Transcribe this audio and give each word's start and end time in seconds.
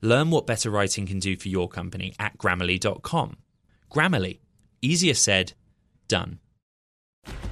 Learn 0.00 0.30
what 0.30 0.46
better 0.46 0.70
writing 0.70 1.06
can 1.06 1.18
do 1.18 1.36
for 1.36 1.48
your 1.48 1.68
company 1.68 2.14
at 2.18 2.38
grammarly.com. 2.38 3.36
Grammarly, 3.90 4.38
easier 4.80 5.14
said, 5.14 5.54
done. 6.06 6.38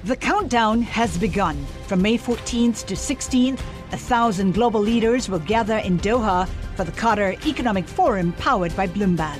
The 0.05 0.15
countdown 0.15 0.81
has 0.83 1.17
begun. 1.17 1.65
From 1.87 2.01
May 2.01 2.17
14th 2.17 2.85
to 2.85 2.93
16th, 2.95 3.59
a 3.91 3.97
thousand 3.97 4.53
global 4.53 4.81
leaders 4.81 5.29
will 5.29 5.39
gather 5.39 5.77
in 5.77 5.99
Doha 5.99 6.47
for 6.75 6.83
the 6.83 6.91
Qatar 6.91 7.45
Economic 7.45 7.85
Forum 7.85 8.33
powered 8.33 8.75
by 8.75 8.87
Bloomberg. 8.87 9.39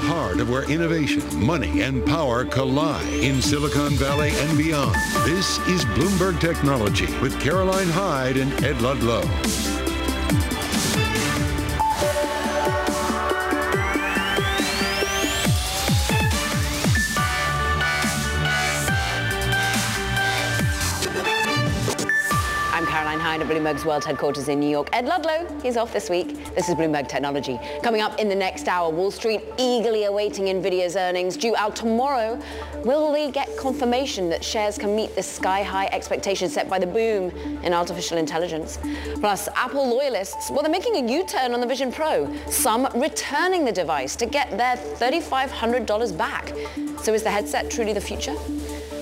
the 0.00 0.06
heart 0.06 0.40
of 0.40 0.48
where 0.48 0.70
innovation, 0.70 1.22
money, 1.44 1.82
and 1.82 2.04
power 2.06 2.44
collide 2.44 3.06
in 3.12 3.40
Silicon 3.42 3.92
Valley 3.94 4.30
and 4.30 4.56
beyond, 4.56 4.94
this 5.24 5.58
is 5.66 5.84
Bloomberg 5.86 6.40
Technology 6.40 7.06
with 7.20 7.38
Caroline 7.40 7.88
Hyde 7.88 8.36
and 8.36 8.52
Ed 8.64 8.80
Ludlow. 8.80 9.22
Hyde 23.28 23.42
at 23.42 23.48
Bloomberg's 23.48 23.84
world 23.84 24.06
headquarters 24.06 24.48
in 24.48 24.58
New 24.58 24.70
York. 24.70 24.88
Ed 24.94 25.04
Ludlow, 25.04 25.46
he's 25.62 25.76
off 25.76 25.92
this 25.92 26.08
week. 26.08 26.28
This 26.54 26.66
is 26.70 26.74
Bloomberg 26.74 27.08
Technology. 27.08 27.60
Coming 27.82 28.00
up 28.00 28.18
in 28.18 28.26
the 28.30 28.34
next 28.34 28.68
hour, 28.68 28.88
Wall 28.88 29.10
Street 29.10 29.42
eagerly 29.58 30.04
awaiting 30.04 30.46
Nvidia's 30.46 30.96
earnings 30.96 31.36
due 31.36 31.54
out 31.54 31.76
tomorrow. 31.76 32.40
Will 32.86 33.12
they 33.12 33.30
get 33.30 33.54
confirmation 33.58 34.30
that 34.30 34.42
shares 34.42 34.78
can 34.78 34.96
meet 34.96 35.14
the 35.14 35.22
sky-high 35.22 35.90
expectations 35.92 36.54
set 36.54 36.70
by 36.70 36.78
the 36.78 36.86
boom 36.86 37.28
in 37.62 37.74
artificial 37.74 38.16
intelligence? 38.16 38.78
Plus, 39.16 39.46
Apple 39.56 39.86
loyalists, 39.86 40.48
well, 40.50 40.62
they're 40.62 40.72
making 40.72 40.96
a 40.96 41.12
U-turn 41.12 41.52
on 41.52 41.60
the 41.60 41.66
Vision 41.66 41.92
Pro. 41.92 42.34
Some 42.48 42.88
returning 42.94 43.66
the 43.66 43.72
device 43.72 44.16
to 44.16 44.24
get 44.24 44.56
their 44.56 44.76
$3,500 44.76 46.16
back. 46.16 46.54
So 47.02 47.12
is 47.12 47.24
the 47.24 47.30
headset 47.30 47.70
truly 47.70 47.92
the 47.92 48.00
future? 48.00 48.34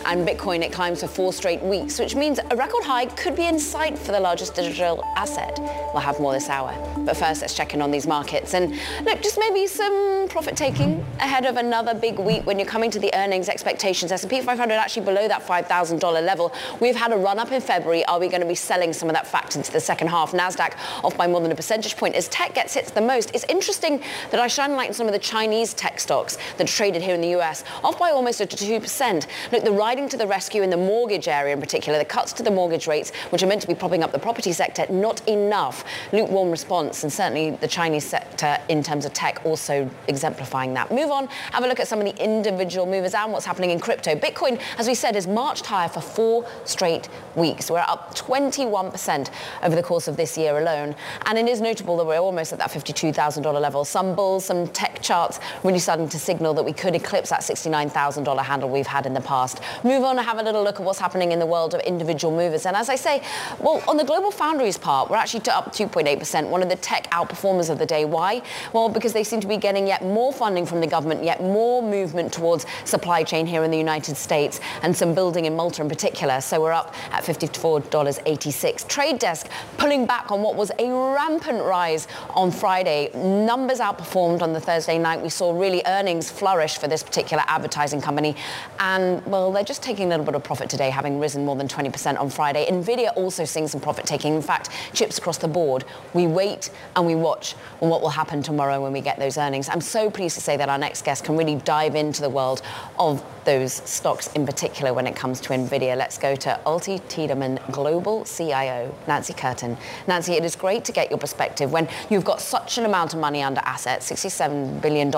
And 0.06 0.26
Bitcoin 0.26 0.62
it 0.62 0.72
climbs 0.72 1.00
for 1.00 1.08
four 1.08 1.32
straight 1.32 1.62
weeks, 1.62 1.98
which 1.98 2.14
means 2.14 2.38
a 2.50 2.56
record 2.56 2.84
high 2.84 3.06
could 3.06 3.34
be 3.34 3.46
in 3.46 3.58
sight 3.58 3.98
for 3.98 4.12
the 4.12 4.20
largest 4.20 4.54
digital 4.54 5.02
asset. 5.16 5.58
We'll 5.92 6.00
have 6.00 6.20
more 6.20 6.32
this 6.32 6.48
hour. 6.48 6.72
But 6.98 7.16
first, 7.16 7.40
let's 7.40 7.54
check 7.54 7.74
in 7.74 7.82
on 7.82 7.90
these 7.90 8.06
markets. 8.06 8.54
And 8.54 8.70
look, 9.04 9.20
just 9.22 9.38
maybe 9.38 9.66
some 9.66 10.28
profit 10.28 10.56
taking 10.56 11.04
ahead 11.20 11.44
of 11.44 11.56
another 11.56 11.94
big 11.94 12.18
week 12.18 12.46
when 12.46 12.58
you're 12.58 12.68
coming 12.68 12.90
to 12.92 12.98
the 12.98 13.12
earnings 13.14 13.48
expectations. 13.48 14.12
S&P 14.12 14.40
500 14.40 14.74
actually 14.74 15.04
below 15.04 15.26
that 15.28 15.46
$5,000 15.46 16.00
level. 16.24 16.52
We've 16.80 16.96
had 16.96 17.12
a 17.12 17.16
run 17.16 17.38
up 17.38 17.52
in 17.52 17.60
February. 17.60 18.04
Are 18.06 18.20
we 18.20 18.28
going 18.28 18.40
to 18.40 18.46
be 18.46 18.54
selling 18.54 18.92
some 18.92 19.08
of 19.08 19.14
that 19.14 19.26
fact 19.26 19.56
into 19.56 19.72
the 19.72 19.80
second 19.80 20.08
half? 20.08 20.32
NASDAQ 20.32 20.74
off 21.04 21.16
by 21.16 21.26
more 21.26 21.40
than 21.40 21.52
a 21.52 21.56
percentage 21.56 21.96
point 21.96 22.14
as 22.14 22.28
tech 22.28 22.54
gets 22.54 22.74
hit 22.74 22.86
the 22.86 23.00
most. 23.00 23.30
It's 23.34 23.44
interesting 23.48 24.02
that 24.30 24.40
I 24.40 24.46
shine 24.46 24.74
light 24.74 24.88
on 24.88 24.94
some 24.94 25.06
of 25.06 25.12
the 25.12 25.18
Chinese 25.18 25.74
tech 25.74 25.98
stocks 26.00 26.38
that 26.56 26.66
traded 26.66 27.02
here 27.02 27.14
in 27.14 27.20
the 27.20 27.34
US, 27.40 27.64
off 27.82 27.98
by 27.98 28.10
almost 28.10 28.40
a 28.40 28.46
2%. 28.46 29.26
Look, 29.52 29.64
the 29.64 29.72
riding 29.96 30.10
to 30.10 30.18
the 30.18 30.26
rescue 30.26 30.60
in 30.60 30.68
the 30.68 30.76
mortgage 30.76 31.26
area 31.26 31.54
in 31.54 31.58
particular, 31.58 31.98
the 31.98 32.04
cuts 32.04 32.34
to 32.34 32.42
the 32.42 32.50
mortgage 32.50 32.86
rates, 32.86 33.12
which 33.30 33.42
are 33.42 33.46
meant 33.46 33.62
to 33.62 33.66
be 33.66 33.74
propping 33.74 34.02
up 34.02 34.12
the 34.12 34.18
property 34.18 34.52
sector, 34.52 34.84
not 34.90 35.26
enough. 35.26 35.86
Lukewarm 36.12 36.50
response, 36.50 37.02
and 37.02 37.10
certainly 37.10 37.52
the 37.52 37.66
Chinese 37.66 38.04
sector 38.04 38.58
in 38.68 38.82
terms 38.82 39.06
of 39.06 39.14
tech 39.14 39.40
also 39.46 39.88
exemplifying 40.06 40.74
that. 40.74 40.92
Move 40.92 41.10
on, 41.10 41.28
have 41.50 41.64
a 41.64 41.66
look 41.66 41.80
at 41.80 41.88
some 41.88 41.98
of 41.98 42.04
the 42.04 42.22
individual 42.22 42.84
movers 42.84 43.14
and 43.14 43.32
what's 43.32 43.46
happening 43.46 43.70
in 43.70 43.80
crypto. 43.80 44.14
Bitcoin, 44.14 44.60
as 44.76 44.86
we 44.86 44.94
said, 44.94 45.14
has 45.14 45.26
marched 45.26 45.64
higher 45.64 45.88
for 45.88 46.02
four 46.02 46.46
straight 46.66 47.08
weeks. 47.34 47.70
We're 47.70 47.78
up 47.78 48.14
21% 48.14 49.30
over 49.62 49.74
the 49.74 49.82
course 49.82 50.08
of 50.08 50.18
this 50.18 50.36
year 50.36 50.58
alone. 50.58 50.94
And 51.24 51.38
it 51.38 51.48
is 51.48 51.62
notable 51.62 51.96
that 51.96 52.04
we're 52.04 52.18
almost 52.18 52.52
at 52.52 52.58
that 52.58 52.70
$52,000 52.70 53.62
level. 53.62 53.86
Some 53.86 54.14
bulls, 54.14 54.44
some 54.44 54.68
tech 54.68 55.00
charts 55.00 55.40
really 55.64 55.78
starting 55.78 56.10
to 56.10 56.18
signal 56.18 56.52
that 56.52 56.64
we 56.64 56.74
could 56.74 56.94
eclipse 56.94 57.30
that 57.30 57.40
$69,000 57.40 58.44
handle 58.44 58.68
we've 58.68 58.86
had 58.86 59.06
in 59.06 59.14
the 59.14 59.22
past. 59.22 59.62
Move 59.86 60.02
on 60.02 60.18
and 60.18 60.26
have 60.26 60.38
a 60.38 60.42
little 60.42 60.64
look 60.64 60.80
at 60.80 60.84
what's 60.84 60.98
happening 60.98 61.30
in 61.30 61.38
the 61.38 61.46
world 61.46 61.72
of 61.72 61.80
individual 61.82 62.34
movers. 62.36 62.66
And 62.66 62.76
as 62.76 62.88
I 62.88 62.96
say, 62.96 63.22
well, 63.60 63.80
on 63.86 63.96
the 63.96 64.04
global 64.04 64.32
foundries 64.32 64.76
part, 64.76 65.08
we're 65.08 65.16
actually 65.16 65.48
up 65.48 65.72
2.8%, 65.72 66.48
one 66.48 66.60
of 66.60 66.68
the 66.68 66.74
tech 66.74 67.08
outperformers 67.10 67.70
of 67.70 67.78
the 67.78 67.86
day. 67.86 68.04
Why? 68.04 68.42
Well, 68.72 68.88
because 68.88 69.12
they 69.12 69.22
seem 69.22 69.40
to 69.42 69.46
be 69.46 69.56
getting 69.56 69.86
yet 69.86 70.02
more 70.02 70.32
funding 70.32 70.66
from 70.66 70.80
the 70.80 70.88
government, 70.88 71.22
yet 71.22 71.40
more 71.40 71.82
movement 71.82 72.32
towards 72.32 72.66
supply 72.84 73.22
chain 73.22 73.46
here 73.46 73.62
in 73.62 73.70
the 73.70 73.78
United 73.78 74.16
States, 74.16 74.58
and 74.82 74.96
some 74.96 75.14
building 75.14 75.44
in 75.44 75.54
Malta 75.54 75.82
in 75.82 75.88
particular. 75.88 76.40
So 76.40 76.60
we're 76.60 76.72
up 76.72 76.92
at 77.12 77.22
$54.86. 77.22 78.88
Trade 78.88 79.20
desk 79.20 79.48
pulling 79.76 80.04
back 80.04 80.32
on 80.32 80.42
what 80.42 80.56
was 80.56 80.72
a 80.80 80.90
rampant 80.90 81.62
rise 81.62 82.08
on 82.30 82.50
Friday. 82.50 83.10
Numbers 83.14 83.78
outperformed 83.78 84.42
on 84.42 84.52
the 84.52 84.60
Thursday 84.60 84.98
night. 84.98 85.20
We 85.20 85.28
saw 85.28 85.56
really 85.56 85.82
earnings 85.86 86.28
flourish 86.28 86.76
for 86.76 86.88
this 86.88 87.04
particular 87.04 87.44
advertising 87.46 88.00
company. 88.00 88.34
And, 88.80 89.24
well, 89.26 89.52
they're 89.52 89.62
just 89.66 89.82
taking 89.82 90.06
a 90.06 90.08
little 90.08 90.24
bit 90.24 90.34
of 90.34 90.44
profit 90.44 90.70
today, 90.70 90.90
having 90.90 91.18
risen 91.18 91.44
more 91.44 91.56
than 91.56 91.66
20% 91.66 92.18
on 92.18 92.30
Friday. 92.30 92.66
Nvidia 92.70 93.12
also 93.16 93.44
seeing 93.44 93.66
some 93.66 93.80
profit 93.80 94.06
taking. 94.06 94.34
In 94.34 94.42
fact, 94.42 94.70
chips 94.94 95.18
across 95.18 95.38
the 95.38 95.48
board. 95.48 95.84
We 96.14 96.26
wait 96.26 96.70
and 96.94 97.04
we 97.04 97.16
watch 97.16 97.56
on 97.80 97.88
what 97.88 98.00
will 98.00 98.10
happen 98.10 98.42
tomorrow 98.42 98.80
when 98.80 98.92
we 98.92 99.00
get 99.00 99.18
those 99.18 99.36
earnings. 99.36 99.68
I'm 99.68 99.80
so 99.80 100.10
pleased 100.10 100.36
to 100.36 100.40
say 100.40 100.56
that 100.56 100.68
our 100.68 100.78
next 100.78 101.04
guest 101.04 101.24
can 101.24 101.36
really 101.36 101.56
dive 101.56 101.96
into 101.96 102.22
the 102.22 102.30
world 102.30 102.62
of 102.98 103.24
those 103.44 103.72
stocks 103.72 104.28
in 104.34 104.46
particular 104.46 104.94
when 104.94 105.06
it 105.06 105.16
comes 105.16 105.40
to 105.42 105.50
Nvidia. 105.50 105.96
Let's 105.96 106.18
go 106.18 106.36
to 106.36 106.60
Alti 106.66 107.00
Tiedemann 107.08 107.58
Global 107.72 108.24
CIO, 108.24 108.94
Nancy 109.08 109.34
Curtin. 109.34 109.76
Nancy, 110.06 110.34
it 110.34 110.44
is 110.44 110.54
great 110.54 110.84
to 110.84 110.92
get 110.92 111.10
your 111.10 111.18
perspective 111.18 111.72
when 111.72 111.88
you've 112.08 112.24
got 112.24 112.40
such 112.40 112.78
an 112.78 112.84
amount 112.84 113.14
of 113.14 113.20
money 113.20 113.42
under 113.42 113.60
assets, 113.64 114.10
$67 114.10 114.80
billion, 114.80 115.12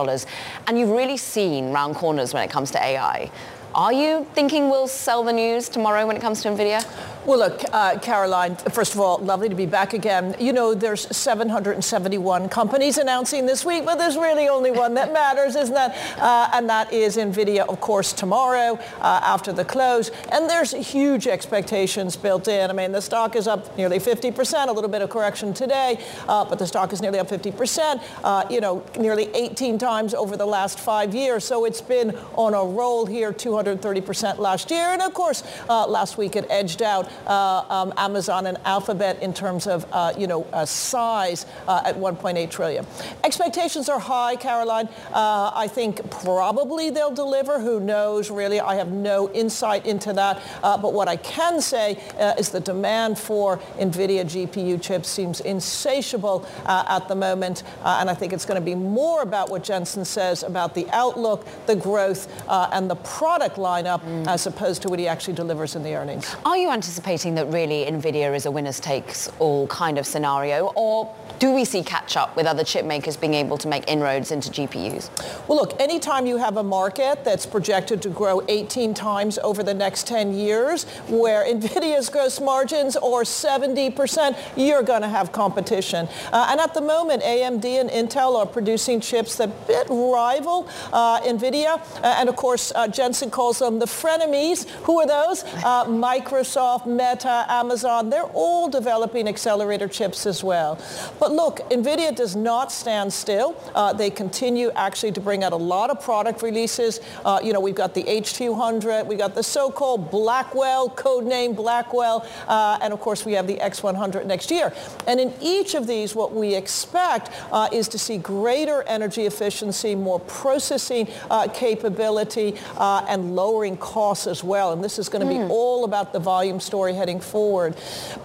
and 0.67 0.79
you've 0.79 0.91
really 0.91 1.17
seen 1.17 1.71
round 1.71 1.95
corners 1.97 2.33
when 2.33 2.43
it 2.43 2.51
comes 2.51 2.71
to 2.71 2.83
AI. 2.83 3.31
Are 3.79 3.93
you 3.93 4.27
thinking 4.35 4.71
we'll 4.71 4.89
sell 4.89 5.23
the 5.23 5.33
news 5.33 5.69
tomorrow 5.69 6.05
when 6.05 6.17
it 6.17 6.21
comes 6.21 6.43
to 6.43 6.49
NVIDIA? 6.49 6.85
Well, 7.29 7.39
look, 7.39 7.63
uh, 7.75 7.99
Caroline, 7.99 8.57
first 8.57 8.95
of 8.95 9.01
all, 9.01 9.19
lovely 9.19 9.51
to 9.51 9.55
be 9.55 9.67
back 9.67 9.93
again. 9.93 10.35
You 10.41 10.55
know, 10.55 10.73
there's 10.73 11.15
771 11.15 12.49
companies 12.49 12.97
announcing 12.97 13.45
this 13.45 13.67
week, 13.67 13.85
but 13.85 13.99
there's 13.99 14.17
really 14.17 14.49
only 14.49 14.71
one 14.71 14.95
that 14.95 15.13
matters, 15.13 15.55
isn't 15.55 15.75
that? 15.75 15.95
Uh, 16.19 16.49
and 16.55 16.71
that 16.71 16.91
is 16.91 17.19
NVIDIA, 17.19 17.69
of 17.69 17.81
course, 17.83 18.15
tomorrow 18.15 18.79
uh, 19.01 19.21
after 19.23 19.53
the 19.53 19.65
close. 19.65 20.11
And 20.33 20.49
there's 20.49 20.73
huge 20.73 21.27
expectations 21.27 22.17
built 22.17 22.49
in. 22.49 22.71
I 22.71 22.73
mean, 22.73 22.93
the 22.93 23.03
stock 23.03 23.37
is 23.37 23.47
up 23.47 23.77
nearly 23.77 23.99
50%, 23.99 24.69
a 24.69 24.73
little 24.73 24.89
bit 24.89 25.03
of 25.03 25.11
correction 25.11 25.53
today, 25.53 26.03
uh, 26.29 26.47
but 26.47 26.59
the 26.59 26.67
stock 26.67 26.95
is 26.95 27.03
nearly 27.03 27.19
up 27.19 27.29
50%, 27.29 28.03
uh, 28.25 28.45
you 28.49 28.63
know, 28.63 28.83
nearly 28.99 29.29
18 29.35 29.77
times 29.77 30.15
over 30.15 30.35
the 30.35 30.47
last 30.47 30.81
five 30.81 31.15
years. 31.15 31.45
So 31.45 31.67
it's 31.67 31.83
been 31.83 32.17
on 32.37 32.55
a 32.55 32.65
roll 32.65 33.05
here, 33.05 33.35
230% 33.77 34.39
last 34.39 34.71
year. 34.71 34.85
And 34.85 35.03
of 35.03 35.15
course, 35.15 35.43
uh, 35.69 35.87
last 35.87 36.19
week 36.19 36.37
it 36.37 36.47
edged 36.51 36.83
out 36.83 37.11
uh, 37.27 37.65
um, 37.69 37.93
Amazon 37.97 38.47
and 38.47 38.59
Alphabet 38.65 39.23
in 39.23 39.35
terms 39.35 39.67
of, 39.67 39.87
uh, 39.93 40.13
you 40.17 40.27
know, 40.27 40.45
uh, 40.53 40.65
size 40.65 41.47
at 41.69 41.97
1.8 41.97 42.51
trillion. 42.51 42.87
Expectations 43.25 43.89
are 43.89 43.99
high, 43.99 44.37
Caroline. 44.37 44.89
I 45.15 45.69
think 45.69 46.11
probably 46.11 46.91
they'll 46.91 47.15
deliver. 47.15 47.61
Who 47.61 47.81
knows, 47.81 48.31
really? 48.31 48.61
I 48.61 48.77
have 48.77 48.91
no 48.91 49.31
insight 49.33 49.87
into 49.87 50.13
that. 50.15 50.41
but 50.63 50.93
what 50.93 51.09
I 51.09 51.17
can 51.17 51.61
say 51.61 51.99
is 52.39 52.51
the 52.51 52.61
demand 52.61 53.19
for 53.19 53.59
NVIDIA 53.79 54.25
GPU 54.25 54.81
chips 54.81 55.09
seems 55.09 55.41
insatiable 55.41 56.47
at 56.67 57.09
the 57.09 57.15
moment. 57.15 57.63
and 57.85 58.09
I 58.09 58.15
think 58.15 58.33
it's 58.33 58.45
going 58.45 58.61
to 58.61 58.65
be 58.65 58.75
more 58.75 59.23
about 59.23 59.51
what 59.51 59.65
Jensen 59.65 60.05
says 60.05 60.43
about 60.43 60.75
the 60.75 60.89
outlook, 60.91 61.47
the 61.67 61.77
growth, 61.77 62.29
and 62.49 62.89
the 62.89 62.97
product 62.97 63.48
product 63.49 63.59
lineup 63.59 64.01
mm. 64.03 64.27
as 64.27 64.47
opposed 64.47 64.83
to 64.83 64.89
what 64.89 64.99
he 64.99 65.09
actually 65.09 65.35
delivers 65.35 65.75
in 65.77 65.83
the 65.83 65.95
earnings. 65.95 66.37
Are 66.45 66.57
you 66.57 66.71
anticipating 66.71 67.35
that 67.37 67.47
really 67.47 67.85
NVIDIA 67.87 68.35
is 68.35 68.47
a 68.47 68.51
winners 68.51 68.81
takes 68.81 69.31
all 69.39 69.67
kind 69.69 69.99
of 69.99 70.07
scenario 70.07 70.73
or 70.75 71.15
do 71.39 71.53
we 71.53 71.65
see 71.65 71.85
catch 71.85 72.17
up 72.17 72.35
with 72.35 72.47
other 72.47 72.65
chip 72.65 72.85
makers 72.85 73.17
being 73.17 73.35
able 73.35 73.57
to 73.59 73.69
make 73.69 73.89
inroads 73.89 74.33
into 74.33 74.51
GPUs? 74.51 75.09
Well, 75.47 75.57
look, 75.59 75.81
anytime 75.81 76.27
you 76.27 76.37
have 76.37 76.57
a 76.57 76.65
market 76.65 77.25
that's 77.25 77.47
projected 77.47 78.03
to 78.03 78.09
grow 78.09 78.43
18 78.49 78.93
times 78.93 79.39
over 79.39 79.63
the 79.63 79.75
next 79.75 80.09
10 80.09 80.35
years, 80.35 80.85
where 81.09 81.45
NVIDIA's 81.47 82.09
gross 82.09 82.41
margins 82.41 82.97
are 82.97 83.23
70%, 83.23 84.37
you're 84.57 84.83
going 84.83 85.03
to 85.03 85.09
have 85.09 85.31
competition. 85.31 86.09
Uh, 86.33 86.49
and 86.51 86.61
at 86.61 86.75
the 86.75 86.81
moment, 86.81 87.23
AMD 87.23 87.65
and 87.65 87.91
Intel 87.91 88.35
are 88.37 88.47
producing 88.47 89.01
chips 89.01 89.37
that 89.37 89.67
bit 89.69 89.87
rival 89.89 90.69
uh, 90.93 91.21
NVIDIA. 91.21 91.81
Uh, 92.03 92.17
and 92.19 92.29
of 92.29 92.35
course, 92.35 92.73
uh, 92.75 92.89
Jensen 92.89 93.31
calls 93.39 93.61
them 93.61 93.79
the 93.79 93.87
frenemies. 93.87 94.69
Who 94.83 94.99
are 94.99 95.07
those? 95.07 95.45
Uh, 95.45 95.85
Microsoft, 95.85 96.87
Meta, 96.87 97.47
Amazon. 97.49 98.11
They're 98.11 98.33
all 98.35 98.69
developing 98.69 99.29
accelerator 99.29 99.87
chips 99.87 100.27
as 100.27 100.43
well. 100.43 100.77
But 101.21 101.31
look, 101.31 101.59
NVIDIA 101.71 102.17
does 102.17 102.35
not 102.35 102.73
stand 102.73 103.13
still. 103.13 103.55
Uh, 103.77 103.93
they 103.93 104.11
continue 104.11 104.73
actually 104.75 105.13
to 105.13 105.21
bring 105.21 105.45
out 105.45 105.53
a 105.53 105.63
lot 105.75 105.89
of 105.89 106.01
product 106.03 106.43
releases. 106.43 106.99
Uh, 107.25 107.39
you 107.41 107.53
know, 107.53 107.61
we've 107.61 107.77
got 107.77 107.95
the 107.95 108.03
H200, 108.03 109.07
We've 109.07 109.17
got 109.17 109.37
the 109.37 109.45
so-called 109.45 110.11
Blackwell, 110.11 110.91
codename 110.91 111.55
Blackwell, 111.55 112.27
uh, 112.49 112.81
and 112.83 112.93
of 112.93 113.01
course 113.01 113.25
we 113.25 113.35
have 113.35 113.47
the 113.47 113.59
X100 113.59 114.27
next 114.27 114.51
year. 114.51 114.75
And 115.07 115.21
in 115.21 115.33
each 115.41 115.75
of 115.75 115.87
these, 115.87 116.13
what 116.13 116.35
we 116.35 116.57
expect 116.57 117.31
uh, 117.53 117.69
is 117.73 117.87
to 117.91 118.01
see 118.01 118.19
greater 118.19 118.83
energy 118.89 119.27
efficiency, 119.27 119.95
more 119.95 120.19
processing 120.19 121.07
uh, 121.31 121.47
capability, 121.47 122.57
and 122.81 123.28
lowering 123.35 123.77
costs 123.77 124.27
as 124.27 124.43
well. 124.43 124.73
And 124.73 124.83
this 124.83 124.99
is 124.99 125.09
going 125.09 125.27
to 125.27 125.33
mm. 125.33 125.47
be 125.47 125.53
all 125.53 125.85
about 125.85 126.13
the 126.13 126.21
volume 126.21 126.61
story 126.61 126.95
heading 126.95 127.21
forward. 127.21 127.77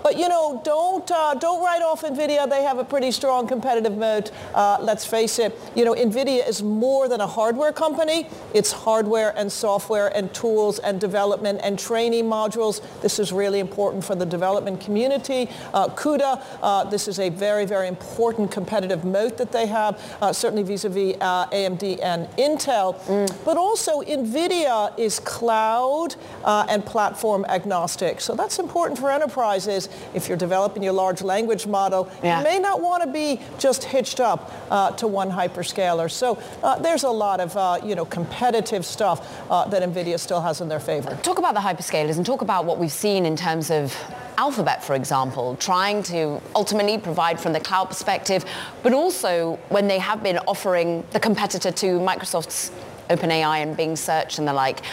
But 0.01 0.17
you 0.17 0.27
know, 0.27 0.61
don't 0.63 1.05
don't 1.07 1.63
write 1.63 1.81
off 1.81 2.01
NVIDIA. 2.01 2.49
They 2.49 2.63
have 2.63 2.77
a 2.77 2.83
pretty 2.83 3.11
strong 3.11 3.47
competitive 3.47 3.97
moat. 3.97 4.31
Uh, 4.53 4.77
let's 4.81 5.05
face 5.05 5.39
it, 5.39 5.57
you 5.75 5.85
know, 5.85 5.93
NVIDIA 5.93 6.47
is 6.47 6.61
more 6.61 7.07
than 7.07 7.21
a 7.21 7.27
hardware 7.27 7.71
company. 7.71 8.27
It's 8.53 8.71
hardware 8.71 9.33
and 9.37 9.51
software 9.51 10.15
and 10.15 10.33
tools 10.33 10.79
and 10.79 10.99
development 10.99 11.61
and 11.63 11.77
training 11.77 12.25
modules. 12.25 12.81
This 13.01 13.19
is 13.19 13.31
really 13.31 13.59
important 13.59 14.03
for 14.03 14.15
the 14.15 14.25
development 14.25 14.81
community. 14.81 15.49
Uh, 15.73 15.87
CUDA, 15.89 16.43
uh, 16.61 16.83
this 16.85 17.07
is 17.07 17.19
a 17.19 17.29
very, 17.29 17.65
very 17.65 17.87
important 17.87 18.51
competitive 18.51 19.03
moat 19.03 19.37
that 19.37 19.51
they 19.51 19.67
have, 19.67 19.99
uh, 20.21 20.33
certainly 20.33 20.63
vis-a-vis 20.63 21.15
uh, 21.21 21.47
AMD 21.47 21.99
and 22.01 22.27
Intel. 22.37 22.99
Mm. 23.05 23.45
But 23.45 23.57
also 23.57 24.01
NVIDIA 24.01 24.92
is 24.97 25.19
cloud 25.19 26.15
uh, 26.43 26.65
and 26.69 26.85
platform 26.85 27.45
agnostic. 27.49 28.21
So 28.21 28.35
that's 28.35 28.59
important 28.59 28.99
for 28.99 29.09
enterprises. 29.09 29.89
If 30.13 30.27
you're 30.27 30.37
developing 30.37 30.83
your 30.83 30.93
large 30.93 31.21
language 31.21 31.67
model, 31.67 32.09
yeah. 32.23 32.37
you 32.37 32.43
may 32.43 32.59
not 32.59 32.81
want 32.81 33.03
to 33.03 33.09
be 33.09 33.39
just 33.59 33.83
hitched 33.83 34.19
up 34.19 34.51
uh, 34.69 34.91
to 34.91 35.07
one 35.07 35.31
hyperscaler. 35.31 36.09
So 36.09 36.41
uh, 36.63 36.79
there's 36.79 37.03
a 37.03 37.09
lot 37.09 37.39
of 37.39 37.55
uh, 37.57 37.79
you 37.83 37.95
know 37.95 38.05
competitive 38.05 38.85
stuff 38.85 39.41
uh, 39.49 39.67
that 39.67 39.81
NVIDIA 39.81 40.19
still 40.19 40.41
has 40.41 40.61
in 40.61 40.69
their 40.69 40.79
favor. 40.79 41.17
Talk 41.23 41.39
about 41.39 41.53
the 41.53 41.61
hyperscalers 41.61 42.17
and 42.17 42.25
talk 42.25 42.41
about 42.41 42.65
what 42.65 42.77
we've 42.77 42.91
seen 42.91 43.25
in 43.25 43.35
terms 43.35 43.71
of 43.71 43.95
Alphabet, 44.37 44.83
for 44.83 44.95
example, 44.95 45.55
trying 45.57 46.03
to 46.03 46.41
ultimately 46.55 46.97
provide 46.97 47.39
from 47.39 47.53
the 47.53 47.59
cloud 47.59 47.85
perspective, 47.85 48.45
but 48.81 48.93
also 48.93 49.59
when 49.69 49.87
they 49.87 49.99
have 49.99 50.23
been 50.23 50.39
offering 50.39 51.03
the 51.11 51.19
competitor 51.19 51.71
to 51.71 51.99
Microsoft's 51.99 52.71
OpenAI 53.09 53.57
and 53.57 53.75
Bing 53.75 53.95
Search 53.95 54.37
and 54.39 54.47
the 54.47 54.53
like. 54.53 54.83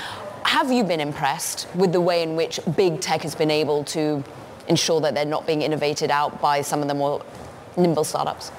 Have 0.45 0.73
you 0.73 0.85
been 0.85 1.01
impressed 1.01 1.69
with 1.75 1.93
the 1.93 2.01
way 2.01 2.23
in 2.23 2.37
which 2.37 2.61
big 2.77 3.01
tech 3.01 3.23
has 3.23 3.35
been 3.35 3.51
able 3.51 3.85
to 3.85 4.25
ensure 4.69 5.01
that 5.01 5.15
they're 5.15 5.25
not 5.25 5.47
being 5.47 5.63
innovated 5.63 6.11
out 6.11 6.41
by 6.41 6.63
some 6.63 6.83
of 6.83 6.89
the 6.89 6.95
more 6.95 7.25
nimble 7.77 8.05
startups? 8.05 8.51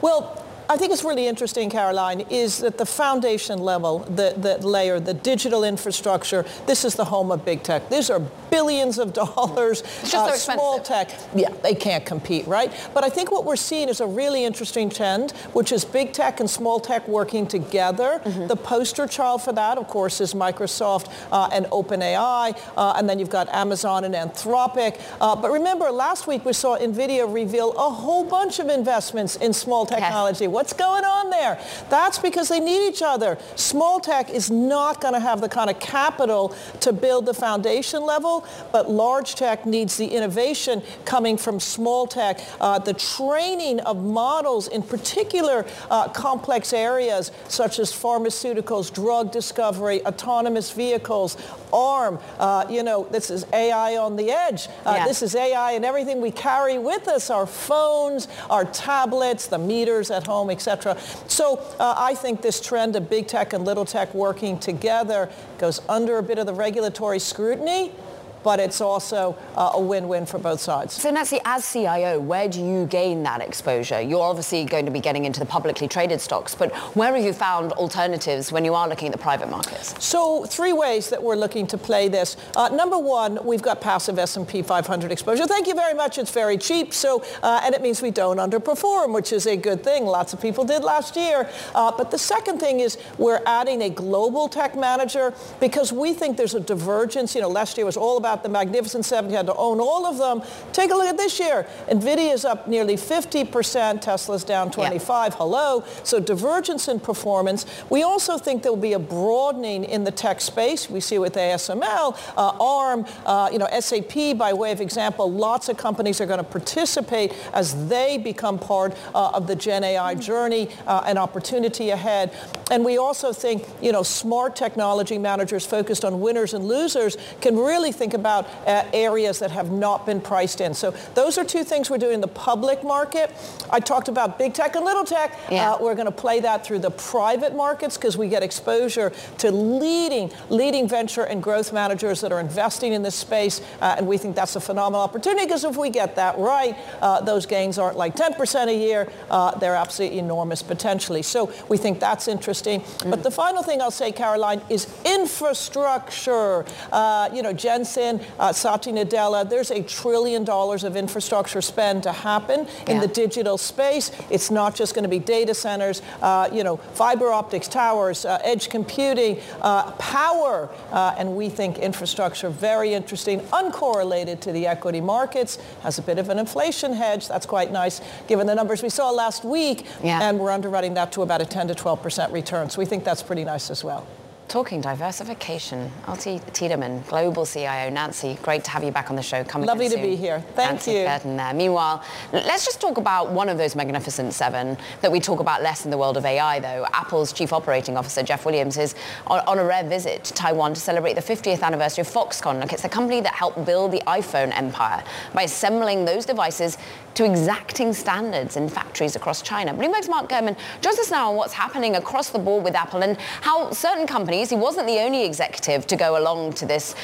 Well, 0.00 0.39
I 0.70 0.76
think 0.76 0.92
it's 0.92 1.02
really 1.02 1.26
interesting, 1.26 1.68
Caroline, 1.68 2.20
is 2.30 2.58
that 2.58 2.78
the 2.78 2.86
foundation 2.86 3.58
level, 3.58 3.98
the, 3.98 4.36
the 4.36 4.64
layer, 4.64 5.00
the 5.00 5.14
digital 5.14 5.64
infrastructure, 5.64 6.46
this 6.66 6.84
is 6.84 6.94
the 6.94 7.06
home 7.06 7.32
of 7.32 7.44
big 7.44 7.64
tech. 7.64 7.90
These 7.90 8.08
are 8.08 8.20
billions 8.50 8.96
of 9.00 9.12
dollars. 9.24 9.80
It's 9.80 10.12
just 10.12 10.14
uh, 10.14 10.36
so 10.36 10.54
small 10.54 10.78
tech, 10.78 11.10
yeah, 11.34 11.48
they 11.64 11.74
can't 11.74 12.06
compete, 12.06 12.46
right? 12.46 12.72
But 12.94 13.02
I 13.02 13.08
think 13.08 13.32
what 13.32 13.44
we're 13.44 13.56
seeing 13.56 13.88
is 13.88 14.00
a 14.00 14.06
really 14.06 14.44
interesting 14.44 14.90
trend, 14.90 15.32
which 15.54 15.72
is 15.72 15.84
big 15.84 16.12
tech 16.12 16.38
and 16.38 16.48
small 16.48 16.78
tech 16.78 17.08
working 17.08 17.48
together. 17.48 18.20
Mm-hmm. 18.24 18.46
The 18.46 18.56
poster 18.56 19.08
child 19.08 19.42
for 19.42 19.52
that, 19.52 19.76
of 19.76 19.88
course, 19.88 20.20
is 20.20 20.34
Microsoft 20.34 21.12
uh, 21.32 21.48
and 21.52 21.66
OpenAI, 21.66 22.56
uh, 22.76 22.94
and 22.96 23.08
then 23.08 23.18
you've 23.18 23.28
got 23.28 23.48
Amazon 23.48 24.04
and 24.04 24.14
Anthropic. 24.14 25.00
Uh, 25.20 25.34
but 25.34 25.50
remember, 25.50 25.90
last 25.90 26.28
week 26.28 26.44
we 26.44 26.52
saw 26.52 26.78
NVIDIA 26.78 27.26
reveal 27.32 27.72
a 27.72 27.90
whole 27.90 28.22
bunch 28.22 28.60
of 28.60 28.68
investments 28.68 29.34
in 29.34 29.52
small 29.52 29.84
technology. 29.84 30.44
Okay. 30.44 30.59
What's 30.60 30.74
going 30.74 31.06
on 31.06 31.30
there? 31.30 31.58
That's 31.88 32.18
because 32.18 32.50
they 32.50 32.60
need 32.60 32.86
each 32.86 33.00
other. 33.00 33.38
Small 33.56 33.98
tech 33.98 34.28
is 34.28 34.50
not 34.50 35.00
going 35.00 35.14
to 35.14 35.20
have 35.20 35.40
the 35.40 35.48
kind 35.48 35.70
of 35.70 35.80
capital 35.80 36.54
to 36.80 36.92
build 36.92 37.24
the 37.24 37.32
foundation 37.32 38.02
level, 38.02 38.44
but 38.70 38.90
large 38.90 39.36
tech 39.36 39.64
needs 39.64 39.96
the 39.96 40.06
innovation 40.06 40.82
coming 41.06 41.38
from 41.38 41.60
small 41.60 42.06
tech, 42.06 42.42
uh, 42.60 42.78
the 42.78 42.92
training 42.92 43.80
of 43.80 44.04
models 44.04 44.68
in 44.68 44.82
particular 44.82 45.64
uh, 45.90 46.08
complex 46.08 46.74
areas 46.74 47.32
such 47.48 47.78
as 47.78 47.90
pharmaceuticals, 47.90 48.92
drug 48.92 49.32
discovery, 49.32 50.04
autonomous 50.04 50.72
vehicles, 50.72 51.38
ARM. 51.72 52.18
Uh, 52.38 52.66
you 52.68 52.82
know, 52.82 53.06
this 53.10 53.30
is 53.30 53.46
AI 53.54 53.96
on 53.96 54.16
the 54.16 54.30
edge. 54.30 54.68
Uh, 54.84 54.96
yeah. 54.98 55.06
This 55.06 55.22
is 55.22 55.34
AI 55.34 55.72
and 55.72 55.86
everything 55.86 56.20
we 56.20 56.30
carry 56.30 56.76
with 56.76 57.08
us, 57.08 57.30
our 57.30 57.46
phones, 57.46 58.28
our 58.50 58.66
tablets, 58.66 59.46
the 59.46 59.58
meters 59.58 60.10
at 60.10 60.26
home, 60.26 60.49
etc. 60.50 60.98
So 61.28 61.58
uh, 61.78 61.94
I 61.96 62.14
think 62.14 62.42
this 62.42 62.60
trend 62.60 62.96
of 62.96 63.08
big 63.08 63.26
tech 63.26 63.52
and 63.52 63.64
little 63.64 63.84
tech 63.84 64.14
working 64.14 64.58
together 64.58 65.30
goes 65.58 65.80
under 65.88 66.18
a 66.18 66.22
bit 66.22 66.38
of 66.38 66.46
the 66.46 66.54
regulatory 66.54 67.18
scrutiny 67.18 67.92
but 68.42 68.60
it's 68.60 68.80
also 68.80 69.36
uh, 69.56 69.72
a 69.74 69.80
win-win 69.80 70.26
for 70.26 70.38
both 70.38 70.60
sides. 70.60 70.94
So 70.94 71.10
Nancy, 71.10 71.38
as 71.44 71.70
CIO, 71.70 72.18
where 72.20 72.48
do 72.48 72.64
you 72.64 72.86
gain 72.86 73.22
that 73.24 73.40
exposure? 73.40 74.00
You're 74.00 74.22
obviously 74.22 74.64
going 74.64 74.84
to 74.86 74.90
be 74.90 75.00
getting 75.00 75.24
into 75.24 75.40
the 75.40 75.46
publicly 75.46 75.88
traded 75.88 76.20
stocks, 76.20 76.54
but 76.54 76.74
where 76.96 77.14
have 77.14 77.24
you 77.24 77.32
found 77.32 77.72
alternatives 77.72 78.52
when 78.52 78.64
you 78.64 78.74
are 78.74 78.88
looking 78.88 79.08
at 79.08 79.12
the 79.12 79.18
private 79.18 79.50
markets? 79.50 79.94
So 80.04 80.44
three 80.44 80.72
ways 80.72 81.10
that 81.10 81.22
we're 81.22 81.36
looking 81.36 81.66
to 81.68 81.78
play 81.78 82.08
this. 82.08 82.36
Uh, 82.56 82.68
number 82.68 82.98
one, 82.98 83.38
we've 83.44 83.62
got 83.62 83.80
passive 83.80 84.18
S&P 84.18 84.62
500 84.62 85.12
exposure. 85.12 85.46
Thank 85.46 85.66
you 85.66 85.74
very 85.74 85.94
much. 85.94 86.18
It's 86.18 86.30
very 86.30 86.56
cheap, 86.56 86.94
so 86.94 87.24
uh, 87.42 87.60
and 87.64 87.74
it 87.74 87.82
means 87.82 88.02
we 88.02 88.10
don't 88.10 88.38
underperform, 88.38 89.12
which 89.12 89.32
is 89.32 89.46
a 89.46 89.56
good 89.56 89.82
thing. 89.82 90.04
Lots 90.04 90.32
of 90.32 90.40
people 90.40 90.64
did 90.64 90.82
last 90.82 91.16
year. 91.16 91.48
Uh, 91.74 91.92
but 91.96 92.10
the 92.10 92.18
second 92.18 92.58
thing 92.58 92.80
is 92.80 92.98
we're 93.18 93.42
adding 93.46 93.82
a 93.82 93.90
global 93.90 94.48
tech 94.48 94.76
manager 94.76 95.34
because 95.58 95.92
we 95.92 96.14
think 96.14 96.36
there's 96.36 96.54
a 96.54 96.60
divergence. 96.60 97.34
You 97.34 97.40
know, 97.42 97.48
last 97.48 97.76
year 97.76 97.86
was 97.86 97.96
all 97.96 98.16
about 98.16 98.29
about 98.30 98.44
the 98.44 98.48
Magnificent 98.48 99.04
Seven. 99.04 99.28
You 99.30 99.36
had 99.36 99.46
to 99.46 99.56
own 99.56 99.80
all 99.80 100.06
of 100.06 100.18
them. 100.18 100.42
Take 100.72 100.92
a 100.92 100.94
look 100.94 101.06
at 101.06 101.16
this 101.16 101.40
year. 101.40 101.66
NVIDIA 101.88 102.32
is 102.32 102.44
up 102.44 102.68
nearly 102.68 102.94
50%. 102.94 104.00
Tesla's 104.00 104.44
down 104.44 104.70
25. 104.70 105.34
Hello. 105.34 105.84
So 106.04 106.20
divergence 106.20 106.86
in 106.86 107.00
performance. 107.00 107.66
We 107.90 108.04
also 108.04 108.38
think 108.38 108.62
there 108.62 108.70
will 108.70 108.80
be 108.80 108.92
a 108.92 109.00
broadening 109.00 109.82
in 109.82 110.04
the 110.04 110.12
tech 110.12 110.40
space. 110.40 110.88
We 110.88 111.00
see 111.00 111.18
with 111.18 111.34
ASML, 111.34 112.16
uh, 112.36 112.56
ARM, 112.60 113.04
uh, 113.26 113.50
you 113.52 113.58
know, 113.58 113.68
SAP 113.80 114.38
by 114.38 114.52
way 114.52 114.70
of 114.70 114.80
example. 114.80 115.30
Lots 115.30 115.68
of 115.68 115.76
companies 115.76 116.20
are 116.20 116.26
going 116.26 116.38
to 116.38 116.44
participate 116.44 117.32
as 117.52 117.88
they 117.88 118.16
become 118.16 118.60
part 118.60 118.96
uh, 119.12 119.30
of 119.34 119.48
the 119.48 119.56
Gen 119.56 119.82
AI 119.82 120.14
journey, 120.14 120.68
uh, 120.86 121.02
an 121.04 121.18
opportunity 121.18 121.90
ahead. 121.90 122.32
And 122.70 122.84
we 122.84 122.98
also 122.98 123.32
think, 123.32 123.66
you 123.82 123.90
know, 123.90 124.04
smart 124.04 124.54
technology 124.54 125.18
managers 125.18 125.66
focused 125.66 126.04
on 126.04 126.20
winners 126.20 126.54
and 126.54 126.64
losers 126.66 127.16
can 127.40 127.56
really 127.56 127.90
think 127.90 128.14
about 128.14 128.46
uh, 128.66 128.84
areas 128.94 129.40
that 129.40 129.50
have 129.50 129.72
not 129.72 130.06
been 130.06 130.20
priced 130.20 130.60
in. 130.60 130.72
So 130.72 130.92
those 131.14 131.36
are 131.36 131.44
two 131.44 131.64
things 131.64 131.90
we're 131.90 131.98
doing 131.98 132.14
in 132.14 132.20
the 132.20 132.28
public 132.28 132.84
market. 132.84 133.32
I 133.70 133.80
talked 133.80 134.08
about 134.08 134.38
big 134.38 134.54
tech 134.54 134.76
and 134.76 134.84
little 134.84 135.04
tech. 135.04 135.36
Yeah. 135.50 135.72
Uh, 135.72 135.78
we're 135.82 135.96
going 135.96 136.06
to 136.06 136.12
play 136.12 136.38
that 136.40 136.64
through 136.64 136.78
the 136.78 136.92
private 136.92 137.56
markets 137.56 137.96
because 137.96 138.16
we 138.16 138.28
get 138.28 138.44
exposure 138.44 139.12
to 139.38 139.50
leading, 139.50 140.30
leading 140.48 140.86
venture 140.86 141.24
and 141.24 141.42
growth 141.42 141.72
managers 141.72 142.20
that 142.20 142.30
are 142.30 142.40
investing 142.40 142.92
in 142.92 143.02
this 143.02 143.16
space. 143.16 143.60
Uh, 143.80 143.96
and 143.98 144.06
we 144.06 144.16
think 144.16 144.36
that's 144.36 144.54
a 144.54 144.60
phenomenal 144.60 145.00
opportunity 145.00 145.44
because 145.44 145.64
if 145.64 145.76
we 145.76 145.90
get 145.90 146.14
that 146.14 146.38
right, 146.38 146.76
uh, 147.00 147.20
those 147.20 147.46
gains 147.46 147.78
aren't 147.78 147.96
like 147.96 148.14
10% 148.14 148.68
a 148.68 148.74
year. 148.74 149.10
Uh, 149.28 149.58
they're 149.58 149.74
absolutely 149.74 150.20
enormous 150.20 150.62
potentially. 150.62 151.22
So 151.22 151.52
we 151.68 151.76
think 151.76 151.98
that's 151.98 152.28
interesting 152.28 152.59
interesting. 152.66 153.06
Mm. 153.06 153.10
But 153.10 153.22
the 153.22 153.30
final 153.30 153.62
thing 153.62 153.80
I'll 153.80 153.90
say, 153.90 154.12
Caroline, 154.12 154.60
is 154.68 154.86
infrastructure. 155.04 156.64
Uh, 156.92 157.28
you 157.32 157.42
know, 157.42 157.52
Jensen 157.52 158.20
uh, 158.38 158.52
Satya 158.52 158.92
Nadella, 158.92 159.48
there's 159.48 159.70
a 159.70 159.82
trillion 159.82 160.44
dollars 160.44 160.84
of 160.84 160.96
infrastructure 160.96 161.60
spend 161.60 162.02
to 162.04 162.12
happen 162.12 162.66
in 162.86 163.00
the 163.00 163.08
digital 163.08 163.58
space. 163.58 164.10
It's 164.30 164.50
not 164.50 164.74
just 164.74 164.94
going 164.94 165.02
to 165.04 165.08
be 165.08 165.18
data 165.18 165.54
centers, 165.54 166.02
uh, 166.22 166.48
you 166.52 166.64
know, 166.64 166.76
fiber 166.76 167.30
optics, 167.30 167.68
towers, 167.68 168.24
uh, 168.24 168.38
edge 168.42 168.68
computing, 168.68 169.40
uh, 169.62 169.90
power, 169.92 170.68
uh, 170.92 171.14
and 171.18 171.36
we 171.36 171.48
think 171.48 171.78
infrastructure 171.78 172.50
very 172.50 172.92
interesting, 172.94 173.40
uncorrelated 173.52 174.40
to 174.40 174.52
the 174.52 174.66
equity 174.66 175.00
markets, 175.00 175.58
has 175.82 175.98
a 175.98 176.02
bit 176.02 176.18
of 176.18 176.28
an 176.28 176.38
inflation 176.38 176.92
hedge. 176.92 177.28
That's 177.28 177.46
quite 177.46 177.72
nice 177.72 178.00
given 178.28 178.46
the 178.46 178.54
numbers 178.54 178.82
we 178.82 178.88
saw 178.88 179.10
last 179.10 179.44
week, 179.44 179.86
Yeah. 180.02 180.20
and 180.22 180.38
we're 180.38 180.50
underwriting 180.50 180.94
that 180.94 181.12
to 181.12 181.22
about 181.22 181.40
a 181.40 181.46
10 181.46 181.68
to 181.68 181.74
12% 181.74 182.32
return. 182.32 182.49
So 182.50 182.78
we 182.78 182.84
think 182.84 183.04
that's 183.04 183.22
pretty 183.22 183.44
nice 183.44 183.70
as 183.70 183.84
well. 183.84 184.04
Talking 184.48 184.80
diversification, 184.80 185.92
Alti 186.08 186.40
Tiedemann, 186.52 187.04
Global 187.06 187.46
CIO. 187.46 187.88
Nancy, 187.88 188.36
great 188.42 188.64
to 188.64 188.70
have 188.70 188.82
you 188.82 188.90
back 188.90 189.08
on 189.08 189.14
the 189.14 189.22
show. 189.22 189.44
Coming 189.44 189.68
Lovely 189.68 189.86
to 189.86 189.92
soon. 189.92 190.02
be 190.02 190.16
here. 190.16 190.40
Thank 190.56 190.72
Nancy 190.72 190.90
you. 190.90 191.04
Curtin 191.04 191.36
there. 191.36 191.54
Meanwhile, 191.54 192.02
let's 192.32 192.64
just 192.64 192.80
talk 192.80 192.98
about 192.98 193.30
one 193.30 193.48
of 193.48 193.58
those 193.58 193.76
magnificent 193.76 194.34
seven 194.34 194.76
that 195.02 195.12
we 195.12 195.20
talk 195.20 195.38
about 195.38 195.62
less 195.62 195.84
in 195.84 195.92
the 195.92 195.96
world 195.96 196.16
of 196.16 196.24
AI, 196.24 196.58
though. 196.58 196.84
Apple's 196.92 197.32
chief 197.32 197.52
operating 197.52 197.96
officer, 197.96 198.24
Jeff 198.24 198.44
Williams, 198.44 198.76
is 198.76 198.96
on, 199.28 199.38
on 199.46 199.60
a 199.60 199.64
rare 199.64 199.84
visit 199.84 200.24
to 200.24 200.34
Taiwan 200.34 200.74
to 200.74 200.80
celebrate 200.80 201.14
the 201.14 201.22
50th 201.22 201.62
anniversary 201.62 202.02
of 202.02 202.08
Foxconn. 202.08 202.60
Look, 202.60 202.72
it's 202.72 202.82
the 202.82 202.88
company 202.88 203.20
that 203.20 203.34
helped 203.34 203.64
build 203.64 203.92
the 203.92 204.02
iPhone 204.08 204.50
empire 204.52 205.04
by 205.32 205.42
assembling 205.42 206.06
those 206.06 206.26
devices 206.26 206.76
to 207.20 207.26
exacting 207.26 207.92
standards 207.92 208.56
in 208.56 208.66
factories 208.66 209.14
across 209.14 209.42
China. 209.42 209.74
Bloomberg's 209.74 210.08
Mark 210.08 210.30
Gurman 210.30 210.56
joins 210.80 210.98
us 210.98 211.10
now 211.10 211.28
on 211.28 211.36
what's 211.36 211.52
happening 211.52 211.96
across 211.96 212.30
the 212.30 212.38
board 212.38 212.64
with 212.64 212.74
Apple 212.74 213.02
and 213.02 213.18
how 213.42 213.70
certain 213.72 214.06
companies, 214.06 214.48
he 214.48 214.56
wasn't 214.56 214.86
the 214.86 214.98
only 215.00 215.26
executive 215.26 215.86
to 215.88 215.96
go 215.96 216.16
along 216.16 216.54
to 216.54 216.64
this 216.64 216.94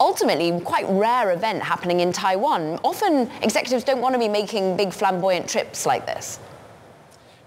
ultimately 0.00 0.60
quite 0.60 0.84
rare 0.90 1.32
event 1.32 1.62
happening 1.62 2.00
in 2.00 2.12
Taiwan. 2.12 2.78
Often 2.84 3.30
executives 3.40 3.84
don't 3.84 4.02
want 4.02 4.14
to 4.14 4.18
be 4.18 4.28
making 4.28 4.76
big 4.76 4.92
flamboyant 4.92 5.48
trips 5.48 5.86
like 5.86 6.04
this. 6.04 6.38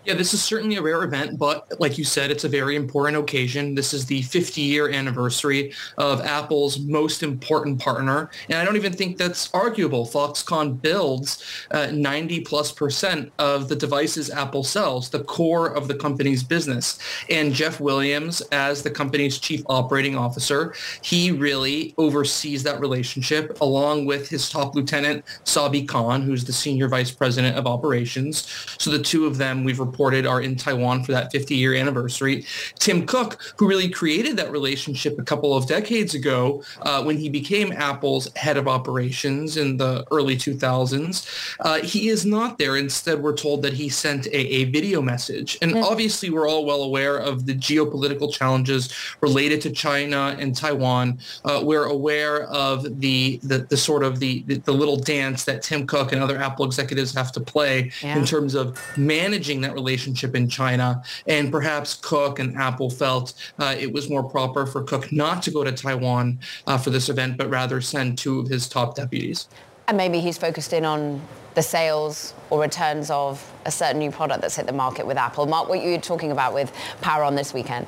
Yeah, 0.03 0.15
this 0.15 0.33
is 0.33 0.43
certainly 0.43 0.77
a 0.77 0.81
rare 0.81 1.03
event, 1.03 1.37
but 1.37 1.79
like 1.79 1.99
you 1.99 2.03
said, 2.03 2.31
it's 2.31 2.43
a 2.43 2.49
very 2.49 2.75
important 2.75 3.17
occasion. 3.17 3.75
This 3.75 3.93
is 3.93 4.07
the 4.07 4.23
50-year 4.23 4.89
anniversary 4.89 5.73
of 5.99 6.21
Apple's 6.21 6.79
most 6.79 7.21
important 7.21 7.79
partner, 7.79 8.31
and 8.49 8.57
I 8.57 8.65
don't 8.65 8.75
even 8.77 8.93
think 8.93 9.17
that's 9.17 9.53
arguable. 9.53 10.07
Foxconn 10.07 10.81
builds 10.81 11.45
uh, 11.69 11.91
90 11.91 12.39
plus 12.41 12.71
percent 12.71 13.31
of 13.37 13.69
the 13.69 13.75
devices 13.75 14.31
Apple 14.31 14.63
sells, 14.63 15.07
the 15.09 15.23
core 15.23 15.67
of 15.67 15.87
the 15.87 15.93
company's 15.93 16.41
business. 16.41 16.97
And 17.29 17.53
Jeff 17.53 17.79
Williams, 17.79 18.41
as 18.51 18.81
the 18.81 18.89
company's 18.89 19.37
chief 19.37 19.61
operating 19.67 20.17
officer, 20.17 20.73
he 21.03 21.31
really 21.31 21.93
oversees 21.99 22.63
that 22.63 22.79
relationship 22.79 23.61
along 23.61 24.05
with 24.05 24.29
his 24.29 24.49
top 24.49 24.73
lieutenant, 24.73 25.25
Sabih 25.45 25.87
Khan, 25.87 26.23
who's 26.23 26.45
the 26.45 26.53
senior 26.53 26.87
vice 26.87 27.11
president 27.11 27.55
of 27.55 27.67
operations. 27.67 28.47
So 28.79 28.89
the 28.89 28.97
two 28.97 29.27
of 29.27 29.37
them 29.37 29.63
we've 29.63 29.79
reported 29.91 30.25
are 30.25 30.41
in 30.41 30.55
Taiwan 30.55 31.03
for 31.03 31.11
that 31.11 31.31
50 31.31 31.55
year 31.55 31.75
anniversary. 31.75 32.45
Tim 32.79 33.05
Cook, 33.05 33.37
who 33.57 33.67
really 33.67 33.89
created 33.89 34.37
that 34.37 34.51
relationship 34.51 35.19
a 35.19 35.23
couple 35.23 35.55
of 35.55 35.67
decades 35.67 36.15
ago 36.15 36.63
uh, 36.81 37.03
when 37.03 37.17
he 37.17 37.29
became 37.29 37.71
Apple's 37.73 38.29
head 38.37 38.57
of 38.57 38.67
operations 38.67 39.57
in 39.57 39.77
the 39.77 40.05
early 40.11 40.35
2000s, 40.37 41.27
uh, 41.59 41.79
he 41.81 42.07
is 42.07 42.25
not 42.25 42.57
there. 42.57 42.77
Instead, 42.77 43.21
we're 43.21 43.35
told 43.35 43.61
that 43.63 43.73
he 43.73 43.89
sent 43.89 44.27
a, 44.27 44.37
a 44.37 44.63
video 44.65 45.01
message. 45.01 45.57
And 45.61 45.75
obviously, 45.75 46.29
we're 46.29 46.47
all 46.47 46.65
well 46.65 46.83
aware 46.83 47.17
of 47.17 47.45
the 47.45 47.53
geopolitical 47.55 48.31
challenges 48.33 48.93
related 49.19 49.61
to 49.61 49.71
China 49.71 50.35
and 50.39 50.55
Taiwan. 50.55 51.19
Uh, 51.43 51.59
we're 51.63 51.85
aware 51.85 52.43
of 52.43 52.99
the, 53.01 53.39
the, 53.43 53.59
the 53.69 53.77
sort 53.77 54.03
of 54.03 54.19
the, 54.19 54.43
the, 54.47 54.55
the 54.59 54.71
little 54.71 54.97
dance 54.97 55.43
that 55.45 55.61
Tim 55.61 55.85
Cook 55.85 56.11
and 56.13 56.21
other 56.23 56.37
Apple 56.37 56.65
executives 56.65 57.13
have 57.13 57.31
to 57.33 57.39
play 57.41 57.91
Yeah. 58.01 58.17
in 58.17 58.25
terms 58.25 58.55
of 58.55 58.79
managing 58.97 59.61
that 59.61 59.73
relationship 59.81 60.35
in 60.35 60.47
China. 60.47 61.03
And 61.27 61.51
perhaps 61.51 61.95
Cook 61.95 62.39
and 62.39 62.55
Apple 62.55 62.89
felt 62.89 63.33
uh, 63.59 63.75
it 63.77 63.91
was 63.91 64.09
more 64.09 64.23
proper 64.23 64.65
for 64.65 64.83
Cook 64.83 65.11
not 65.11 65.41
to 65.43 65.51
go 65.51 65.63
to 65.63 65.71
Taiwan 65.71 66.39
uh, 66.67 66.77
for 66.77 66.91
this 66.91 67.09
event, 67.09 67.37
but 67.37 67.49
rather 67.49 67.81
send 67.81 68.17
two 68.17 68.39
of 68.39 68.47
his 68.47 68.69
top 68.69 68.95
deputies. 68.95 69.47
And 69.87 69.97
maybe 69.97 70.19
he's 70.19 70.37
focused 70.37 70.73
in 70.73 70.85
on 70.85 71.21
the 71.55 71.61
sales 71.61 72.33
or 72.49 72.61
returns 72.61 73.09
of 73.09 73.51
a 73.65 73.71
certain 73.71 73.99
new 73.99 74.11
product 74.11 74.41
that's 74.41 74.55
hit 74.55 74.67
the 74.67 74.73
market 74.73 75.05
with 75.05 75.17
Apple. 75.17 75.45
Mark, 75.45 75.67
what 75.67 75.81
you 75.81 75.91
were 75.91 75.97
talking 75.97 76.31
about 76.31 76.53
with 76.53 76.71
Power 77.01 77.23
on 77.23 77.35
this 77.35 77.53
weekend. 77.53 77.87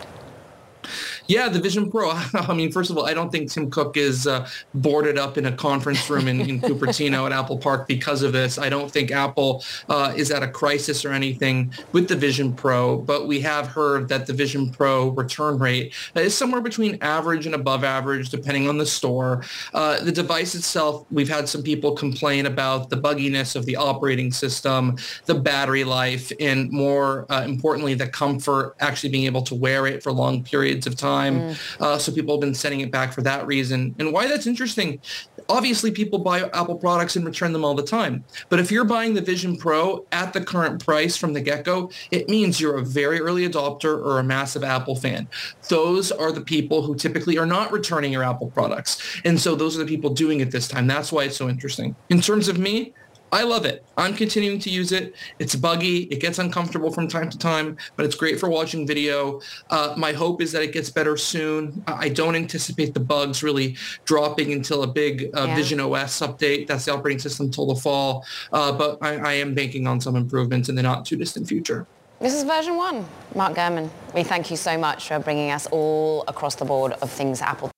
Yeah, 1.28 1.48
the 1.48 1.60
Vision 1.60 1.90
Pro. 1.90 2.12
I 2.34 2.54
mean, 2.54 2.72
first 2.72 2.92
of 2.92 2.98
all, 2.98 3.06
I 3.06 3.14
don't 3.14 3.32
think 3.32 3.50
Tim 3.50 3.72
Cook 3.72 3.96
is 3.96 4.28
uh, 4.28 4.48
boarded 4.74 5.18
up 5.18 5.38
in 5.38 5.46
a 5.46 5.52
conference 5.52 6.10
room 6.10 6.28
in, 6.28 6.42
in 6.42 6.60
Cupertino 6.60 7.26
at 7.26 7.32
Apple 7.32 7.58
Park 7.58 7.88
because 7.88 8.24
of 8.24 8.34
this. 8.34 8.58
I 8.58 8.70
don't 8.70 8.92
think 8.92 9.12
Apple 9.12 9.64
uh, 9.88 10.14
is 10.16 10.32
at 10.32 10.44
a 10.44 10.48
crisis 10.48 11.06
or 11.06 11.14
anything 11.14 11.74
with 11.94 12.10
the 12.10 12.16
Vision 12.16 12.54
Pro, 12.54 12.98
but 12.98 13.28
we 13.28 13.40
have 13.42 13.68
heard 13.68 14.10
that 14.10 14.26
the 14.26 14.34
Vision 14.34 14.70
Pro 14.70 15.10
return 15.10 15.58
rate 15.58 15.94
is 16.16 16.36
somewhere 16.36 16.62
between 16.62 16.98
average 17.02 17.46
and 17.46 17.56
above 17.56 17.84
average, 17.84 18.30
depending 18.30 18.68
on 18.68 18.78
the 18.78 18.86
store. 18.86 19.44
Uh, 19.74 20.04
the 20.04 20.12
device 20.12 20.56
itself, 20.56 21.06
we've 21.10 21.30
had 21.30 21.48
some 21.48 21.64
people 21.64 21.94
complain 21.94 22.46
about 22.46 22.90
the 22.90 22.98
bugginess 22.98 23.56
of 23.56 23.66
the 23.66 23.78
operating 23.78 24.32
system, 24.32 24.98
the 25.26 25.36
battery 25.36 25.86
life, 25.86 26.32
and 26.40 26.70
more 26.72 27.26
uh, 27.32 27.44
importantly, 27.44 27.94
the 27.94 28.08
comfort, 28.08 28.76
actually 28.82 29.10
being 29.10 29.26
able 29.26 29.42
to 29.42 29.56
wear 29.56 29.88
it 29.88 30.04
for 30.04 30.12
long 30.12 30.44
periods 30.44 30.86
of 30.86 30.98
time. 30.98 31.13
Uh, 31.80 31.98
so 31.98 32.12
people 32.12 32.36
have 32.36 32.42
been 32.42 32.54
sending 32.54 32.82
it 32.82 32.92
back 32.92 33.14
for 33.14 33.22
that 33.22 33.46
reason. 33.48 33.96
And 34.00 34.12
why 34.14 34.28
that's 34.28 34.48
interesting, 34.48 35.00
obviously 35.50 35.92
people 35.92 36.20
buy 36.20 36.42
Apple 36.50 36.76
products 36.76 37.16
and 37.16 37.26
return 37.26 37.54
them 37.54 37.64
all 37.66 37.76
the 37.76 37.84
time. 37.84 38.24
But 38.50 38.60
if 38.60 38.72
you're 38.72 38.86
buying 38.86 39.14
the 39.14 39.22
Vision 39.22 39.58
Pro 39.58 40.06
at 40.12 40.34
the 40.34 40.44
current 40.44 40.84
price 40.84 41.18
from 41.18 41.34
the 41.34 41.42
get-go, 41.42 41.92
it 42.12 42.30
means 42.30 42.60
you're 42.60 42.78
a 42.78 42.84
very 42.84 43.20
early 43.20 43.48
adopter 43.48 43.98
or 44.04 44.20
a 44.20 44.24
massive 44.24 44.64
Apple 44.64 44.96
fan. 44.96 45.28
Those 45.70 46.12
are 46.12 46.32
the 46.32 46.42
people 46.42 46.82
who 46.82 46.96
typically 46.96 47.38
are 47.38 47.46
not 47.46 47.72
returning 47.72 48.12
your 48.12 48.24
Apple 48.24 48.50
products. 48.52 49.20
And 49.26 49.40
so 49.40 49.56
those 49.56 49.76
are 49.76 49.80
the 49.80 49.86
people 49.86 50.10
doing 50.12 50.40
it 50.40 50.52
this 50.52 50.68
time. 50.68 50.88
That's 50.88 51.12
why 51.12 51.26
it's 51.26 51.38
so 51.38 51.50
interesting. 51.50 51.96
In 52.10 52.22
terms 52.22 52.48
of 52.48 52.58
me, 52.58 52.94
I 53.34 53.42
love 53.42 53.66
it. 53.66 53.84
I'm 53.98 54.14
continuing 54.14 54.60
to 54.60 54.70
use 54.70 54.92
it. 54.92 55.16
It's 55.40 55.56
buggy. 55.56 56.04
It 56.04 56.20
gets 56.20 56.38
uncomfortable 56.38 56.92
from 56.92 57.08
time 57.08 57.32
to 57.32 57.38
time, 57.38 57.78
but 57.96 58.06
it's 58.06 58.14
great 58.14 58.40
for 58.40 58.48
watching 58.48 58.86
video. 58.86 59.42
Uh, 59.72 59.96
my 59.98 60.12
hope 60.12 60.40
is 60.40 60.52
that 60.52 60.62
it 60.62 60.72
gets 60.72 60.92
better 60.92 61.18
soon. 61.18 61.84
I 61.88 62.10
don't 62.10 62.36
anticipate 62.36 62.94
the 62.94 63.00
bugs 63.00 63.42
really 63.42 63.76
dropping 64.06 64.54
until 64.54 64.84
a 64.84 64.88
big 64.88 65.32
uh, 65.36 65.46
Yeah. 65.48 65.56
Vision 65.56 65.80
OS 65.80 66.20
update. 66.20 66.68
That's 66.68 66.86
the 66.86 66.94
operating 66.94 67.18
system 67.20 67.50
till 67.50 67.66
the 67.66 67.76
fall. 67.76 68.24
Uh, 68.52 68.72
but 68.72 69.00
I, 69.02 69.16
I 69.16 69.34
am 69.34 69.56
banking 69.56 69.88
on 69.88 70.00
some 70.00 70.16
improvements 70.16 70.70
in 70.70 70.76
the 70.76 70.84
not 70.84 71.04
too 71.04 71.16
distant 71.18 71.48
future. 71.48 71.88
This 72.20 72.36
is 72.36 72.44
version 72.44 72.78
one. 72.78 73.04
Mark 73.34 73.56
Gurman, 73.56 73.90
we 74.14 74.24
thank 74.24 74.52
you 74.52 74.58
so 74.58 74.78
much 74.78 75.08
for 75.08 75.18
bringing 75.18 75.50
us 75.50 75.66
all 75.72 76.24
across 76.28 76.54
the 76.54 76.66
board 76.66 76.94
of 77.02 77.10
things 77.10 77.42
Apple. 77.42 77.73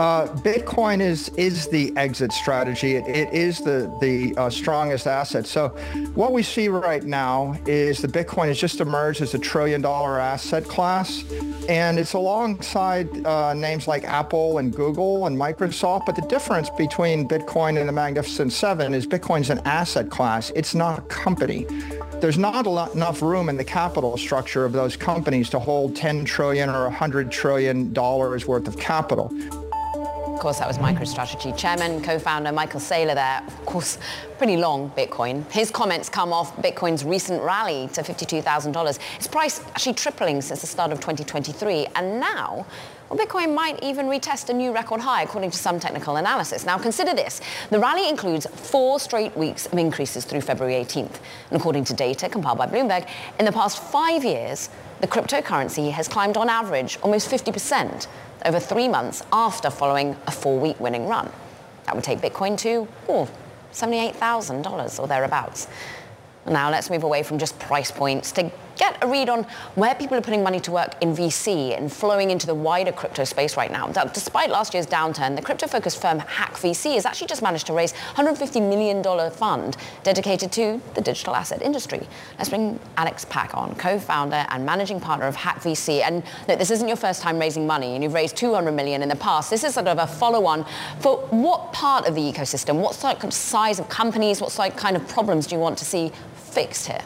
Uh, 0.00 0.26
Bitcoin 0.36 0.98
is 0.98 1.28
is 1.36 1.68
the 1.68 1.94
exit 1.94 2.32
strategy. 2.32 2.96
It, 2.96 3.06
it 3.06 3.34
is 3.34 3.58
the 3.58 3.94
the 4.00 4.34
uh, 4.40 4.48
strongest 4.48 5.06
asset. 5.06 5.44
So 5.46 5.68
what 6.14 6.32
we 6.32 6.42
see 6.42 6.68
right 6.68 7.02
now 7.04 7.54
is 7.66 8.00
the 8.00 8.08
Bitcoin 8.08 8.46
has 8.46 8.58
just 8.58 8.80
emerged 8.80 9.20
as 9.20 9.34
a 9.34 9.38
trillion 9.38 9.82
dollar 9.82 10.18
asset 10.18 10.64
class, 10.64 11.22
and 11.68 11.98
it's 11.98 12.14
alongside 12.14 13.26
uh, 13.26 13.52
names 13.52 13.86
like 13.86 14.04
Apple 14.04 14.56
and 14.56 14.74
Google 14.74 15.26
and 15.26 15.36
Microsoft. 15.36 16.06
But 16.06 16.16
the 16.16 16.26
difference 16.28 16.70
between 16.70 17.28
Bitcoin 17.28 17.78
and 17.78 17.86
the 17.86 17.92
Magnificent 17.92 18.54
Seven 18.54 18.94
is 18.94 19.06
Bitcoin's 19.06 19.50
an 19.50 19.60
asset 19.66 20.08
class. 20.08 20.50
It's 20.56 20.74
not 20.74 20.98
a 20.98 21.02
company 21.02 21.66
there's 22.20 22.36
not 22.36 22.66
lot, 22.66 22.94
enough 22.94 23.22
room 23.22 23.48
in 23.48 23.56
the 23.56 23.64
capital 23.64 24.18
structure 24.18 24.66
of 24.66 24.72
those 24.72 24.94
companies 24.94 25.48
to 25.48 25.58
hold 25.58 25.96
10 25.96 26.26
trillion 26.26 26.68
or 26.68 26.82
100 26.82 27.32
trillion 27.32 27.94
dollars 27.94 28.46
worth 28.46 28.68
of 28.68 28.76
capital. 28.78 29.32
Of 30.40 30.44
course, 30.44 30.58
that 30.60 30.68
was 30.68 30.78
MicroStrategy 30.78 31.54
chairman, 31.54 32.02
co-founder 32.02 32.50
Michael 32.50 32.80
Saylor 32.80 33.12
there. 33.12 33.42
Of 33.46 33.66
course, 33.66 33.98
pretty 34.38 34.56
long 34.56 34.88
Bitcoin. 34.92 35.44
His 35.52 35.70
comments 35.70 36.08
come 36.08 36.32
off 36.32 36.56
Bitcoin's 36.56 37.04
recent 37.04 37.42
rally 37.42 37.90
to 37.92 38.00
$52,000. 38.00 38.98
Its 39.16 39.26
price 39.26 39.60
actually 39.66 39.92
tripling 39.92 40.40
since 40.40 40.62
the 40.62 40.66
start 40.66 40.92
of 40.92 40.98
2023. 41.00 41.88
And 41.94 42.18
now, 42.18 42.64
well, 43.10 43.18
Bitcoin 43.18 43.54
might 43.54 43.82
even 43.82 44.06
retest 44.06 44.48
a 44.48 44.54
new 44.54 44.72
record 44.72 45.02
high, 45.02 45.24
according 45.24 45.50
to 45.50 45.58
some 45.58 45.78
technical 45.78 46.16
analysis. 46.16 46.64
Now, 46.64 46.78
consider 46.78 47.12
this. 47.12 47.42
The 47.68 47.78
rally 47.78 48.08
includes 48.08 48.46
four 48.46 48.98
straight 48.98 49.36
weeks 49.36 49.66
of 49.66 49.74
increases 49.74 50.24
through 50.24 50.40
February 50.40 50.82
18th. 50.82 51.18
And 51.50 51.60
according 51.60 51.84
to 51.84 51.92
data 51.92 52.30
compiled 52.30 52.56
by 52.56 52.66
Bloomberg, 52.66 53.06
in 53.38 53.44
the 53.44 53.52
past 53.52 53.82
five 53.82 54.24
years, 54.24 54.70
the 55.02 55.06
cryptocurrency 55.06 55.92
has 55.92 56.08
climbed 56.08 56.38
on 56.38 56.48
average 56.48 56.98
almost 57.02 57.30
50% 57.30 58.06
over 58.44 58.60
three 58.60 58.88
months 58.88 59.22
after 59.32 59.70
following 59.70 60.16
a 60.26 60.30
four-week 60.30 60.78
winning 60.80 61.06
run. 61.06 61.30
That 61.86 61.94
would 61.94 62.04
take 62.04 62.20
Bitcoin 62.20 62.56
to 62.58 62.86
oh, 63.08 63.28
$78,000 63.72 65.00
or 65.00 65.06
thereabouts. 65.06 65.68
Now 66.46 66.70
let's 66.70 66.90
move 66.90 67.02
away 67.02 67.22
from 67.22 67.38
just 67.38 67.58
price 67.58 67.90
points 67.90 68.32
to 68.32 68.50
get 68.80 68.96
a 69.02 69.06
read 69.06 69.28
on 69.28 69.44
where 69.74 69.94
people 69.94 70.16
are 70.16 70.22
putting 70.22 70.42
money 70.42 70.58
to 70.58 70.72
work 70.72 71.00
in 71.02 71.14
VC 71.14 71.76
and 71.76 71.92
flowing 71.92 72.30
into 72.30 72.46
the 72.46 72.54
wider 72.54 72.90
crypto 72.90 73.24
space 73.24 73.56
right 73.56 73.70
now. 73.70 73.86
Despite 73.86 74.50
last 74.50 74.72
year's 74.74 74.86
downturn, 74.86 75.36
the 75.36 75.42
crypto-focused 75.42 76.00
firm 76.00 76.18
Hack 76.18 76.54
VC 76.54 76.94
has 76.94 77.04
actually 77.04 77.26
just 77.28 77.42
managed 77.42 77.66
to 77.66 77.74
raise 77.74 77.92
$150 77.92 78.66
million 78.66 79.04
fund 79.30 79.76
dedicated 80.02 80.50
to 80.52 80.80
the 80.94 81.02
digital 81.02 81.36
asset 81.36 81.60
industry. 81.60 82.08
Let's 82.38 82.48
bring 82.48 82.80
Alex 82.96 83.26
Pack 83.26 83.54
on, 83.54 83.74
co-founder 83.74 84.46
and 84.48 84.64
managing 84.64 84.98
partner 84.98 85.26
of 85.26 85.36
Hack 85.36 85.60
VC. 85.60 86.00
And 86.00 86.24
look, 86.48 86.58
this 86.58 86.70
isn't 86.70 86.88
your 86.88 86.96
first 86.96 87.20
time 87.20 87.38
raising 87.38 87.66
money, 87.66 87.94
and 87.94 88.02
you've 88.02 88.14
raised 88.14 88.36
200 88.36 88.72
million 88.72 89.02
in 89.02 89.10
the 89.10 89.16
past. 89.16 89.50
This 89.50 89.62
is 89.62 89.74
sort 89.74 89.88
of 89.88 89.98
a 89.98 90.06
follow-on 90.06 90.64
for 91.00 91.18
what 91.26 91.74
part 91.74 92.08
of 92.08 92.14
the 92.14 92.22
ecosystem, 92.22 92.80
what 92.80 92.94
size 92.94 93.78
of 93.78 93.88
companies, 93.90 94.40
what 94.40 94.58
kind 94.76 94.96
of 94.96 95.06
problems 95.06 95.46
do 95.46 95.54
you 95.54 95.60
want 95.60 95.76
to 95.76 95.84
see 95.84 96.10
fixed 96.34 96.86
here? 96.86 97.02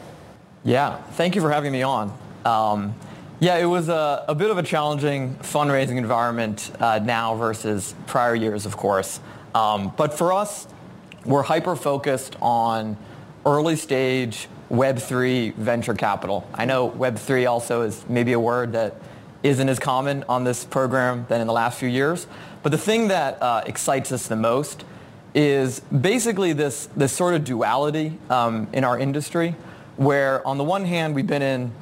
Yeah, 0.67 0.97
thank 1.13 1.35
you 1.35 1.43
for 1.43 1.51
having 1.51 1.73
me 1.73 1.83
on. 1.83 2.17
Um, 2.47 2.95
yeah, 3.39 3.59
it 3.59 3.67
was 3.67 3.91
a, 3.91 4.25
a, 4.27 4.35
bit 4.35 4.51
of 4.51 4.57
a 4.57 4.63
challenging 4.63 5.35
fundraising 5.43 5.99
environment 5.99 6.71
uh, 6.81 7.01
now 7.01 7.35
versus 7.35 7.95
prior 8.07 8.35
years, 8.35 8.65
of 8.65 8.75
course. 8.75 9.21
Um, 9.55 9.93
but 9.95 10.17
for 10.17 10.33
us, 10.33 10.67
we're 11.27 11.43
hyper-focused 11.43 12.37
on 12.41 12.97
early 13.45 13.77
stage 13.77 14.49
Web3 14.71 15.55
venture 15.55 15.93
capital. 15.93 16.49
I 16.55 16.65
know 16.65 16.91
Web3 16.93 17.47
also 17.47 17.83
is 17.83 18.03
maybe 18.09 18.33
a 18.33 18.41
word 18.41 18.73
that 18.73 18.95
isn't 19.43 19.69
as 19.69 19.79
common 19.79 20.25
on 20.31 20.45
this 20.45 20.65
program 20.65 21.27
than 21.29 21.43
in 21.43 21.47
the 21.47 21.53
last 21.53 21.79
few 21.79 21.91
years. 21.91 22.27
But 22.63 22.73
the 22.73 22.79
thing 22.79 23.09
that 23.09 23.43
uh, 23.43 23.65
excites 23.67 24.13
us 24.13 24.29
the 24.29 24.37
most 24.37 24.87
is 25.35 25.81
basically 25.81 26.55
this, 26.55 26.89
this 26.97 27.13
sort 27.13 27.35
of 27.35 27.45
duality 27.45 28.17
um, 28.31 28.67
in 28.73 28.83
our 28.83 28.99
industry 28.99 29.55
where 29.97 30.47
on 30.47 30.59
the 30.59 30.65
one 30.65 30.85
hand 30.85 31.15
we've 31.15 31.27
been 31.27 31.43
in 31.43 31.73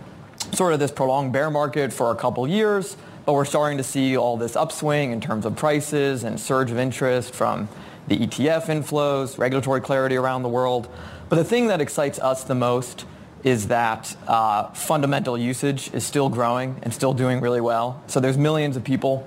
sort 0.52 0.73
of 0.73 0.81
this 0.81 0.90
prolonged 0.90 1.33
bear 1.33 1.50
market 1.50 1.92
for 1.92 2.11
a 2.11 2.16
couple 2.16 2.47
years, 2.47 2.97
but 3.25 3.35
we're 3.35 3.45
starting 3.45 3.78
to 3.78 3.85
see 3.85 4.16
all 4.16 4.37
this 4.37 4.57
upswing 4.57 5.12
in 5.12 5.21
terms 5.21 5.47
of 5.47 5.57
prices 5.57 6.25
and 6.25 6.38
surge 6.38 6.71
of 6.71 6.78
interest 6.78 7.35
from 7.35 7.69
the 8.09 8.19
ETF 8.19 8.66
inflows, 8.66 9.38
regulatory 9.38 9.81
clarity 9.81 10.16
around 10.16 10.42
the 10.42 10.49
world. 10.49 10.88
But 11.28 11.37
the 11.37 11.45
thing 11.45 11.69
that 11.69 11.81
excites 11.81 12.19
us 12.19 12.45
the 12.45 12.54
most 12.54 13.04
is 13.45 13.69
that 13.69 14.16
uh, 14.26 14.69
fundamental 14.73 15.37
usage 15.37 15.92
is 15.95 16.04
still 16.04 16.28
growing 16.28 16.78
and 16.83 16.92
still 16.92 17.14
doing 17.14 17.40
really 17.40 17.61
well. 17.61 18.02
So 18.07 18.21
there's 18.21 18.38
millions 18.38 18.76
of 18.76 18.85
people 18.85 19.26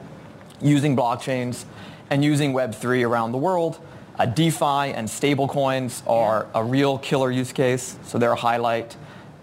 using 0.62 0.96
blockchains 0.96 1.66
and 2.10 2.24
using 2.24 2.54
Web3 2.54 3.08
around 3.08 3.32
the 3.32 3.38
world. 3.38 3.80
Uh, 4.18 4.26
DeFi 4.26 4.94
and 4.94 5.08
stablecoins 5.08 6.02
are 6.08 6.48
a 6.54 6.64
real 6.64 6.98
killer 7.00 7.32
use 7.32 7.52
case, 7.52 7.98
so 8.04 8.18
they're 8.18 8.32
a 8.32 8.36
highlight. 8.36 8.96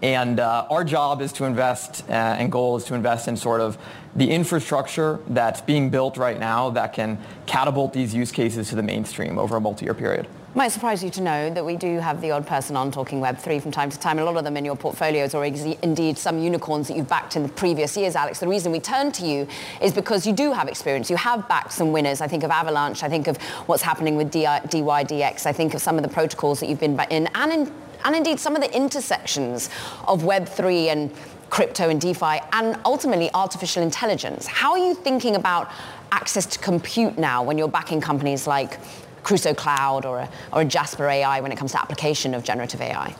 And 0.03 0.41
uh, 0.41 0.67
our 0.69 0.83
job 0.83 1.21
is 1.21 1.31
to 1.33 1.45
invest, 1.45 2.03
uh, 2.09 2.11
and 2.11 2.51
goal 2.51 2.75
is 2.75 2.83
to 2.85 2.93
invest 2.93 3.29
in 3.29 3.37
sort 3.37 3.61
of 3.61 3.77
the 4.17 4.29
infrastructure 4.29 5.21
that's 5.27 5.61
being 5.61 5.89
built 5.89 6.17
right 6.17 6.37
now 6.37 6.69
that 6.71 6.91
can 6.91 7.17
catapult 7.45 7.93
these 7.93 8.13
use 8.13 8.29
cases 8.29 8.67
to 8.69 8.75
the 8.75 8.83
mainstream 8.83 9.39
over 9.39 9.55
a 9.55 9.61
multi-year 9.61 9.93
period. 9.93 10.27
Might 10.55 10.67
surprise 10.67 11.01
you 11.03 11.09
to 11.11 11.21
know 11.21 11.49
that 11.51 11.65
we 11.65 11.77
do 11.77 11.99
have 11.99 12.19
the 12.19 12.31
odd 12.31 12.45
person 12.45 12.75
on 12.75 12.91
talking 12.91 13.21
Web3 13.21 13.61
from 13.61 13.71
time 13.71 13.89
to 13.89 13.97
time. 13.97 14.19
A 14.19 14.25
lot 14.25 14.35
of 14.35 14.43
them 14.43 14.57
in 14.57 14.65
your 14.65 14.75
portfolios 14.75 15.33
or 15.33 15.45
ex- 15.45 15.61
indeed 15.61 16.17
some 16.17 16.37
unicorns 16.37 16.89
that 16.89 16.97
you've 16.97 17.07
backed 17.07 17.37
in 17.37 17.41
the 17.43 17.49
previous 17.49 17.95
years, 17.95 18.15
Alex. 18.15 18.39
The 18.39 18.47
reason 18.47 18.73
we 18.73 18.81
turn 18.81 19.11
to 19.13 19.25
you 19.25 19.47
is 19.81 19.93
because 19.93 20.27
you 20.27 20.33
do 20.33 20.51
have 20.51 20.67
experience. 20.67 21.09
You 21.09 21.15
have 21.15 21.47
backed 21.47 21.71
some 21.71 21.93
winners. 21.93 22.19
I 22.19 22.27
think 22.27 22.43
of 22.43 22.51
Avalanche. 22.51 23.03
I 23.03 23.09
think 23.09 23.27
of 23.27 23.37
what's 23.67 23.81
happening 23.81 24.17
with 24.17 24.31
DYDX. 24.31 25.45
I 25.45 25.53
think 25.53 25.73
of 25.73 25.81
some 25.81 25.95
of 25.95 26.03
the 26.03 26.09
protocols 26.09 26.59
that 26.59 26.67
you've 26.67 26.81
been 26.81 26.99
in 27.09 27.29
and, 27.33 27.51
in, 27.51 27.71
and 28.03 28.15
indeed 28.15 28.39
some 28.39 28.55
of 28.55 28.61
the 28.61 28.75
intersections 28.75 29.69
of 30.07 30.23
Web3 30.23 30.87
and 30.87 31.11
crypto 31.49 31.89
and 31.89 32.01
DeFi 32.01 32.39
and 32.51 32.79
ultimately 32.83 33.29
artificial 33.33 33.83
intelligence. 33.83 34.47
How 34.47 34.71
are 34.71 34.79
you 34.79 34.95
thinking 34.95 35.35
about 35.35 35.69
access 36.11 36.45
to 36.47 36.59
compute 36.59 37.17
now 37.17 37.43
when 37.43 37.57
you're 37.57 37.67
backing 37.67 38.01
companies 38.01 38.47
like 38.47 38.79
Crusoe 39.23 39.53
Cloud 39.53 40.05
or 40.05 40.19
a, 40.19 40.29
or 40.51 40.61
a 40.61 40.65
Jasper 40.65 41.07
AI 41.07 41.41
when 41.41 41.51
it 41.51 41.57
comes 41.57 41.71
to 41.73 41.79
application 41.79 42.33
of 42.33 42.43
generative 42.43 42.81
AI? 42.81 43.15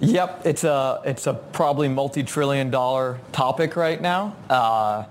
Yep, 0.00 0.42
it's 0.46 0.64
a, 0.64 1.02
it's 1.04 1.26
a 1.26 1.34
probably 1.34 1.88
multi-trillion 1.88 2.70
dollar 2.70 3.18
topic 3.32 3.76
right 3.76 4.00
now. 4.00 4.34
Uh, 4.48 5.04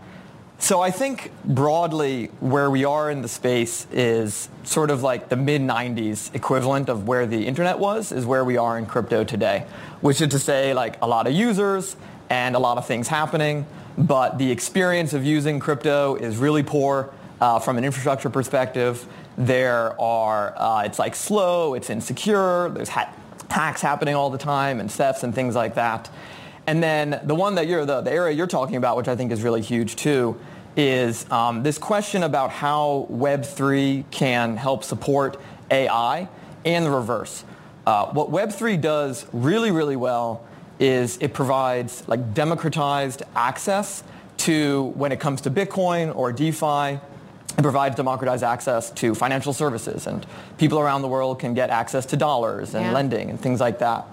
so 0.59 0.81
I 0.81 0.91
think 0.91 1.31
broadly 1.45 2.27
where 2.41 2.69
we 2.69 2.83
are 2.83 3.09
in 3.09 3.21
the 3.21 3.29
space 3.29 3.87
is 3.93 4.49
sort 4.65 4.91
of 4.91 5.01
like 5.01 5.29
the 5.29 5.37
mid-90s 5.37 6.35
equivalent 6.35 6.89
of 6.89 7.07
where 7.07 7.25
the 7.25 7.47
internet 7.47 7.79
was 7.79 8.11
is 8.11 8.25
where 8.25 8.43
we 8.43 8.57
are 8.57 8.77
in 8.77 8.85
crypto 8.85 9.23
today, 9.23 9.65
which 10.01 10.19
is 10.21 10.27
to 10.29 10.37
say 10.37 10.73
like 10.73 11.01
a 11.01 11.07
lot 11.07 11.27
of 11.27 11.33
users 11.33 11.95
and 12.29 12.55
a 12.55 12.59
lot 12.59 12.77
of 12.77 12.85
things 12.85 13.07
happening, 13.07 13.65
but 13.97 14.37
the 14.37 14.51
experience 14.51 15.13
of 15.13 15.23
using 15.23 15.59
crypto 15.59 16.15
is 16.15 16.37
really 16.37 16.61
poor 16.61 17.09
uh, 17.39 17.57
from 17.59 17.77
an 17.77 17.85
infrastructure 17.85 18.29
perspective. 18.29 19.07
There 19.37 19.99
are, 19.99 20.53
uh, 20.57 20.83
it's 20.83 20.99
like 20.99 21.15
slow, 21.15 21.73
it's 21.73 21.89
insecure, 21.89 22.69
there's 22.69 22.89
ha- 22.89 23.13
hacks 23.49 23.81
happening 23.81 24.13
all 24.13 24.29
the 24.29 24.37
time 24.37 24.81
and 24.81 24.91
thefts 24.91 25.23
and 25.23 25.33
things 25.33 25.55
like 25.55 25.75
that. 25.75 26.09
And 26.69 26.83
then 26.83 27.19
the 27.23 27.33
one 27.33 27.55
that 27.55 27.65
you're, 27.65 27.83
the, 27.83 28.01
the 28.01 28.11
area 28.11 28.35
you're 28.35 28.45
talking 28.45 28.75
about, 28.75 28.95
which 28.95 29.07
I 29.07 29.15
think 29.15 29.31
is 29.31 29.41
really 29.41 29.63
huge 29.63 29.95
too, 29.95 30.39
is 30.77 31.27
um, 31.31 31.63
this 31.63 31.79
question 31.79 32.21
about 32.21 32.51
how 32.51 33.07
Web3 33.11 34.03
can 34.11 34.55
help 34.55 34.83
support 34.83 35.41
AI 35.71 36.29
and 36.65 36.85
the 36.85 36.91
reverse. 36.91 37.43
Uh, 37.87 38.11
what 38.11 38.29
Web3 38.29 38.79
does 38.79 39.25
really, 39.33 39.71
really 39.71 39.95
well 39.95 40.45
is 40.77 41.17
it 41.21 41.33
provides 41.33 42.07
like 42.07 42.35
democratized 42.35 43.23
access 43.35 44.03
to 44.37 44.93
when 44.95 45.11
it 45.11 45.19
comes 45.19 45.41
to 45.41 45.49
Bitcoin 45.49 46.15
or 46.15 46.31
DeFi 46.31 46.99
it 47.57 47.63
provides 47.63 47.95
democratized 47.95 48.43
access 48.43 48.91
to 48.91 49.15
financial 49.15 49.53
services, 49.53 50.05
and 50.05 50.25
people 50.57 50.79
around 50.79 51.01
the 51.01 51.07
world 51.07 51.39
can 51.39 51.53
get 51.55 51.71
access 51.71 52.05
to 52.05 52.15
dollars 52.15 52.73
and 52.75 52.85
yeah. 52.85 52.93
lending 52.93 53.31
and 53.31 53.41
things 53.41 53.59
like 53.59 53.79
that. 53.79 54.05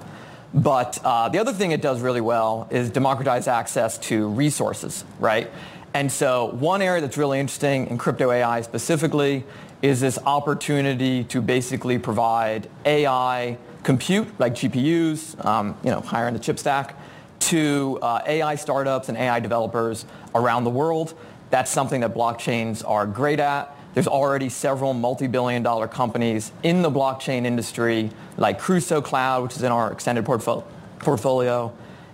But 0.54 0.98
uh, 1.04 1.28
the 1.28 1.38
other 1.38 1.52
thing 1.52 1.72
it 1.72 1.82
does 1.82 2.00
really 2.00 2.20
well 2.20 2.68
is 2.70 2.90
democratize 2.90 3.48
access 3.48 3.98
to 3.98 4.28
resources, 4.28 5.04
right? 5.18 5.50
And 5.94 6.10
so 6.10 6.46
one 6.46 6.82
area 6.82 7.00
that's 7.00 7.16
really 7.16 7.40
interesting 7.40 7.86
in 7.88 7.98
crypto 7.98 8.30
AI 8.30 8.60
specifically 8.62 9.44
is 9.82 10.00
this 10.00 10.18
opportunity 10.24 11.24
to 11.24 11.40
basically 11.40 11.98
provide 11.98 12.68
AI 12.84 13.58
compute, 13.82 14.28
like 14.40 14.54
GPUs, 14.54 15.44
um, 15.44 15.76
you 15.84 15.90
know, 15.90 16.00
higher 16.00 16.28
in 16.28 16.34
the 16.34 16.40
chip 16.40 16.58
stack, 16.58 16.96
to 17.38 17.98
uh, 18.02 18.22
AI 18.26 18.54
startups 18.56 19.08
and 19.08 19.16
AI 19.16 19.40
developers 19.40 20.06
around 20.34 20.64
the 20.64 20.70
world 20.70 21.14
that's 21.50 21.70
something 21.70 22.00
that 22.00 22.14
blockchains 22.14 22.88
are 22.88 23.06
great 23.06 23.40
at. 23.40 23.75
There's 23.96 24.06
already 24.06 24.50
several 24.50 24.92
multi-billion 24.92 25.62
dollar 25.62 25.88
companies 25.88 26.52
in 26.62 26.82
the 26.82 26.90
blockchain 26.90 27.46
industry 27.46 28.10
like 28.36 28.58
Crusoe 28.58 29.00
Cloud, 29.00 29.44
which 29.44 29.56
is 29.56 29.62
in 29.62 29.72
our 29.72 29.90
extended 29.90 30.22
portfo- 30.26 30.64
portfolio, 30.98 31.72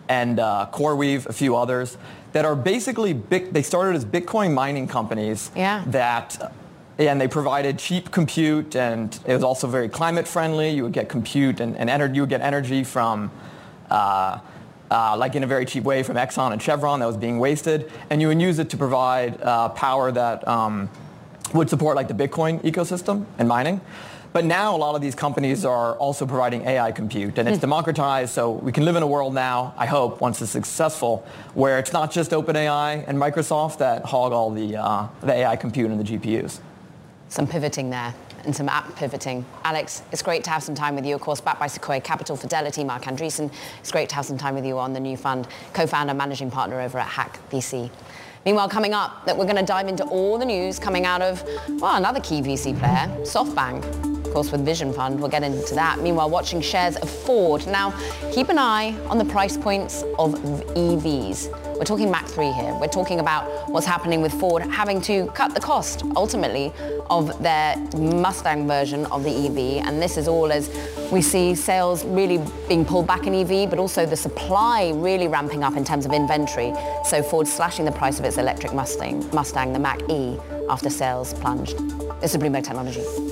and 0.08 0.38
uh, 0.38 0.68
CoreWeave, 0.72 1.26
a 1.26 1.32
few 1.32 1.56
others, 1.56 1.98
that 2.34 2.44
are 2.44 2.54
basically, 2.54 3.12
big, 3.12 3.52
they 3.52 3.64
started 3.64 3.96
as 3.96 4.04
Bitcoin 4.04 4.54
mining 4.54 4.86
companies 4.86 5.50
yeah. 5.56 5.82
that 5.88 6.54
and 6.98 7.20
they 7.20 7.26
provided 7.26 7.80
cheap 7.80 8.12
compute 8.12 8.76
and 8.76 9.18
it 9.26 9.34
was 9.34 9.42
also 9.42 9.66
very 9.66 9.88
climate 9.88 10.28
friendly. 10.28 10.70
You 10.70 10.84
would 10.84 10.92
get 10.92 11.08
compute 11.08 11.58
and, 11.58 11.76
and 11.76 11.90
ener- 11.90 12.14
you 12.14 12.22
would 12.22 12.30
get 12.30 12.42
energy 12.42 12.84
from 12.84 13.28
uh, 13.90 14.38
uh, 14.88 15.16
like 15.16 15.34
in 15.34 15.42
a 15.42 15.48
very 15.48 15.64
cheap 15.64 15.82
way 15.82 16.04
from 16.04 16.14
Exxon 16.14 16.52
and 16.52 16.62
Chevron 16.62 17.00
that 17.00 17.06
was 17.06 17.16
being 17.16 17.40
wasted, 17.40 17.90
and 18.08 18.20
you 18.20 18.28
would 18.28 18.40
use 18.40 18.60
it 18.60 18.70
to 18.70 18.76
provide 18.76 19.40
uh, 19.42 19.70
power 19.70 20.12
that 20.12 20.46
um, 20.46 20.88
would 21.52 21.70
support 21.70 21.96
like 21.96 22.08
the 22.08 22.14
Bitcoin 22.14 22.60
ecosystem 22.62 23.26
and 23.38 23.48
mining. 23.48 23.80
But 24.32 24.46
now 24.46 24.74
a 24.74 24.78
lot 24.78 24.94
of 24.94 25.02
these 25.02 25.14
companies 25.14 25.64
are 25.64 25.94
also 25.96 26.26
providing 26.26 26.62
AI 26.62 26.90
compute 26.92 27.38
and 27.38 27.46
it's 27.46 27.58
mm. 27.58 27.62
democratized 27.62 28.32
so 28.32 28.52
we 28.52 28.72
can 28.72 28.84
live 28.84 28.96
in 28.96 29.02
a 29.02 29.06
world 29.06 29.34
now, 29.34 29.74
I 29.76 29.84
hope, 29.84 30.22
once 30.22 30.40
it's 30.40 30.50
successful, 30.50 31.26
where 31.52 31.78
it's 31.78 31.92
not 31.92 32.10
just 32.10 32.30
OpenAI 32.30 33.04
and 33.06 33.18
Microsoft 33.18 33.78
that 33.78 34.04
hog 34.06 34.32
all 34.32 34.50
the, 34.50 34.76
uh, 34.76 35.06
the 35.20 35.32
AI 35.32 35.56
compute 35.56 35.90
and 35.90 36.00
the 36.00 36.18
GPUs. 36.18 36.60
Some 37.28 37.46
pivoting 37.46 37.90
there 37.90 38.14
and 38.44 38.56
some 38.56 38.68
app 38.68 38.94
pivoting. 38.96 39.44
Alex, 39.64 40.02
it's 40.12 40.22
great 40.22 40.44
to 40.44 40.50
have 40.50 40.62
some 40.62 40.74
time 40.74 40.94
with 40.94 41.06
you, 41.06 41.14
of 41.14 41.20
course, 41.20 41.40
backed 41.40 41.60
by 41.60 41.66
Sequoia 41.66 42.00
Capital 42.00 42.36
Fidelity, 42.36 42.84
Marc 42.84 43.02
Andreessen. 43.02 43.52
It's 43.80 43.92
great 43.92 44.08
to 44.08 44.14
have 44.14 44.24
some 44.24 44.38
time 44.38 44.54
with 44.54 44.64
you 44.64 44.78
on 44.78 44.92
the 44.92 45.00
new 45.00 45.16
fund, 45.16 45.46
co-founder, 45.74 46.14
managing 46.14 46.50
partner 46.50 46.80
over 46.80 46.98
at 46.98 47.06
Hack 47.06 47.38
VC. 47.50 47.90
Meanwhile, 48.44 48.68
coming 48.68 48.92
up, 48.92 49.24
that 49.26 49.36
we're 49.36 49.44
going 49.44 49.56
to 49.56 49.64
dive 49.64 49.88
into 49.88 50.04
all 50.04 50.38
the 50.38 50.44
news 50.44 50.78
coming 50.78 51.04
out 51.04 51.22
of, 51.22 51.42
well, 51.80 51.96
another 51.96 52.20
key 52.20 52.40
VC 52.40 52.78
player, 52.78 53.08
SoftBank. 53.22 54.21
Course, 54.32 54.50
with 54.50 54.64
Vision 54.64 54.92
Fund. 54.94 55.20
We'll 55.20 55.28
get 55.28 55.42
into 55.42 55.74
that. 55.74 56.00
Meanwhile, 56.00 56.30
watching 56.30 56.62
shares 56.62 56.96
of 56.96 57.10
Ford. 57.10 57.66
Now, 57.66 57.90
keep 58.32 58.48
an 58.48 58.58
eye 58.58 58.96
on 59.08 59.18
the 59.18 59.24
price 59.26 59.58
points 59.58 60.02
of 60.18 60.34
EVs. 60.74 61.50
We're 61.76 61.84
talking 61.84 62.10
Mach-E 62.10 62.52
here. 62.52 62.74
We're 62.80 62.86
talking 62.86 63.20
about 63.20 63.68
what's 63.68 63.86
happening 63.86 64.22
with 64.22 64.32
Ford 64.32 64.62
having 64.62 65.00
to 65.02 65.26
cut 65.34 65.54
the 65.54 65.60
cost, 65.60 66.04
ultimately, 66.16 66.72
of 67.10 67.42
their 67.42 67.76
Mustang 67.96 68.66
version 68.66 69.04
of 69.06 69.24
the 69.24 69.30
EV. 69.30 69.86
And 69.86 70.00
this 70.00 70.16
is 70.16 70.28
all 70.28 70.50
as 70.50 70.70
we 71.10 71.20
see 71.20 71.54
sales 71.54 72.04
really 72.04 72.40
being 72.68 72.84
pulled 72.84 73.06
back 73.06 73.26
in 73.26 73.34
EV, 73.34 73.68
but 73.68 73.78
also 73.78 74.06
the 74.06 74.16
supply 74.16 74.92
really 74.94 75.28
ramping 75.28 75.62
up 75.62 75.76
in 75.76 75.84
terms 75.84 76.06
of 76.06 76.12
inventory. 76.12 76.72
So 77.04 77.22
Ford 77.22 77.46
slashing 77.46 77.84
the 77.84 77.92
price 77.92 78.18
of 78.18 78.24
its 78.24 78.38
electric 78.38 78.72
Mustang, 78.72 79.28
Mustang 79.34 79.72
the 79.72 79.78
Mach-E, 79.78 80.38
after 80.70 80.88
sales 80.88 81.34
plunged. 81.34 81.76
This 82.20 82.34
is 82.34 82.40
Bloomberg 82.40 82.64
Technology. 82.64 83.31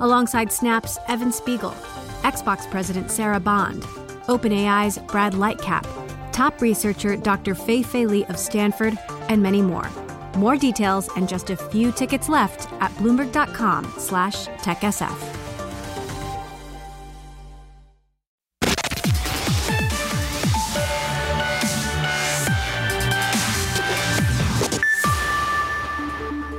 alongside 0.00 0.52
Snap's 0.52 0.98
Evan 1.08 1.32
Spiegel, 1.32 1.70
Xbox 2.22 2.70
President 2.70 3.10
Sarah 3.10 3.40
Bond, 3.40 3.82
OpenAI's 4.26 4.98
Brad 4.98 5.34
Lightcap, 5.34 5.86
top 6.32 6.60
researcher 6.60 7.16
Dr. 7.16 7.54
Fei 7.54 7.82
Fei 7.82 8.06
Li 8.06 8.24
of 8.26 8.38
Stanford, 8.38 8.98
and 9.28 9.42
many 9.42 9.62
more. 9.62 9.88
More 10.36 10.56
details 10.56 11.08
and 11.16 11.28
just 11.28 11.50
a 11.50 11.56
few 11.56 11.92
tickets 11.92 12.28
left 12.28 12.72
at 12.80 12.90
bloomberg.com 12.92 13.84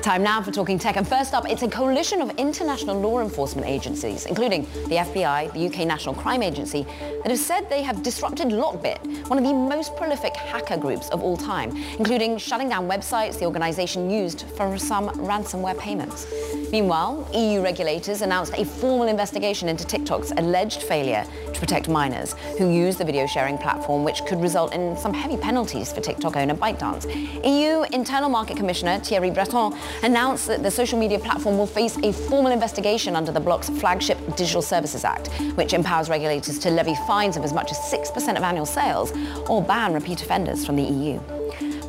Time 0.02 0.24
now 0.24 0.42
for 0.42 0.50
Talking 0.50 0.80
Tech. 0.80 0.98
And 0.98 1.08
first 1.08 1.36
up, 1.36 1.48
it's 1.48 1.62
a 1.62 1.70
coalition 1.70 2.22
of 2.22 2.32
international 2.40 3.00
law 3.00 3.22
enforcement 3.22 3.68
agencies, 3.68 4.26
including 4.26 4.64
the 4.88 4.96
FBI, 4.96 5.54
the 5.54 5.68
UK 5.68 5.86
National 5.86 6.16
Crime 6.16 6.42
Agency, 6.42 6.88
that 7.22 7.30
have 7.30 7.38
said 7.38 7.70
they 7.70 7.84
have 7.84 8.02
disrupted 8.02 8.48
Lockbit, 8.48 9.28
one 9.30 9.38
of 9.38 9.46
the 9.46 9.54
most 9.54 9.96
prolific 9.96 10.36
hacker 10.36 10.76
groups 10.76 11.08
of 11.10 11.22
all 11.22 11.38
time, 11.38 11.78
including 12.00 12.40
shutting 12.40 12.68
down 12.68 12.90
websites 12.90 13.38
the 13.38 13.46
organization 13.46 14.10
used 14.10 14.42
for 14.58 14.76
some 14.76 15.10
ransomware 15.10 15.78
payments. 15.78 16.26
Meanwhile, 16.72 17.28
EU 17.36 17.62
regulators 17.62 18.22
announced 18.22 18.54
a 18.56 18.66
formal 18.66 19.08
investigation 19.08 19.70
into 19.70 19.86
TikTok's 19.86 20.32
alleged 20.32 20.82
failure 20.82 21.26
to 21.54 21.60
protect 21.60 21.90
minors 21.90 22.34
who 22.58 22.72
use 22.72 22.96
the 22.96 23.04
video 23.04 23.28
sharing 23.28 23.58
platform, 23.58 24.04
which 24.04 24.26
could 24.26 24.42
result 24.42 24.74
in 24.74 24.98
some 24.98 25.14
heavy 25.14 25.38
penalties 25.38 25.92
for 25.92 26.02
TikTok 26.02 26.38
owner 26.38 26.56
ByteDance. 26.56 27.06
EU 27.46 27.84
Internal 27.94 28.30
Market 28.30 28.58
Commissioner 28.58 29.00
Thierry 29.00 29.30
Breton 29.30 29.78
announced 30.04 30.48
that 30.48 30.64
the 30.64 30.72
social 30.72 30.98
media 30.98 31.20
platform 31.20 31.58
will 31.58 31.68
face 31.68 31.98
a 31.98 32.12
formal 32.12 32.52
investigation 32.52 33.16
under 33.16 33.32
the 33.32 33.40
bloc's 33.40 33.70
flagship 33.70 34.18
Digital 34.36 34.62
Services 34.62 35.04
Act, 35.04 35.28
which 35.56 35.74
empowers 35.74 36.10
regulators 36.10 36.60
to 36.60 36.70
levy 36.70 36.96
fines 37.08 37.38
of 37.38 37.44
as 37.44 37.54
much 37.54 37.72
as 37.72 37.78
6% 37.78 38.38
of 38.38 38.44
annual 38.44 38.66
sales 38.66 39.12
or 39.50 39.62
ban 39.62 39.94
repeat 39.94 40.22
offenders 40.22 40.66
from 40.66 40.76
the 40.76 40.84
EU. 40.84 41.20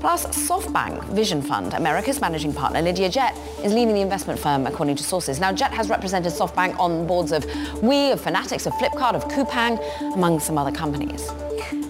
Plus, 0.02 0.26
SoftBank 0.26 1.04
Vision 1.10 1.40
Fund, 1.40 1.74
America's 1.74 2.20
managing 2.20 2.52
partner, 2.52 2.82
Lydia 2.82 3.08
Jett, 3.08 3.36
is 3.62 3.72
leading 3.72 3.94
the 3.94 4.00
investment 4.00 4.36
firm, 4.36 4.66
according 4.66 4.96
to 4.96 5.04
sources. 5.04 5.38
Now, 5.38 5.52
Jett 5.52 5.70
has 5.72 5.88
represented 5.88 6.32
SoftBank 6.32 6.76
on 6.80 7.06
boards 7.06 7.30
of 7.30 7.46
We, 7.82 8.10
of 8.10 8.20
Fanatics, 8.20 8.66
of 8.66 8.72
Flipkart, 8.72 9.14
of 9.14 9.24
Coupang, 9.28 9.78
among 10.14 10.40
some 10.40 10.58
other 10.58 10.72
companies. 10.72 11.30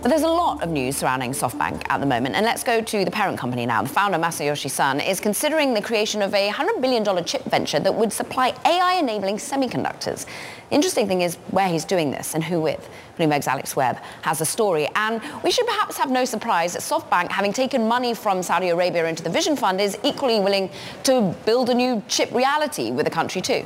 But 0.03 0.09
there's 0.09 0.23
a 0.23 0.29
lot 0.29 0.65
of 0.65 0.69
news 0.69 0.97
surrounding 0.97 1.31
SoftBank 1.31 1.85
at 1.89 2.01
the 2.01 2.07
moment, 2.07 2.35
and 2.35 2.45
let's 2.45 2.65
go 2.65 2.81
to 2.81 3.05
the 3.05 3.11
parent 3.13 3.39
company 3.39 3.67
now. 3.67 3.85
The 3.85 3.89
founder, 3.89 4.19
Masayoshi 4.19 4.69
Son, 4.69 4.99
is 4.99 5.21
considering 5.21 5.75
the 5.75 5.81
creation 5.81 6.23
of 6.23 6.35
a 6.35 6.51
$100 6.51 6.81
billion 6.81 7.25
chip 7.25 7.45
venture 7.45 7.79
that 7.79 7.95
would 7.95 8.13
supply 8.13 8.53
AI-enabling 8.65 9.37
semiconductors. 9.37 10.27
The 10.71 10.75
interesting 10.75 11.07
thing 11.07 11.21
is 11.21 11.37
where 11.53 11.69
he's 11.69 11.85
doing 11.85 12.11
this 12.11 12.35
and 12.35 12.43
who 12.43 12.61
with. 12.61 12.91
Bloomberg's 13.17 13.47
Alex 13.47 13.77
Webb 13.77 13.99
has 14.23 14.41
a 14.41 14.45
story. 14.45 14.89
And 14.97 15.23
we 15.45 15.53
should 15.53 15.67
perhaps 15.69 15.97
have 15.99 16.11
no 16.11 16.25
surprise 16.25 16.73
that 16.73 16.83
SoftBank, 16.83 17.31
having 17.31 17.53
taken 17.53 17.87
money 17.87 18.13
from 18.13 18.43
Saudi 18.43 18.71
Arabia 18.71 19.07
into 19.07 19.23
the 19.23 19.31
Vision 19.31 19.55
Fund, 19.55 19.81
is 19.81 19.97
equally 20.03 20.41
willing 20.41 20.69
to 21.05 21.33
build 21.47 21.71
a 21.71 21.75
new 21.75 22.03
chip 22.09 22.33
reality 22.33 22.91
with 22.91 23.05
the 23.05 23.11
country 23.13 23.41
too. 23.41 23.65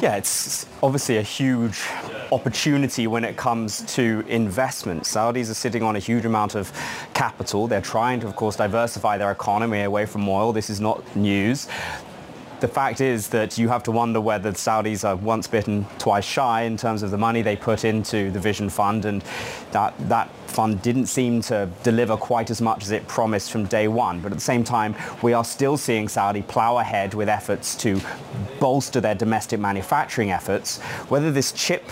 Yeah, 0.00 0.14
it's 0.14 0.64
obviously 0.80 1.16
a 1.16 1.22
huge 1.22 1.82
opportunity 2.30 3.08
when 3.08 3.24
it 3.24 3.36
comes 3.36 3.82
to 3.96 4.24
investment. 4.28 5.02
Saudis 5.02 5.50
are 5.50 5.54
sitting 5.54 5.82
on 5.82 5.96
a 5.96 5.98
huge 5.98 6.24
amount 6.24 6.54
of 6.54 6.72
capital. 7.14 7.66
They're 7.66 7.80
trying 7.80 8.20
to, 8.20 8.28
of 8.28 8.36
course, 8.36 8.54
diversify 8.54 9.18
their 9.18 9.32
economy 9.32 9.82
away 9.82 10.06
from 10.06 10.28
oil. 10.28 10.52
This 10.52 10.70
is 10.70 10.80
not 10.80 11.02
news 11.16 11.66
the 12.60 12.68
fact 12.68 13.00
is 13.00 13.28
that 13.28 13.58
you 13.58 13.68
have 13.68 13.82
to 13.84 13.92
wonder 13.92 14.20
whether 14.20 14.50
the 14.50 14.56
Saudis 14.56 15.06
are 15.08 15.16
once 15.16 15.46
bitten, 15.46 15.86
twice 15.98 16.24
shy 16.24 16.62
in 16.62 16.76
terms 16.76 17.02
of 17.02 17.10
the 17.10 17.18
money 17.18 17.42
they 17.42 17.56
put 17.56 17.84
into 17.84 18.30
the 18.30 18.40
Vision 18.40 18.68
Fund, 18.68 19.04
and 19.04 19.22
that 19.72 19.94
that 20.08 20.28
fund 20.46 20.82
didn't 20.82 21.06
seem 21.06 21.40
to 21.42 21.70
deliver 21.82 22.16
quite 22.16 22.50
as 22.50 22.60
much 22.60 22.82
as 22.82 22.90
it 22.90 23.06
promised 23.06 23.50
from 23.50 23.64
day 23.66 23.86
one. 23.86 24.20
But 24.20 24.32
at 24.32 24.38
the 24.38 24.44
same 24.44 24.64
time, 24.64 24.96
we 25.22 25.32
are 25.32 25.44
still 25.44 25.76
seeing 25.76 26.08
Saudi 26.08 26.42
plow 26.42 26.78
ahead 26.78 27.14
with 27.14 27.28
efforts 27.28 27.74
to 27.76 28.00
bolster 28.58 29.00
their 29.00 29.14
domestic 29.14 29.60
manufacturing 29.60 30.30
efforts. 30.30 30.80
Whether 31.08 31.30
this 31.30 31.52
chip 31.52 31.84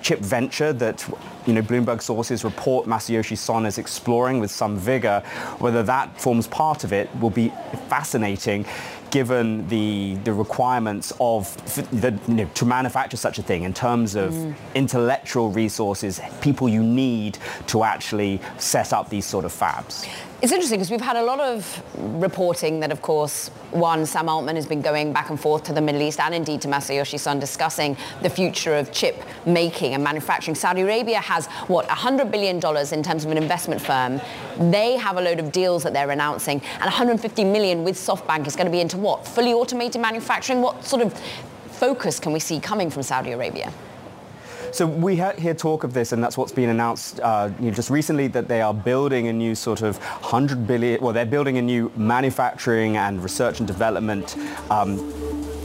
chip 0.00 0.18
venture 0.20 0.72
that 0.72 1.06
you 1.46 1.52
know 1.52 1.60
Bloomberg 1.60 2.00
sources 2.00 2.42
report 2.42 2.86
Masayoshi 2.86 3.36
Son 3.36 3.66
is 3.66 3.76
exploring 3.78 4.40
with 4.40 4.50
some 4.50 4.78
vigor, 4.78 5.22
whether 5.58 5.82
that 5.82 6.20
forms 6.20 6.46
part 6.46 6.84
of 6.84 6.92
it 6.92 7.08
will 7.20 7.30
be 7.30 7.50
fascinating 7.88 8.64
given 9.12 9.68
the 9.68 10.14
the 10.24 10.32
requirements 10.32 11.12
of 11.20 11.54
the, 12.00 12.18
you 12.26 12.34
know, 12.34 12.50
to 12.54 12.64
manufacture 12.64 13.16
such 13.16 13.38
a 13.38 13.42
thing 13.42 13.62
in 13.62 13.72
terms 13.72 14.16
of 14.16 14.32
mm. 14.32 14.54
intellectual 14.74 15.50
resources, 15.50 16.20
people 16.40 16.68
you 16.68 16.82
need 16.82 17.38
to 17.66 17.84
actually 17.84 18.40
set 18.58 18.92
up 18.92 19.08
these 19.10 19.26
sort 19.26 19.44
of 19.44 19.52
fabs. 19.52 20.08
It's 20.42 20.50
interesting 20.50 20.80
because 20.80 20.90
we've 20.90 21.00
had 21.00 21.14
a 21.14 21.22
lot 21.22 21.38
of 21.38 21.84
reporting 22.20 22.80
that, 22.80 22.90
of 22.90 23.00
course, 23.00 23.46
one, 23.70 24.04
Sam 24.04 24.28
Altman 24.28 24.56
has 24.56 24.66
been 24.66 24.82
going 24.82 25.12
back 25.12 25.30
and 25.30 25.38
forth 25.38 25.62
to 25.64 25.72
the 25.72 25.80
Middle 25.80 26.02
East 26.02 26.18
and 26.18 26.34
indeed 26.34 26.60
to 26.62 26.68
Masayoshi 26.68 27.20
Son 27.20 27.38
discussing 27.38 27.96
the 28.22 28.28
future 28.28 28.74
of 28.74 28.90
chip 28.90 29.22
making 29.46 29.94
and 29.94 30.02
manufacturing. 30.02 30.56
Saudi 30.56 30.80
Arabia 30.80 31.20
has, 31.20 31.46
what, 31.68 31.86
$100 31.86 32.32
billion 32.32 32.56
in 32.56 33.02
terms 33.04 33.24
of 33.24 33.30
an 33.30 33.38
investment 33.38 33.80
firm 33.80 34.20
They 34.58 34.96
have 34.96 35.16
a 35.16 35.20
load 35.20 35.38
of 35.38 35.52
deals 35.52 35.84
that 35.84 35.92
they're 35.92 36.10
announcing, 36.10 36.60
and 36.60 36.82
150 36.86 37.44
million 37.44 37.84
with 37.84 37.94
SoftBank 37.94 38.48
is 38.48 38.56
going 38.56 38.66
to 38.66 38.72
be 38.72 38.80
into 38.80 38.96
what? 38.96 39.24
Fully 39.24 39.52
automated 39.52 40.02
manufacturing? 40.02 40.60
What 40.60 40.84
sort 40.84 41.02
of 41.02 41.16
focus 41.68 42.18
can 42.18 42.32
we 42.32 42.40
see 42.40 42.58
coming 42.58 42.90
from 42.90 43.04
Saudi 43.04 43.30
Arabia? 43.30 43.72
So 44.72 44.86
we 44.86 45.16
hear 45.16 45.52
talk 45.52 45.84
of 45.84 45.92
this, 45.92 46.12
and 46.12 46.24
that's 46.24 46.38
what's 46.38 46.50
been 46.50 46.70
announced 46.70 47.20
uh, 47.20 47.50
you 47.60 47.66
know, 47.66 47.72
just 47.72 47.90
recently 47.90 48.26
that 48.28 48.48
they 48.48 48.62
are 48.62 48.72
building 48.72 49.28
a 49.28 49.32
new 49.32 49.54
sort 49.54 49.82
of 49.82 49.98
100 49.98 50.66
billion, 50.66 50.98
well, 51.02 51.12
they're 51.12 51.26
building 51.26 51.58
a 51.58 51.62
new 51.62 51.92
manufacturing 51.94 52.96
and 52.96 53.22
research 53.22 53.60
and 53.60 53.66
development 53.66 54.34
um, 54.70 54.96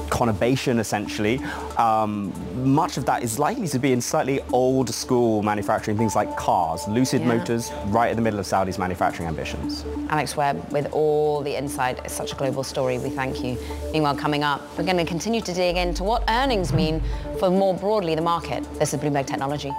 conurbation 0.09 0.79
essentially. 0.79 1.39
Um, 1.77 2.33
much 2.63 2.97
of 2.97 3.05
that 3.05 3.23
is 3.23 3.39
likely 3.39 3.67
to 3.67 3.79
be 3.79 3.91
in 3.91 4.01
slightly 4.01 4.41
old 4.51 4.89
school 4.89 5.43
manufacturing, 5.43 5.97
things 5.97 6.15
like 6.15 6.35
cars. 6.37 6.87
Lucid 6.87 7.21
yeah. 7.21 7.27
Motors, 7.27 7.71
right 7.87 8.09
in 8.09 8.15
the 8.15 8.21
middle 8.21 8.39
of 8.39 8.45
Saudi's 8.45 8.77
manufacturing 8.77 9.27
ambitions. 9.27 9.85
Alex 10.09 10.35
Webb 10.35 10.71
with 10.71 10.91
all 10.91 11.41
the 11.41 11.55
insight. 11.55 11.99
It's 12.05 12.13
such 12.13 12.33
a 12.33 12.35
global 12.35 12.63
story. 12.63 12.99
We 12.99 13.09
thank 13.09 13.43
you. 13.43 13.57
Meanwhile, 13.91 14.15
coming 14.15 14.43
up, 14.43 14.61
we're 14.77 14.85
going 14.85 14.97
to 14.97 15.05
continue 15.05 15.41
to 15.41 15.53
dig 15.53 15.77
into 15.77 16.03
what 16.03 16.23
earnings 16.27 16.73
mean 16.73 17.01
for 17.39 17.49
more 17.49 17.73
broadly 17.73 18.15
the 18.15 18.21
market. 18.21 18.63
This 18.79 18.93
is 18.93 18.99
Bloomberg 18.99 19.27
Technology. 19.27 19.71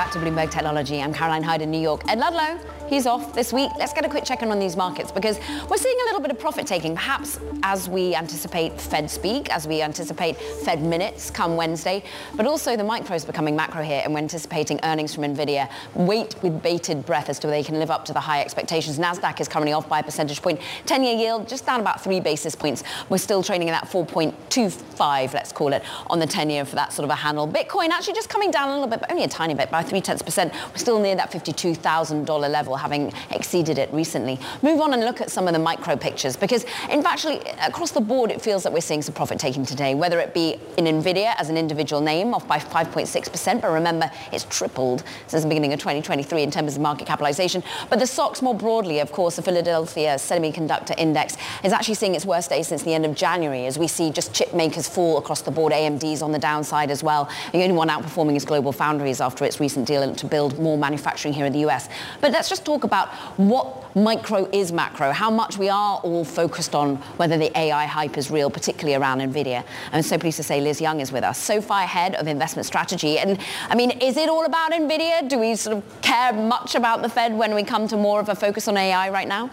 Back 0.00 0.10
to 0.10 0.18
Bloomberg 0.18 0.50
Technology. 0.50 1.02
I'm 1.02 1.12
Caroline 1.12 1.42
Hyde 1.42 1.60
in 1.60 1.70
New 1.70 1.78
York. 1.78 2.00
Ed 2.08 2.18
Ludlow 2.18 2.58
He's 2.90 3.06
off 3.06 3.32
this 3.34 3.52
week. 3.52 3.70
Let's 3.78 3.92
get 3.92 4.04
a 4.04 4.08
quick 4.08 4.24
check 4.24 4.42
in 4.42 4.50
on 4.50 4.58
these 4.58 4.76
markets 4.76 5.12
because 5.12 5.38
we're 5.68 5.76
seeing 5.76 5.96
a 6.02 6.04
little 6.06 6.20
bit 6.20 6.32
of 6.32 6.40
profit 6.40 6.66
taking, 6.66 6.96
perhaps 6.96 7.38
as 7.62 7.88
we 7.88 8.16
anticipate 8.16 8.80
Fed 8.80 9.08
speak, 9.08 9.48
as 9.54 9.68
we 9.68 9.80
anticipate 9.80 10.36
Fed 10.36 10.82
minutes 10.82 11.30
come 11.30 11.54
Wednesday, 11.54 12.02
but 12.34 12.46
also 12.46 12.76
the 12.76 12.82
micro 12.82 13.14
is 13.14 13.24
becoming 13.24 13.54
macro 13.54 13.84
here 13.84 14.02
and 14.02 14.12
we're 14.12 14.18
anticipating 14.18 14.80
earnings 14.82 15.14
from 15.14 15.22
NVIDIA. 15.22 15.70
Wait 15.94 16.34
with 16.42 16.64
bated 16.64 17.06
breath 17.06 17.28
as 17.28 17.38
to 17.38 17.46
whether 17.46 17.58
they 17.58 17.62
can 17.62 17.78
live 17.78 17.92
up 17.92 18.04
to 18.06 18.12
the 18.12 18.18
high 18.18 18.40
expectations. 18.40 18.98
NASDAQ 18.98 19.40
is 19.40 19.46
currently 19.46 19.72
off 19.72 19.88
by 19.88 20.00
a 20.00 20.02
percentage 20.02 20.42
point. 20.42 20.58
10-year 20.86 21.14
yield 21.14 21.48
just 21.48 21.64
down 21.64 21.78
about 21.78 22.02
three 22.02 22.18
basis 22.18 22.56
points. 22.56 22.82
We're 23.08 23.18
still 23.18 23.44
trading 23.44 23.68
in 23.68 23.72
that 23.72 23.84
4.25, 23.84 25.32
let's 25.32 25.52
call 25.52 25.72
it, 25.74 25.84
on 26.08 26.18
the 26.18 26.26
10-year 26.26 26.64
for 26.64 26.74
that 26.74 26.92
sort 26.92 27.04
of 27.04 27.10
a 27.10 27.14
handle. 27.14 27.46
Bitcoin 27.46 27.90
actually 27.90 28.14
just 28.14 28.28
coming 28.28 28.50
down 28.50 28.70
a 28.70 28.72
little 28.72 28.88
bit, 28.88 28.98
but 28.98 29.12
only 29.12 29.22
a 29.22 29.28
tiny 29.28 29.54
bit, 29.54 29.70
by 29.70 29.80
three-tenths 29.80 30.22
percent. 30.22 30.52
We're 30.72 30.78
still 30.78 30.98
near 30.98 31.14
that 31.14 31.30
$52,000 31.30 32.50
level 32.50 32.79
having 32.80 33.12
exceeded 33.30 33.78
it 33.78 33.92
recently. 33.92 34.38
Move 34.62 34.80
on 34.80 34.92
and 34.92 35.04
look 35.04 35.20
at 35.20 35.30
some 35.30 35.46
of 35.46 35.52
the 35.52 35.58
micro 35.58 35.96
pictures 35.96 36.36
because 36.36 36.64
in 36.90 37.04
actually, 37.06 37.40
across 37.60 37.90
the 37.90 38.00
board, 38.00 38.30
it 38.30 38.40
feels 38.40 38.62
that 38.62 38.72
we're 38.72 38.80
seeing 38.80 39.02
some 39.02 39.14
profit 39.14 39.38
taking 39.38 39.64
today, 39.64 39.94
whether 39.94 40.20
it 40.20 40.32
be 40.32 40.58
in 40.76 40.84
NVIDIA 40.84 41.34
as 41.38 41.50
an 41.50 41.56
individual 41.56 42.00
name 42.00 42.34
off 42.34 42.46
by 42.46 42.58
5.6%, 42.58 43.60
but 43.60 43.70
remember, 43.70 44.10
it's 44.32 44.44
tripled 44.44 45.02
since 45.26 45.42
the 45.42 45.48
beginning 45.48 45.72
of 45.72 45.80
2023 45.80 46.42
in 46.42 46.50
terms 46.50 46.76
of 46.76 46.82
market 46.82 47.06
capitalization. 47.06 47.62
But 47.88 47.98
the 47.98 48.06
stocks 48.06 48.42
more 48.42 48.54
broadly, 48.54 49.00
of 49.00 49.12
course, 49.12 49.36
the 49.36 49.42
Philadelphia 49.42 50.14
Semiconductor 50.14 50.94
Index 50.98 51.36
is 51.64 51.72
actually 51.72 51.94
seeing 51.94 52.14
its 52.14 52.24
worst 52.24 52.50
day 52.50 52.62
since 52.62 52.82
the 52.82 52.94
end 52.94 53.04
of 53.04 53.14
January 53.14 53.66
as 53.66 53.78
we 53.78 53.88
see 53.88 54.10
just 54.10 54.32
chip 54.32 54.54
makers 54.54 54.88
fall 54.88 55.18
across 55.18 55.42
the 55.42 55.50
board. 55.50 55.72
AMD's 55.72 56.22
on 56.22 56.32
the 56.32 56.38
downside 56.38 56.90
as 56.90 57.02
well. 57.02 57.28
The 57.52 57.62
only 57.62 57.74
one 57.74 57.88
outperforming 57.88 58.36
is 58.36 58.44
Global 58.44 58.72
Foundries 58.72 59.20
after 59.20 59.44
its 59.44 59.60
recent 59.60 59.86
deal 59.86 60.14
to 60.14 60.26
build 60.26 60.58
more 60.58 60.78
manufacturing 60.78 61.34
here 61.34 61.46
in 61.46 61.52
the 61.52 61.66
US. 61.66 61.88
But 62.20 62.32
let's 62.32 62.48
just 62.48 62.64
talk 62.70 62.84
about 62.84 63.08
what 63.36 63.96
micro 63.96 64.48
is 64.52 64.70
macro, 64.70 65.10
how 65.10 65.28
much 65.30 65.58
we 65.58 65.68
are 65.68 65.98
all 65.98 66.24
focused 66.24 66.72
on 66.72 66.96
whether 67.18 67.36
the 67.36 67.50
AI 67.58 67.84
hype 67.86 68.16
is 68.16 68.30
real, 68.30 68.48
particularly 68.48 68.94
around 68.94 69.18
NVIDIA. 69.18 69.64
I'm 69.92 70.02
so 70.02 70.16
pleased 70.18 70.36
to 70.36 70.44
say 70.44 70.60
Liz 70.60 70.80
Young 70.80 71.00
is 71.00 71.10
with 71.10 71.24
us, 71.24 71.36
SoFi 71.36 71.84
head 71.86 72.14
of 72.14 72.28
investment 72.28 72.66
strategy. 72.66 73.18
And 73.18 73.40
I 73.68 73.74
mean, 73.74 73.90
is 73.90 74.16
it 74.16 74.28
all 74.28 74.44
about 74.44 74.70
NVIDIA? 74.70 75.28
Do 75.28 75.40
we 75.40 75.56
sort 75.56 75.78
of 75.78 76.02
care 76.02 76.32
much 76.32 76.76
about 76.76 77.02
the 77.02 77.08
Fed 77.08 77.36
when 77.36 77.56
we 77.56 77.64
come 77.64 77.88
to 77.88 77.96
more 77.96 78.20
of 78.20 78.28
a 78.28 78.36
focus 78.36 78.68
on 78.68 78.76
AI 78.76 79.10
right 79.10 79.26
now? 79.26 79.50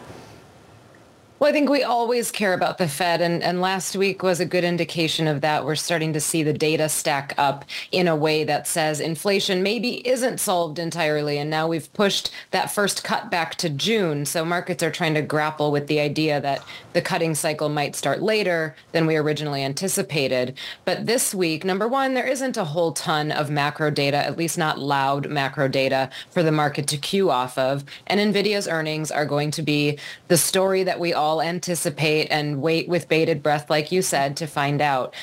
Well, 1.39 1.51
I 1.51 1.53
think 1.53 1.69
we 1.69 1.83
always 1.83 2.31
care 2.31 2.53
about 2.53 2.79
the 2.79 2.87
Fed, 2.87 3.21
and, 3.21 3.43
and 3.43 3.61
last 3.61 3.95
week 3.95 4.23
was 4.23 4.39
a 4.39 4.45
good 4.45 4.63
indication 4.63 5.27
of 5.27 5.41
that. 5.41 5.65
We're 5.65 5.75
starting 5.75 6.11
to 6.13 6.19
see 6.19 6.41
the 6.41 6.51
data 6.51 6.89
stack 6.89 7.35
up 7.37 7.63
in 7.91 8.07
a 8.07 8.15
way 8.15 8.43
that 8.45 8.65
says 8.65 8.99
inflation 8.99 9.61
maybe 9.61 10.07
isn't 10.07 10.39
solved 10.39 10.79
entirely, 10.79 11.37
and 11.37 11.47
now 11.47 11.67
we've 11.67 11.93
pushed 11.93 12.31
that 12.49 12.71
first 12.71 13.03
cut 13.03 13.29
back 13.29 13.53
to 13.57 13.69
June. 13.69 14.25
So 14.25 14.43
markets 14.43 14.81
are 14.81 14.89
trying 14.89 15.13
to 15.13 15.21
grapple 15.21 15.71
with 15.71 15.85
the 15.85 15.99
idea 15.99 16.41
that 16.41 16.63
the 16.97 17.01
cutting 17.03 17.35
cycle 17.35 17.69
might 17.69 17.95
start 17.95 18.23
later 18.23 18.75
than 18.91 19.05
we 19.05 19.15
originally 19.15 19.63
anticipated. 19.63 20.57
But 20.83 21.05
this 21.05 21.31
week, 21.31 21.63
number 21.63 21.87
one, 21.87 22.15
there 22.15 22.25
isn't 22.25 22.57
a 22.57 22.63
whole 22.63 22.91
ton 22.91 23.31
of 23.31 23.51
macro 23.51 23.91
data, 23.91 24.17
at 24.17 24.35
least 24.35 24.57
not 24.57 24.79
loud 24.79 25.29
macro 25.29 25.67
data 25.67 26.09
for 26.31 26.41
the 26.41 26.51
market 26.51 26.87
to 26.87 26.97
cue 26.97 27.29
off 27.29 27.55
of. 27.55 27.85
And 28.07 28.19
NVIDIA's 28.19 28.67
earnings 28.67 29.11
are 29.11 29.27
going 29.27 29.51
to 29.51 29.61
be 29.61 29.99
the 30.27 30.37
story 30.37 30.83
that 30.85 30.99
we 30.99 31.13
all 31.13 31.39
anticipate 31.39 32.29
and 32.31 32.63
wait 32.63 32.89
with 32.89 33.07
bated 33.07 33.43
breath, 33.43 33.69
like 33.69 33.91
you 33.91 34.01
said, 34.01 34.35
to 34.37 34.47
find 34.47 34.81
out 34.81 35.13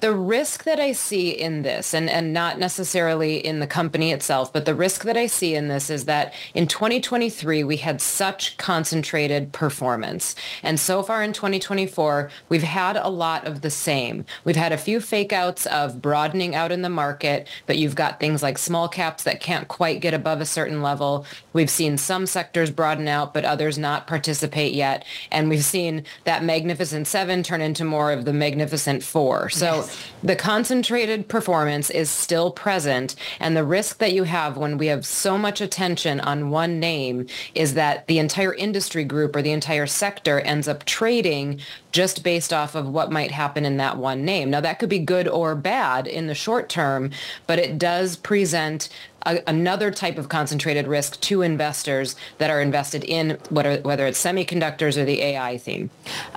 the 0.00 0.14
risk 0.14 0.64
that 0.64 0.80
I 0.80 0.92
see 0.92 1.30
in 1.30 1.62
this, 1.62 1.92
and, 1.92 2.08
and 2.08 2.32
not 2.32 2.58
necessarily 2.58 3.36
in 3.36 3.60
the 3.60 3.66
company 3.66 4.12
itself, 4.12 4.52
but 4.52 4.64
the 4.64 4.74
risk 4.74 5.04
that 5.04 5.16
I 5.16 5.26
see 5.26 5.54
in 5.54 5.68
this 5.68 5.90
is 5.90 6.06
that 6.06 6.32
in 6.54 6.66
2023, 6.66 7.64
we 7.64 7.76
had 7.78 8.00
such 8.00 8.56
concentrated 8.56 9.52
performance. 9.52 10.34
And 10.62 10.80
so 10.80 11.02
far 11.02 11.22
in 11.22 11.32
2024, 11.32 12.30
we've 12.48 12.62
had 12.62 12.96
a 12.96 13.08
lot 13.08 13.46
of 13.46 13.60
the 13.60 13.70
same. 13.70 14.24
We've 14.44 14.56
had 14.56 14.72
a 14.72 14.78
few 14.78 15.00
fake 15.00 15.32
outs 15.32 15.66
of 15.66 16.00
broadening 16.00 16.54
out 16.54 16.72
in 16.72 16.82
the 16.82 16.88
market, 16.88 17.46
but 17.66 17.76
you've 17.76 17.94
got 17.94 18.18
things 18.18 18.42
like 18.42 18.56
small 18.56 18.88
caps 18.88 19.24
that 19.24 19.40
can't 19.40 19.68
quite 19.68 20.00
get 20.00 20.14
above 20.14 20.40
a 20.40 20.46
certain 20.46 20.80
level. 20.82 21.26
We've 21.52 21.70
seen 21.70 21.98
some 21.98 22.26
sectors 22.26 22.70
broaden 22.70 23.06
out, 23.06 23.34
but 23.34 23.44
others 23.44 23.76
not 23.76 24.06
participate 24.06 24.72
yet. 24.72 25.04
And 25.30 25.50
we've 25.50 25.64
seen 25.64 26.04
that 26.24 26.42
Magnificent 26.42 27.06
Seven 27.06 27.42
turn 27.42 27.60
into 27.60 27.84
more 27.84 28.12
of 28.12 28.24
the 28.24 28.32
Magnificent 28.32 29.02
Four. 29.02 29.50
So 29.50 29.89
the 30.22 30.36
concentrated 30.36 31.28
performance 31.28 31.90
is 31.90 32.10
still 32.10 32.50
present. 32.50 33.14
And 33.38 33.56
the 33.56 33.64
risk 33.64 33.98
that 33.98 34.12
you 34.12 34.24
have 34.24 34.56
when 34.56 34.78
we 34.78 34.86
have 34.88 35.06
so 35.06 35.38
much 35.38 35.60
attention 35.60 36.20
on 36.20 36.50
one 36.50 36.78
name 36.78 37.26
is 37.54 37.74
that 37.74 38.06
the 38.06 38.18
entire 38.18 38.54
industry 38.54 39.04
group 39.04 39.34
or 39.34 39.42
the 39.42 39.52
entire 39.52 39.86
sector 39.86 40.40
ends 40.40 40.68
up 40.68 40.84
trading 40.84 41.60
just 41.92 42.22
based 42.22 42.52
off 42.52 42.74
of 42.74 42.88
what 42.88 43.10
might 43.10 43.30
happen 43.30 43.64
in 43.64 43.76
that 43.78 43.96
one 43.96 44.24
name. 44.24 44.50
Now, 44.50 44.60
that 44.60 44.78
could 44.78 44.88
be 44.88 44.98
good 44.98 45.26
or 45.26 45.54
bad 45.54 46.06
in 46.06 46.26
the 46.26 46.34
short 46.34 46.68
term, 46.68 47.10
but 47.46 47.58
it 47.58 47.78
does 47.78 48.16
present 48.16 48.88
a, 49.26 49.42
another 49.46 49.90
type 49.90 50.18
of 50.18 50.28
concentrated 50.28 50.86
risk 50.86 51.20
to 51.20 51.42
investors 51.42 52.16
that 52.38 52.50
are 52.50 52.60
invested 52.60 53.04
in 53.04 53.38
whether, 53.50 53.80
whether 53.82 54.06
it's 54.06 54.22
semiconductors 54.22 54.96
or 54.96 55.04
the 55.04 55.20
AI 55.20 55.58
theme. 55.58 55.90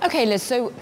Okay, 0.04 0.26
Liz, 0.26 0.44
so 0.44 0.74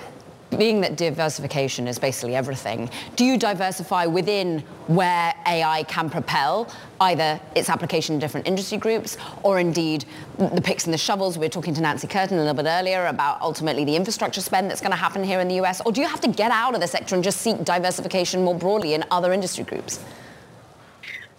being 0.57 0.81
that 0.81 0.95
diversification 0.95 1.87
is 1.87 1.97
basically 1.97 2.35
everything, 2.35 2.89
do 3.15 3.23
you 3.23 3.37
diversify 3.37 4.05
within 4.05 4.59
where 4.87 5.33
AI 5.47 5.83
can 5.83 6.09
propel 6.09 6.71
either 6.99 7.39
its 7.55 7.69
application 7.69 8.15
in 8.15 8.19
different 8.19 8.47
industry 8.47 8.77
groups 8.77 9.17
or 9.43 9.59
indeed 9.59 10.05
the 10.37 10.61
picks 10.61 10.85
and 10.85 10.93
the 10.93 10.97
shovels? 10.97 11.37
We 11.37 11.45
were 11.45 11.49
talking 11.49 11.73
to 11.73 11.81
Nancy 11.81 12.07
Curtin 12.07 12.37
a 12.37 12.41
little 12.41 12.53
bit 12.53 12.65
earlier 12.67 13.07
about 13.07 13.41
ultimately 13.41 13.85
the 13.85 13.95
infrastructure 13.95 14.41
spend 14.41 14.69
that's 14.69 14.81
going 14.81 14.91
to 14.91 14.97
happen 14.97 15.23
here 15.23 15.39
in 15.39 15.47
the 15.47 15.55
US. 15.61 15.81
Or 15.85 15.91
do 15.91 16.01
you 16.01 16.07
have 16.07 16.21
to 16.21 16.29
get 16.29 16.51
out 16.51 16.75
of 16.75 16.81
the 16.81 16.87
sector 16.87 17.15
and 17.15 17.23
just 17.23 17.41
seek 17.41 17.63
diversification 17.63 18.43
more 18.43 18.55
broadly 18.55 18.93
in 18.93 19.05
other 19.09 19.33
industry 19.33 19.63
groups? 19.63 20.03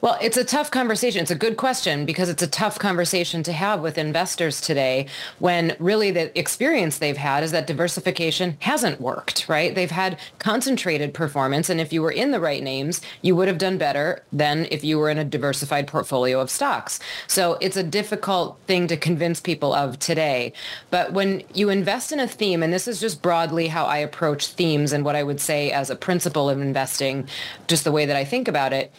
Well, 0.03 0.19
it's 0.21 0.37
a 0.37 0.43
tough 0.43 0.73
conversation. 0.73 1.23
It's 1.23 1.31
a 1.31 1.37
good 1.37 1.57
question 1.57 2.05
because 2.05 2.29
it's 2.29 2.43
a 2.43 2.49
tough 2.49 2.77
conversation 2.77 3.45
to 3.45 3.53
have 3.53 3.83
with 3.83 3.97
investors 3.97 4.61
today 4.61 5.07
when 5.38 5.77
really 5.79 6.11
the 6.11 6.37
experience 6.37 6.99
they've 6.99 7.17
had 7.17 7.45
is 7.45 7.53
that 7.53 7.69
diversification 7.69 8.57
hasn't 8.59 9.01
worked, 9.01 9.49
right? 9.49 9.73
They've 9.73 9.93
had 9.93 10.19
concentrated 10.41 11.15
performance. 11.15 11.71
And 11.71 11.81
if 11.81 11.93
you 11.93 12.03
were 12.03 12.11
in 12.11 12.33
the 12.33 12.41
right 12.41 12.65
names, 12.65 13.01
you 13.21 13.37
would 13.37 13.47
have 13.47 13.59
done 13.59 13.79
better 13.79 14.25
than 14.33 14.67
if 14.73 14.83
you 14.83 14.99
were 14.99 15.09
in 15.09 15.19
a 15.19 15.25
diversified 15.25 15.87
portfolio 15.87 16.41
of 16.41 16.51
stocks. 16.51 16.99
So 17.29 17.57
it's 17.61 17.77
a 17.77 17.85
difficult 17.85 18.59
thing 18.67 18.88
to 18.88 18.97
convince 18.97 19.41
people 19.41 19.73
of 19.73 20.01
today. 20.01 20.53
But 20.91 21.12
when 21.12 21.45
you 21.55 21.71
invest 21.71 22.11
in 22.11 22.19
a 22.19 22.27
theme, 22.27 22.65
and 22.65 22.73
this 22.73 22.88
is 22.88 22.99
just 22.99 23.23
broadly 23.23 23.69
how 23.69 23.85
I 23.85 23.99
approach 23.99 24.49
themes 24.49 24.93
and 24.93 25.05
what 25.05 25.15
I 25.15 25.23
would 25.23 25.41
say 25.41 25.71
as 25.71 25.91
a 25.91 25.95
principle 25.95 26.51
of 26.51 26.61
investing, 26.61 27.29
just 27.69 27.85
the 27.85 27.93
way 27.93 28.05
that 28.05 28.17
I 28.17 28.25
think 28.25 28.49
about 28.49 28.73
it, 28.73 28.93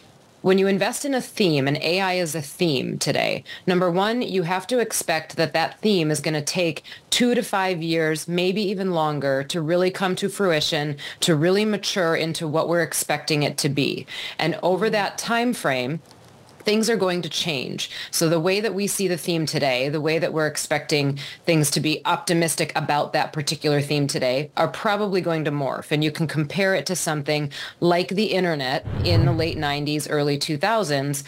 when 0.44 0.58
you 0.58 0.66
invest 0.66 1.06
in 1.06 1.14
a 1.14 1.22
theme, 1.22 1.66
and 1.66 1.78
AI 1.78 2.12
is 2.14 2.34
a 2.34 2.42
theme 2.42 2.98
today, 2.98 3.42
number 3.66 3.90
one, 3.90 4.20
you 4.20 4.42
have 4.42 4.66
to 4.66 4.78
expect 4.78 5.36
that 5.36 5.54
that 5.54 5.80
theme 5.80 6.10
is 6.10 6.20
going 6.20 6.34
to 6.34 6.42
take 6.42 6.82
two 7.08 7.34
to 7.34 7.42
five 7.42 7.82
years, 7.82 8.28
maybe 8.28 8.60
even 8.60 8.90
longer, 8.90 9.42
to 9.42 9.62
really 9.62 9.90
come 9.90 10.14
to 10.14 10.28
fruition, 10.28 10.98
to 11.20 11.34
really 11.34 11.64
mature 11.64 12.14
into 12.14 12.46
what 12.46 12.68
we're 12.68 12.82
expecting 12.82 13.42
it 13.42 13.56
to 13.56 13.70
be. 13.70 14.06
And 14.38 14.58
over 14.62 14.88
mm. 14.88 14.92
that 14.92 15.16
time 15.16 15.54
frame, 15.54 16.02
things 16.64 16.90
are 16.90 16.96
going 16.96 17.22
to 17.22 17.28
change. 17.28 17.90
So 18.10 18.28
the 18.28 18.40
way 18.40 18.60
that 18.60 18.74
we 18.74 18.86
see 18.86 19.08
the 19.08 19.16
theme 19.16 19.46
today, 19.46 19.88
the 19.88 20.00
way 20.00 20.18
that 20.18 20.32
we're 20.32 20.46
expecting 20.46 21.18
things 21.44 21.70
to 21.72 21.80
be 21.80 22.00
optimistic 22.04 22.72
about 22.74 23.12
that 23.12 23.32
particular 23.32 23.80
theme 23.80 24.06
today 24.06 24.50
are 24.56 24.68
probably 24.68 25.20
going 25.20 25.44
to 25.44 25.50
morph. 25.50 25.90
And 25.90 26.02
you 26.02 26.10
can 26.10 26.26
compare 26.26 26.74
it 26.74 26.86
to 26.86 26.96
something 26.96 27.50
like 27.80 28.08
the 28.08 28.26
internet 28.26 28.86
in 29.04 29.26
the 29.26 29.32
late 29.32 29.58
90s, 29.58 30.06
early 30.10 30.38
2000s 30.38 31.24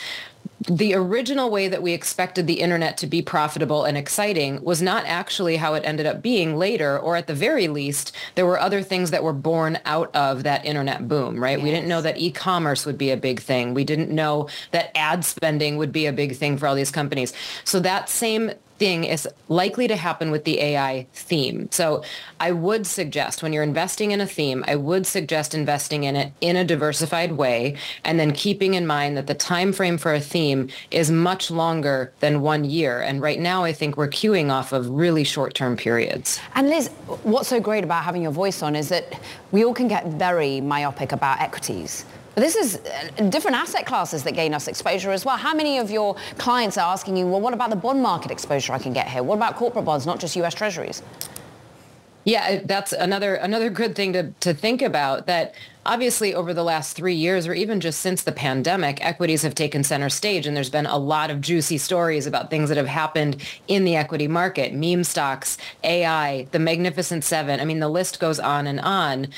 the 0.61 0.95
original 0.95 1.51
way 1.51 1.69
that 1.69 1.83
we 1.83 1.93
expected 1.93 2.47
the 2.47 2.61
internet 2.61 2.97
to 2.99 3.07
be 3.07 3.21
profitable 3.21 3.85
and 3.85 3.97
exciting 3.97 4.63
was 4.63 4.81
not 4.81 5.05
actually 5.07 5.57
how 5.57 5.75
it 5.75 5.85
ended 5.85 6.07
up 6.07 6.23
being 6.23 6.57
later, 6.57 6.99
or 6.99 7.15
at 7.15 7.27
the 7.27 7.35
very 7.35 7.69
least, 7.69 8.13
there 8.37 8.47
were 8.47 8.59
other 8.59 8.83
things 8.83 9.11
that 9.11 9.23
were 9.23 9.35
born 9.35 9.79
out 9.85 10.15
of 10.17 10.45
that 10.45 10.65
internet 10.65 11.09
boom, 11.09 11.43
right? 11.43 11.59
Yes. 11.59 11.65
We 11.65 11.71
didn't 11.71 11.89
know 11.89 12.01
that 12.01 12.19
e-commerce 12.19 12.87
would 12.87 12.97
be 12.97 13.11
a 13.11 13.17
big 13.17 13.41
thing. 13.41 13.75
We 13.75 13.85
didn't 13.85 14.11
know 14.11 14.49
that 14.71 14.97
ad 14.97 15.25
spending 15.25 15.77
would 15.77 15.93
be 15.93 16.07
a 16.07 16.13
big 16.13 16.37
thing 16.37 16.57
for 16.57 16.67
all 16.67 16.75
these 16.75 16.91
companies. 16.91 17.35
So 17.65 17.79
that 17.81 18.09
same 18.09 18.53
thing 18.79 19.05
is 19.05 19.29
likely 19.49 19.89
to 19.89 19.97
happen 19.97 20.31
with 20.31 20.45
the 20.45 20.61
AI 20.61 21.07
theme. 21.13 21.69
So 21.71 22.03
I 22.41 22.53
would 22.53 22.87
suggest 22.87 23.43
when 23.43 23.53
you're 23.53 23.63
investing 23.63 24.11
in 24.11 24.21
a 24.21 24.27
theme, 24.27 24.65
I 24.67 24.77
would 24.77 25.07
suggest 25.07 25.55
investing 25.55 26.05
in 26.05 26.17
it 26.17 26.33
in 26.41 26.57
a 26.57 26.65
diversified 26.65 27.33
way 27.33 27.77
and 28.05 28.19
then 28.21 28.33
keeping 28.33 28.75
in 28.75 28.87
mind 28.87 29.17
that 29.17 29.27
the 29.27 29.35
time 29.35 29.73
frame 29.73 29.99
for 29.99 30.13
a 30.15 30.21
theme 30.21 30.69
is 30.91 31.11
much 31.11 31.51
longer 31.51 32.13
than 32.21 32.41
one 32.41 32.65
year. 32.65 33.01
And 33.01 33.21
right 33.21 33.41
now 33.41 33.65
I 33.65 33.73
think 33.73 33.97
we're 33.97 34.09
queuing 34.09 34.51
off 34.51 34.73
of 34.73 34.89
really 34.89 35.25
short-term 35.25 35.77
periods. 35.77 36.41
And 36.55 36.69
Liz, 36.69 36.89
what's 37.23 37.49
so 37.49 37.61
great 37.61 37.85
about 37.85 38.05
having 38.05 38.23
your 38.23 38.33
voice 38.33 38.63
on 38.63 38.77
is 38.77 38.89
that 38.91 39.19
we 39.53 39.65
all 39.65 39.75
can 39.75 39.89
get 39.89 40.07
very 40.07 40.61
myopic 40.61 41.13
about 41.13 41.41
equities. 41.41 42.05
But 42.37 42.43
this 42.43 42.55
is 42.55 42.77
uh, 42.77 43.31
different 43.31 43.57
asset 43.57 43.87
classes 43.87 44.23
that 44.25 44.35
gain 44.35 44.53
us 44.53 44.69
exposure 44.69 45.11
as 45.11 45.25
well. 45.25 45.39
How 45.39 45.55
many 45.55 45.79
of 45.79 45.91
your 45.91 46.17
clients 46.37 46.77
are 46.77 46.93
asking 46.93 47.17
you, 47.17 47.27
well, 47.27 47.41
what 47.41 47.55
about 47.55 47.71
the 47.71 47.77
bond 47.77 48.03
market 48.03 48.31
exposure 48.31 48.75
I 48.75 48.79
can 48.79 48.93
get 48.93 49.09
here? 49.09 49.23
What 49.23 49.37
about 49.37 49.57
corporate 49.57 49.87
bonds, 49.87 50.05
not 50.05 50.21
just 50.21 50.37
US 50.37 50.53
Treasuries? 50.53 51.03
Yeah, 52.25 52.61
that's 52.63 52.93
another 52.93 53.37
another 53.37 53.71
good 53.71 53.97
thing 53.97 54.13
to, 54.13 54.33
to 54.41 54.53
think 54.53 54.83
about 54.83 55.27
that 55.27 55.55
obviously 55.87 56.35
over 56.35 56.53
the 56.53 56.65
last 56.65 56.95
three 56.95 57.15
years 57.15 57.47
or 57.47 57.55
even 57.55 57.81
just 57.81 58.01
since 58.01 58.23
the 58.23 58.33
pandemic, 58.33 59.03
equities 59.03 59.41
have 59.43 59.55
taken 59.55 59.83
center 59.83 60.11
stage 60.11 60.47
and 60.47 60.55
there's 60.55 60.69
been 60.69 60.87
a 60.87 60.99
lot 60.99 61.31
of 61.31 61.41
juicy 61.41 61.79
stories 61.79 62.27
about 62.27 62.51
things 62.51 62.69
that 62.69 62.77
have 62.77 62.89
happened 62.89 63.37
in 63.67 63.85
the 63.85 63.97
equity 63.97 64.29
market, 64.29 64.75
meme 64.75 65.05
stocks, 65.05 65.57
AI, 65.85 66.49
the 66.51 66.59
Magnificent 66.59 67.25
Seven. 67.25 67.61
I 67.61 67.65
mean, 67.65 67.81
the 67.81 67.89
list 67.89 68.21
goes 68.21 68.39
on 68.39 68.67
and 68.67 68.81
on. 68.81 69.29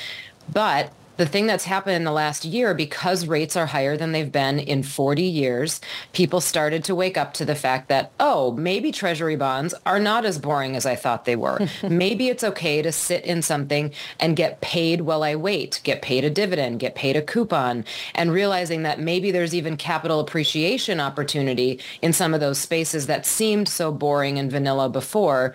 But 0.51 0.91
the 1.19 1.25
thing 1.25 1.47
that's 1.47 1.65
happened 1.65 1.97
in 1.97 2.05
the 2.05 2.13
last 2.13 2.45
year, 2.45 2.73
because 2.73 3.27
rates 3.27 3.57
are 3.57 3.65
higher 3.65 3.97
than 3.97 4.13
they've 4.13 4.31
been 4.31 4.57
in 4.57 4.83
40 4.83 5.21
years, 5.21 5.81
people 6.13 6.39
started 6.39 6.81
to 6.85 6.95
wake 6.95 7.17
up 7.17 7.33
to 7.33 7.43
the 7.43 7.55
fact 7.55 7.89
that, 7.89 8.13
oh, 8.21 8.53
maybe 8.53 8.89
treasury 8.89 9.35
bonds 9.35 9.75
are 9.85 9.99
not 9.99 10.23
as 10.23 10.39
boring 10.39 10.77
as 10.77 10.85
I 10.85 10.95
thought 10.95 11.25
they 11.25 11.35
were. 11.35 11.59
maybe 11.89 12.29
it's 12.29 12.45
okay 12.45 12.81
to 12.81 12.93
sit 12.93 13.25
in 13.25 13.41
something 13.41 13.91
and 14.21 14.37
get 14.37 14.61
paid 14.61 15.01
while 15.01 15.21
I 15.21 15.35
wait, 15.35 15.81
get 15.83 16.01
paid 16.01 16.23
a 16.23 16.29
dividend, 16.29 16.79
get 16.79 16.95
paid 16.95 17.17
a 17.17 17.21
coupon, 17.21 17.83
and 18.15 18.31
realizing 18.31 18.83
that 18.83 19.01
maybe 19.01 19.29
there's 19.29 19.53
even 19.53 19.75
capital 19.75 20.21
appreciation 20.21 21.01
opportunity 21.01 21.81
in 22.01 22.13
some 22.13 22.33
of 22.33 22.39
those 22.39 22.59
spaces 22.59 23.07
that 23.07 23.25
seemed 23.25 23.67
so 23.67 23.91
boring 23.91 24.39
and 24.39 24.49
vanilla 24.49 24.87
before. 24.87 25.53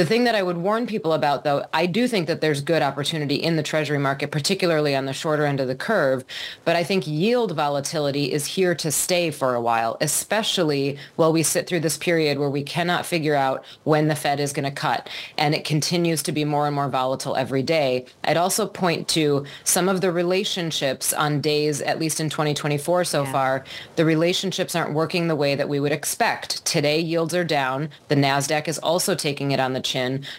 The 0.00 0.06
thing 0.06 0.24
that 0.24 0.34
I 0.34 0.42
would 0.42 0.56
warn 0.56 0.86
people 0.86 1.12
about, 1.12 1.44
though, 1.44 1.66
I 1.74 1.84
do 1.84 2.08
think 2.08 2.26
that 2.26 2.40
there's 2.40 2.62
good 2.62 2.80
opportunity 2.80 3.34
in 3.34 3.56
the 3.56 3.62
Treasury 3.62 3.98
market, 3.98 4.30
particularly 4.30 4.96
on 4.96 5.04
the 5.04 5.12
shorter 5.12 5.44
end 5.44 5.60
of 5.60 5.68
the 5.68 5.74
curve. 5.74 6.24
But 6.64 6.74
I 6.74 6.82
think 6.84 7.06
yield 7.06 7.54
volatility 7.54 8.32
is 8.32 8.46
here 8.46 8.74
to 8.76 8.90
stay 8.90 9.30
for 9.30 9.54
a 9.54 9.60
while, 9.60 9.98
especially 10.00 10.96
while 11.16 11.34
we 11.34 11.42
sit 11.42 11.66
through 11.66 11.80
this 11.80 11.98
period 11.98 12.38
where 12.38 12.48
we 12.48 12.62
cannot 12.62 13.04
figure 13.04 13.34
out 13.34 13.62
when 13.84 14.08
the 14.08 14.14
Fed 14.14 14.40
is 14.40 14.54
going 14.54 14.64
to 14.64 14.70
cut. 14.70 15.10
And 15.36 15.54
it 15.54 15.66
continues 15.66 16.22
to 16.22 16.32
be 16.32 16.46
more 16.46 16.66
and 16.66 16.74
more 16.74 16.88
volatile 16.88 17.36
every 17.36 17.62
day. 17.62 18.06
I'd 18.24 18.38
also 18.38 18.66
point 18.66 19.06
to 19.08 19.44
some 19.64 19.86
of 19.86 20.00
the 20.00 20.10
relationships 20.10 21.12
on 21.12 21.42
days, 21.42 21.82
at 21.82 21.98
least 21.98 22.20
in 22.20 22.30
2024 22.30 23.04
so 23.04 23.24
yeah. 23.24 23.32
far, 23.32 23.64
the 23.96 24.06
relationships 24.06 24.74
aren't 24.74 24.94
working 24.94 25.28
the 25.28 25.36
way 25.36 25.54
that 25.54 25.68
we 25.68 25.78
would 25.78 25.92
expect. 25.92 26.64
Today, 26.64 26.98
yields 26.98 27.34
are 27.34 27.44
down. 27.44 27.90
The 28.08 28.14
NASDAQ 28.14 28.66
is 28.66 28.78
also 28.78 29.14
taking 29.14 29.50
it 29.50 29.60
on 29.60 29.74
the 29.74 29.89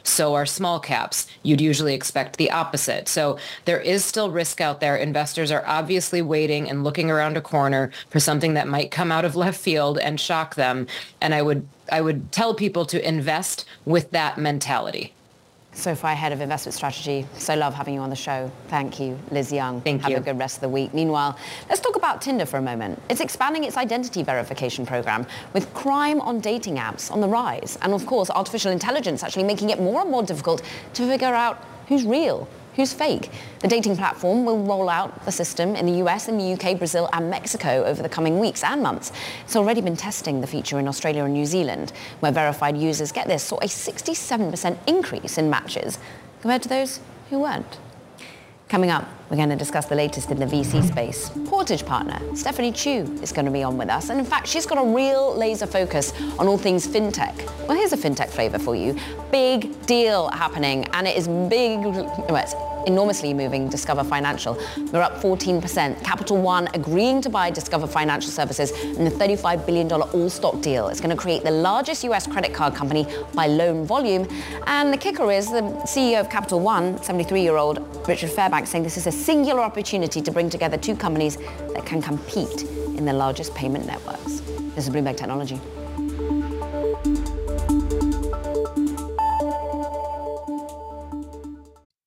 so 0.04 0.36
are 0.36 0.46
small 0.46 0.80
caps. 0.80 1.28
You'd 1.44 1.62
usually 1.62 1.94
expect 1.94 2.38
the 2.38 2.52
opposite. 2.52 3.08
So 3.08 3.38
there 3.66 3.80
is 3.80 4.06
still 4.06 4.32
risk 4.32 4.62
out 4.62 4.80
there. 4.80 4.96
Investors 4.96 5.52
are 5.52 5.64
obviously 5.66 6.22
waiting 6.22 6.70
and 6.70 6.84
looking 6.84 7.12
around 7.12 7.38
a 7.38 7.42
corner 7.42 7.92
for 8.10 8.20
something 8.20 8.54
that 8.54 8.68
might 8.68 8.92
come 8.92 9.12
out 9.12 9.26
of 9.26 9.36
left 9.36 9.60
field 9.60 9.98
and 10.00 10.20
shock 10.20 10.56
them. 10.56 10.88
And 11.20 11.34
I 11.34 11.42
would 11.42 11.68
I 11.92 12.02
would 12.02 12.32
tell 12.32 12.54
people 12.54 12.86
to 12.86 13.06
invest 13.08 13.66
with 13.86 14.12
that 14.12 14.38
mentality. 14.38 15.14
SoFi 15.74 16.10
Head 16.10 16.32
of 16.32 16.42
Investment 16.42 16.74
Strategy. 16.74 17.26
So 17.38 17.56
love 17.56 17.74
having 17.74 17.94
you 17.94 18.02
on 18.02 18.10
the 18.10 18.16
show. 18.16 18.52
Thank 18.68 19.00
you, 19.00 19.18
Liz 19.32 19.52
Young. 19.52 19.82
Thank 19.82 20.02
Have 20.02 20.10
you. 20.10 20.16
Have 20.16 20.24
a 20.24 20.32
good 20.32 20.40
rest 20.40 20.58
of 20.58 20.62
the 20.62 20.70
week. 20.70 20.94
Meanwhile, 20.94 21.38
let's 21.70 21.80
talk 21.80 21.96
about 21.96 22.22
Tinder 22.22 22.46
for 22.46 22.58
a 22.58 22.62
moment. 22.62 23.02
It's 23.10 23.22
expanding 23.22 23.64
its 23.64 23.78
identity 23.78 24.22
verification 24.22 24.86
program 24.86 25.26
with 25.54 25.74
crime 25.74 26.20
on 26.22 26.40
dating 26.40 26.76
apps 26.76 27.12
on 27.12 27.22
the 27.22 27.28
rise. 27.28 27.78
And 27.82 27.94
of 27.94 28.06
course, 28.06 28.30
artificial 28.30 28.72
intelligence 28.72 29.24
actually 29.24 29.44
making 29.46 29.70
it 29.70 29.80
more 29.80 30.02
and 30.02 30.12
more 30.12 30.24
difficult 30.24 30.62
to 30.94 31.08
figure 31.08 31.28
out 31.28 31.64
who's 31.88 32.06
real 32.06 32.48
who's 32.76 32.94
fake. 32.94 33.30
The 33.60 33.68
dating 33.68 33.98
platform 33.98 34.46
will 34.46 34.60
roll 34.64 34.90
out 34.90 35.26
the 35.26 35.32
system 35.32 35.76
in 35.76 35.86
the 35.86 36.04
US 36.04 36.28
and 36.28 36.40
the 36.40 36.54
UK, 36.54 36.78
Brazil 36.78 37.10
and 37.14 37.30
Mexico 37.30 37.84
over 37.84 38.02
the 38.02 38.10
coming 38.10 38.40
weeks 38.40 38.64
and 38.64 38.82
months. 38.82 39.12
It's 39.46 39.56
already 39.56 39.82
been 39.82 39.98
testing 39.98 40.42
the 40.42 40.48
feature 40.48 40.80
in 40.80 40.88
Australia 40.88 41.24
and 41.24 41.34
New 41.34 41.46
Zealand, 41.46 41.92
where 42.20 42.32
verified 42.32 42.78
users 42.78 43.12
get 43.12 43.28
this, 43.28 43.44
saw 43.44 43.58
a 43.58 43.68
67% 43.68 44.78
increase 44.88 45.38
in 45.38 45.50
matches 45.50 46.00
compared 46.42 46.64
to 46.64 46.70
those 46.70 47.00
who 47.30 47.40
weren't. 47.40 47.80
Coming 48.70 48.90
up, 48.90 49.08
we're 49.32 49.38
going 49.38 49.50
to 49.50 49.56
discuss 49.56 49.86
the 49.86 49.96
latest 49.96 50.30
in 50.30 50.38
the 50.38 50.46
VC 50.46 50.86
space. 50.86 51.32
Portage 51.46 51.86
partner 51.86 52.20
Stephanie 52.36 52.74
Choo 52.74 53.18
is 53.24 53.32
going 53.32 53.46
to 53.46 53.52
be 53.52 53.64
on 53.64 53.78
with 53.78 53.88
us. 53.88 54.10
And 54.10 54.20
in 54.20 54.26
fact, 54.26 54.46
she's 54.46 54.66
got 54.66 54.78
a 54.78 54.86
real 54.86 55.34
laser 55.34 55.66
focus 55.66 56.12
on 56.38 56.48
all 56.48 56.58
things 56.58 56.86
fintech. 56.86 57.38
Well, 57.66 57.78
here's 57.78 57.94
a 57.94 57.98
fintech 57.98 58.30
flavor 58.30 58.60
for 58.60 58.76
you. 58.76 59.00
Big 59.32 59.86
deal 59.86 60.28
happening, 60.28 60.86
and 60.92 61.08
it 61.08 61.16
is 61.16 61.30
big. 61.30 61.80
Well, 61.80 62.36
it's 62.36 62.54
enormously 62.88 63.34
moving 63.34 63.70
Discover 63.70 64.04
Financial. 64.04 64.58
They're 64.78 65.02
up 65.02 65.22
14%. 65.22 66.04
Capital 66.04 66.38
One 66.38 66.68
agreeing 66.74 67.22
to 67.22 67.30
buy 67.30 67.50
Discover 67.52 67.88
Financial 67.88 68.32
Services 68.32 68.72
in 68.72 69.04
the 69.04 69.12
$35 69.12 69.66
billion 69.66 69.92
all-stock 69.92 70.62
deal. 70.62 70.88
It's 70.88 71.00
going 71.00 71.16
to 71.16 71.22
create 71.22 71.44
the 71.44 71.52
largest 71.52 72.04
U.S. 72.06 72.28
credit 72.28 72.54
card 72.54 72.76
company 72.76 73.08
by 73.34 73.48
loan 73.48 73.86
volume. 73.86 74.28
And 74.68 74.92
the 74.92 74.98
kicker 74.98 75.32
is 75.32 75.48
the 75.52 75.62
CEO 75.86 76.20
of 76.20 76.30
Capital 76.30 76.60
One, 76.60 76.98
73-year-old 77.00 78.08
Richard 78.08 78.32
Fairbanks, 78.32 78.70
saying 78.70 78.84
this 78.84 78.98
is 78.98 79.08
a 79.08 79.12
singular 79.22 79.62
opportunity 79.62 80.20
to 80.22 80.32
bring 80.32 80.50
together 80.50 80.78
two 80.78 80.96
companies 80.96 81.38
that 81.74 81.86
can 81.86 82.02
compete 82.02 82.64
in 82.98 83.06
the 83.06 83.14
largest 83.14 83.54
payment 83.54 83.86
networks. 83.86 84.42
This 84.76 84.88
is 84.88 84.90
Bloomberg 84.90 85.16
Technology. 85.16 85.58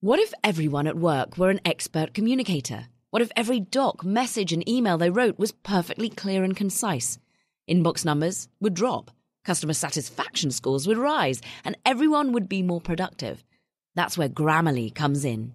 What 0.00 0.18
if 0.18 0.34
everyone 0.42 0.86
at 0.86 0.98
work 0.98 1.38
were 1.38 1.50
an 1.50 1.60
expert 1.64 2.12
communicator? 2.12 2.88
What 3.10 3.22
if 3.22 3.30
every 3.36 3.60
doc, 3.60 4.04
message, 4.04 4.52
and 4.52 4.68
email 4.68 4.98
they 4.98 5.08
wrote 5.08 5.38
was 5.38 5.52
perfectly 5.52 6.10
clear 6.10 6.42
and 6.42 6.56
concise? 6.56 7.18
Inbox 7.70 8.04
numbers 8.04 8.48
would 8.60 8.74
drop, 8.74 9.12
customer 9.44 9.72
satisfaction 9.72 10.50
scores 10.50 10.86
would 10.86 10.98
rise, 10.98 11.40
and 11.64 11.76
everyone 11.86 12.32
would 12.32 12.48
be 12.48 12.62
more 12.62 12.80
productive. 12.80 13.44
That's 13.94 14.18
where 14.18 14.28
Grammarly 14.28 14.92
comes 14.94 15.24
in. 15.24 15.54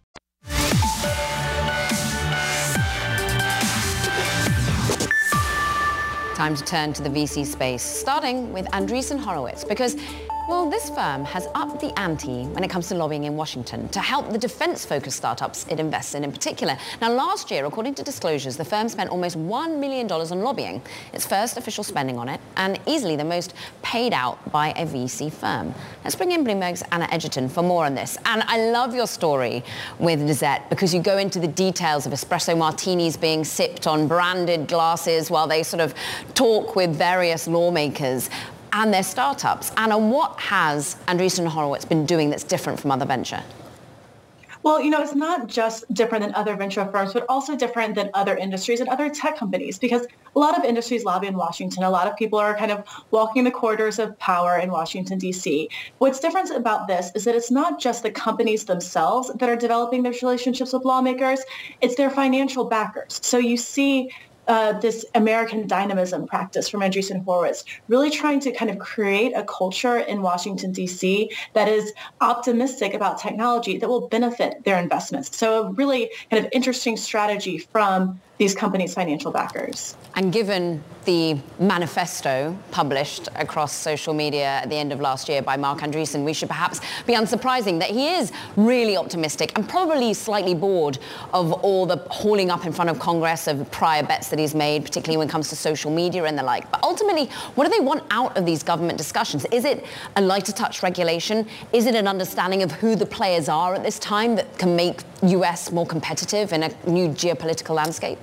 Time 6.41 6.55
to 6.55 6.63
turn 6.63 6.91
to 6.93 7.03
the 7.03 7.09
VC 7.09 7.45
space, 7.45 7.83
starting 7.83 8.51
with 8.51 8.65
Andreessen 8.71 9.19
Horowitz, 9.19 9.63
because 9.63 9.95
well, 10.47 10.69
this 10.69 10.89
firm 10.89 11.23
has 11.23 11.47
upped 11.53 11.79
the 11.79 11.97
ante 11.99 12.45
when 12.45 12.63
it 12.63 12.69
comes 12.69 12.87
to 12.87 12.95
lobbying 12.95 13.25
in 13.25 13.35
Washington 13.35 13.87
to 13.89 13.99
help 13.99 14.31
the 14.31 14.37
defense-focused 14.37 15.15
startups 15.15 15.65
it 15.69 15.79
invests 15.79 16.15
in 16.15 16.23
in 16.23 16.31
particular. 16.31 16.77
Now, 16.99 17.11
last 17.11 17.51
year, 17.51 17.65
according 17.65 17.95
to 17.95 18.03
disclosures, 18.03 18.57
the 18.57 18.65
firm 18.65 18.89
spent 18.89 19.09
almost 19.09 19.37
$1 19.37 19.79
million 19.79 20.11
on 20.11 20.41
lobbying, 20.41 20.81
its 21.13 21.25
first 21.25 21.57
official 21.57 21.83
spending 21.83 22.17
on 22.17 22.27
it, 22.27 22.41
and 22.57 22.79
easily 22.85 23.15
the 23.15 23.23
most 23.23 23.53
paid 23.81 24.13
out 24.13 24.51
by 24.51 24.69
a 24.71 24.85
VC 24.85 25.31
firm. 25.31 25.73
Let's 26.03 26.15
bring 26.15 26.31
in 26.31 26.43
Bloomberg's 26.43 26.83
Anna 26.91 27.07
Edgerton 27.11 27.47
for 27.47 27.61
more 27.61 27.85
on 27.85 27.95
this. 27.95 28.17
And 28.25 28.43
I 28.47 28.71
love 28.71 28.95
your 28.95 29.07
story 29.07 29.63
with 29.99 30.21
Lizette 30.21 30.69
because 30.69 30.93
you 30.93 31.01
go 31.01 31.17
into 31.17 31.39
the 31.39 31.47
details 31.47 32.05
of 32.05 32.13
espresso 32.13 32.57
martinis 32.57 33.15
being 33.15 33.43
sipped 33.43 33.85
on 33.87 34.07
branded 34.07 34.67
glasses 34.67 35.29
while 35.29 35.47
they 35.47 35.63
sort 35.63 35.81
of 35.81 35.93
talk 36.33 36.75
with 36.75 36.95
various 36.95 37.47
lawmakers 37.47 38.29
and 38.73 38.93
their 38.93 39.03
startups. 39.03 39.71
Anna, 39.77 39.97
what 39.97 40.39
has 40.39 40.95
Andreessen 41.07 41.47
Horowitz 41.47 41.85
been 41.85 42.05
doing 42.05 42.29
that's 42.29 42.43
different 42.43 42.79
from 42.79 42.91
other 42.91 43.05
venture? 43.05 43.43
Well, 44.63 44.79
you 44.79 44.91
know, 44.91 45.01
it's 45.01 45.15
not 45.15 45.47
just 45.47 45.91
different 45.91 46.23
than 46.23 46.35
other 46.35 46.55
venture 46.55 46.85
firms, 46.85 47.13
but 47.13 47.25
also 47.27 47.55
different 47.55 47.95
than 47.95 48.11
other 48.13 48.37
industries 48.37 48.79
and 48.79 48.89
other 48.89 49.09
tech 49.09 49.35
companies 49.35 49.79
because 49.79 50.05
a 50.35 50.39
lot 50.39 50.55
of 50.55 50.63
industries 50.63 51.03
lobby 51.03 51.25
in 51.27 51.35
Washington. 51.35 51.83
A 51.83 51.89
lot 51.89 52.07
of 52.07 52.15
people 52.15 52.37
are 52.37 52.55
kind 52.55 52.71
of 52.71 52.85
walking 53.09 53.43
the 53.43 53.49
corridors 53.49 53.97
of 53.97 54.17
power 54.19 54.59
in 54.59 54.69
Washington, 54.69 55.17
D.C. 55.17 55.67
What's 55.97 56.19
different 56.19 56.51
about 56.51 56.87
this 56.87 57.11
is 57.15 57.23
that 57.23 57.33
it's 57.33 57.49
not 57.49 57.79
just 57.79 58.03
the 58.03 58.11
companies 58.11 58.65
themselves 58.65 59.31
that 59.33 59.49
are 59.49 59.55
developing 59.55 60.03
those 60.03 60.21
relationships 60.21 60.73
with 60.73 60.85
lawmakers. 60.85 61.41
It's 61.81 61.95
their 61.95 62.11
financial 62.11 62.65
backers. 62.65 63.19
So 63.23 63.39
you 63.39 63.57
see 63.57 64.11
uh, 64.51 64.73
this 64.73 65.05
American 65.15 65.65
dynamism 65.65 66.27
practice 66.27 66.67
from 66.67 66.81
Andreessen 66.81 67.23
Horowitz, 67.23 67.63
really 67.87 68.09
trying 68.09 68.41
to 68.41 68.51
kind 68.51 68.69
of 68.69 68.79
create 68.79 69.31
a 69.33 69.43
culture 69.45 69.99
in 69.99 70.21
Washington, 70.21 70.73
D.C. 70.73 71.31
that 71.53 71.69
is 71.69 71.93
optimistic 72.19 72.93
about 72.93 73.17
technology 73.17 73.77
that 73.77 73.87
will 73.87 74.09
benefit 74.09 74.61
their 74.65 74.77
investments. 74.77 75.37
So 75.37 75.63
a 75.63 75.71
really 75.71 76.11
kind 76.29 76.45
of 76.45 76.51
interesting 76.51 76.97
strategy 76.97 77.59
from 77.59 78.19
these 78.41 78.55
companies' 78.55 78.95
financial 78.95 79.31
backers. 79.31 79.95
And 80.15 80.33
given 80.33 80.83
the 81.05 81.37
manifesto 81.59 82.57
published 82.71 83.29
across 83.35 83.71
social 83.71 84.15
media 84.15 84.61
at 84.63 84.69
the 84.71 84.75
end 84.75 84.91
of 84.91 84.99
last 84.99 85.29
year 85.29 85.43
by 85.43 85.57
Marc 85.57 85.81
Andreessen, 85.81 86.25
we 86.25 86.33
should 86.33 86.49
perhaps 86.49 86.81
be 87.05 87.13
unsurprising 87.13 87.77
that 87.77 87.91
he 87.91 88.09
is 88.09 88.31
really 88.55 88.97
optimistic 88.97 89.51
and 89.55 89.69
probably 89.69 90.15
slightly 90.15 90.55
bored 90.55 90.97
of 91.33 91.51
all 91.53 91.85
the 91.85 91.97
hauling 92.09 92.49
up 92.49 92.65
in 92.65 92.73
front 92.73 92.89
of 92.89 92.97
Congress 92.97 93.45
of 93.45 93.69
prior 93.69 94.01
bets 94.01 94.29
that 94.29 94.39
he's 94.41 94.55
made, 94.55 94.83
particularly 94.83 95.17
when 95.17 95.27
it 95.27 95.31
comes 95.31 95.49
to 95.49 95.55
social 95.55 95.91
media 95.91 96.25
and 96.25 96.37
the 96.37 96.43
like. 96.43 96.69
But 96.71 96.83
ultimately, 96.83 97.27
what 97.55 97.65
do 97.65 97.71
they 97.71 97.83
want 97.83 98.03
out 98.11 98.37
of 98.37 98.45
these 98.45 98.63
government 98.63 98.97
discussions? 98.97 99.45
Is 99.51 99.65
it 99.65 99.85
a 100.15 100.21
lighter 100.21 100.51
touch 100.51 100.83
regulation? 100.83 101.47
Is 101.73 101.85
it 101.85 101.95
an 101.95 102.07
understanding 102.07 102.63
of 102.63 102.71
who 102.71 102.95
the 102.95 103.05
players 103.05 103.47
are 103.49 103.75
at 103.75 103.83
this 103.83 103.99
time 103.99 104.35
that 104.35 104.57
can 104.57 104.75
make 104.75 105.01
US 105.23 105.71
more 105.71 105.85
competitive 105.85 106.53
in 106.53 106.63
a 106.63 106.69
new 106.87 107.09
geopolitical 107.09 107.75
landscape? 107.75 108.17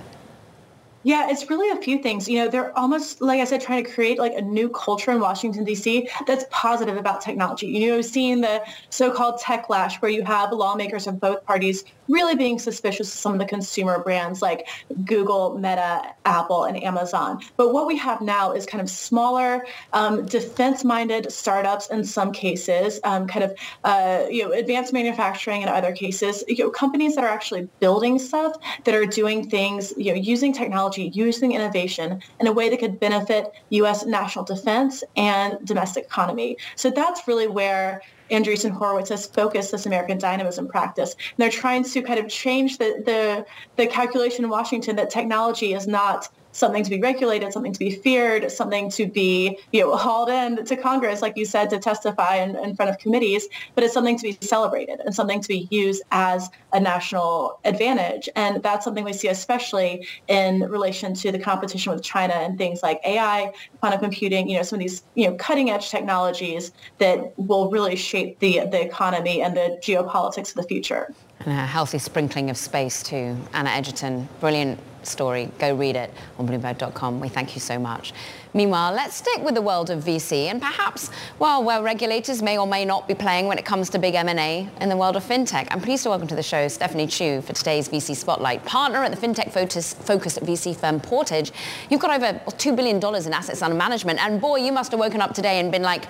Yeah, 1.08 1.30
it's 1.30 1.48
really 1.48 1.70
a 1.70 1.80
few 1.80 2.02
things. 2.02 2.28
You 2.28 2.40
know, 2.40 2.48
they're 2.48 2.78
almost, 2.78 3.22
like 3.22 3.40
I 3.40 3.44
said, 3.44 3.62
trying 3.62 3.82
to 3.82 3.90
create 3.90 4.18
like 4.18 4.34
a 4.34 4.42
new 4.42 4.68
culture 4.68 5.10
in 5.10 5.20
Washington, 5.20 5.64
D.C. 5.64 6.06
that's 6.26 6.44
positive 6.50 6.98
about 6.98 7.22
technology. 7.22 7.66
You 7.66 7.88
know, 7.88 8.02
seeing 8.02 8.42
the 8.42 8.62
so-called 8.90 9.40
tech 9.40 9.70
lash 9.70 10.02
where 10.02 10.10
you 10.10 10.22
have 10.24 10.52
lawmakers 10.52 11.06
of 11.06 11.18
both 11.18 11.42
parties 11.46 11.82
really 12.08 12.34
being 12.34 12.58
suspicious 12.58 13.12
of 13.12 13.18
some 13.18 13.32
of 13.32 13.38
the 13.38 13.44
consumer 13.44 14.02
brands 14.02 14.42
like 14.42 14.66
Google, 15.04 15.56
Meta, 15.58 16.14
Apple, 16.24 16.64
and 16.64 16.82
Amazon. 16.82 17.40
But 17.56 17.72
what 17.72 17.86
we 17.86 17.96
have 17.98 18.20
now 18.20 18.52
is 18.52 18.66
kind 18.66 18.80
of 18.80 18.90
smaller, 18.90 19.66
um, 19.92 20.26
defense-minded 20.26 21.30
startups 21.30 21.88
in 21.88 22.04
some 22.04 22.32
cases, 22.32 23.00
um, 23.04 23.26
kind 23.26 23.44
of, 23.44 23.54
uh, 23.84 24.24
you 24.30 24.42
know, 24.42 24.52
advanced 24.52 24.92
manufacturing 24.92 25.62
in 25.62 25.68
other 25.68 25.92
cases, 25.92 26.44
you 26.48 26.64
know, 26.64 26.70
companies 26.70 27.14
that 27.14 27.24
are 27.24 27.30
actually 27.30 27.68
building 27.80 28.18
stuff 28.18 28.56
that 28.84 28.94
are 28.94 29.06
doing 29.06 29.48
things, 29.48 29.92
you 29.96 30.12
know, 30.12 30.18
using 30.18 30.52
technology, 30.52 30.97
using 31.04 31.52
innovation 31.52 32.20
in 32.40 32.46
a 32.46 32.52
way 32.52 32.68
that 32.68 32.78
could 32.78 33.00
benefit 33.00 33.52
U.S. 33.70 34.04
national 34.04 34.44
defense 34.44 35.04
and 35.16 35.58
domestic 35.64 36.04
economy. 36.04 36.56
So 36.76 36.90
that's 36.90 37.26
really 37.26 37.48
where 37.48 38.02
Andreessen 38.30 38.70
Horowitz 38.70 39.10
has 39.10 39.26
focused 39.26 39.72
this 39.72 39.86
American 39.86 40.18
dynamism 40.18 40.68
practice. 40.68 41.14
And 41.14 41.38
they're 41.38 41.50
trying 41.50 41.84
to 41.84 42.02
kind 42.02 42.18
of 42.18 42.28
change 42.28 42.78
the, 42.78 43.02
the, 43.04 43.46
the 43.76 43.86
calculation 43.86 44.44
in 44.44 44.50
Washington 44.50 44.96
that 44.96 45.10
technology 45.10 45.72
is 45.72 45.86
not 45.86 46.28
something 46.58 46.82
to 46.84 46.90
be 46.90 47.00
regulated, 47.00 47.52
something 47.52 47.72
to 47.72 47.78
be 47.78 47.90
feared, 47.90 48.50
something 48.50 48.90
to 48.90 49.06
be 49.06 49.58
you 49.72 49.80
know 49.80 49.96
hauled 49.96 50.28
in 50.28 50.64
to 50.64 50.76
Congress, 50.76 51.22
like 51.22 51.36
you 51.36 51.44
said, 51.44 51.70
to 51.70 51.78
testify 51.78 52.36
in, 52.36 52.56
in 52.56 52.74
front 52.74 52.90
of 52.90 52.98
committees, 52.98 53.48
but 53.74 53.84
it's 53.84 53.94
something 53.94 54.18
to 54.18 54.22
be 54.22 54.38
celebrated 54.40 55.00
and 55.04 55.14
something 55.14 55.40
to 55.40 55.48
be 55.48 55.68
used 55.70 56.02
as 56.10 56.48
a 56.72 56.80
national 56.80 57.60
advantage. 57.64 58.28
And 58.36 58.62
that's 58.62 58.84
something 58.84 59.04
we 59.04 59.12
see 59.12 59.28
especially 59.28 60.06
in 60.26 60.60
relation 60.60 61.14
to 61.14 61.32
the 61.32 61.38
competition 61.38 61.92
with 61.92 62.02
China 62.02 62.34
and 62.34 62.58
things 62.58 62.82
like 62.82 63.00
AI, 63.04 63.52
quantum 63.80 64.00
computing, 64.00 64.48
you 64.48 64.56
know, 64.56 64.62
some 64.62 64.78
of 64.78 64.80
these, 64.80 65.04
you 65.14 65.28
know, 65.28 65.36
cutting 65.36 65.70
edge 65.70 65.90
technologies 65.90 66.72
that 66.98 67.38
will 67.38 67.70
really 67.70 67.96
shape 67.96 68.38
the, 68.40 68.60
the 68.70 68.80
economy 68.84 69.42
and 69.42 69.56
the 69.56 69.78
geopolitics 69.82 70.50
of 70.50 70.54
the 70.56 70.62
future. 70.64 71.14
And 71.40 71.52
a 71.52 71.66
healthy 71.66 71.98
sprinkling 71.98 72.50
of 72.50 72.56
space 72.56 73.02
too. 73.02 73.36
Anna 73.54 73.70
Edgerton, 73.70 74.28
brilliant 74.40 74.80
story. 75.04 75.50
Go 75.58 75.74
read 75.74 75.94
it 75.94 76.12
on 76.38 76.48
Bloomberg.com. 76.48 77.20
We 77.20 77.28
thank 77.28 77.54
you 77.54 77.60
so 77.60 77.78
much. 77.78 78.12
Meanwhile, 78.54 78.92
let's 78.92 79.14
stick 79.14 79.42
with 79.42 79.54
the 79.54 79.62
world 79.62 79.90
of 79.90 80.02
VC 80.02 80.46
and 80.46 80.60
perhaps, 80.60 81.10
well, 81.38 81.62
where 81.62 81.82
regulators 81.82 82.42
may 82.42 82.58
or 82.58 82.66
may 82.66 82.84
not 82.84 83.06
be 83.06 83.14
playing 83.14 83.46
when 83.46 83.58
it 83.58 83.64
comes 83.64 83.88
to 83.90 83.98
big 83.98 84.14
M&A 84.14 84.68
in 84.80 84.88
the 84.88 84.96
world 84.96 85.16
of 85.16 85.22
fintech. 85.22 85.68
I'm 85.70 85.80
pleased 85.80 86.02
to 86.04 86.08
welcome 86.08 86.26
to 86.28 86.34
the 86.34 86.42
show 86.42 86.66
Stephanie 86.66 87.06
Choo 87.06 87.40
for 87.42 87.52
today's 87.52 87.88
VC 87.88 88.16
Spotlight. 88.16 88.64
Partner 88.64 89.04
at 89.04 89.14
the 89.14 89.26
fintech-focused 89.26 90.40
VC 90.40 90.74
firm 90.74 90.98
Portage. 90.98 91.52
You've 91.88 92.00
got 92.00 92.10
over 92.10 92.40
$2 92.46 92.74
billion 92.74 92.96
in 92.96 93.32
assets 93.32 93.62
under 93.62 93.76
management. 93.76 94.18
And 94.24 94.40
boy, 94.40 94.56
you 94.56 94.72
must 94.72 94.90
have 94.90 94.98
woken 94.98 95.20
up 95.20 95.34
today 95.34 95.60
and 95.60 95.70
been 95.70 95.82
like, 95.82 96.06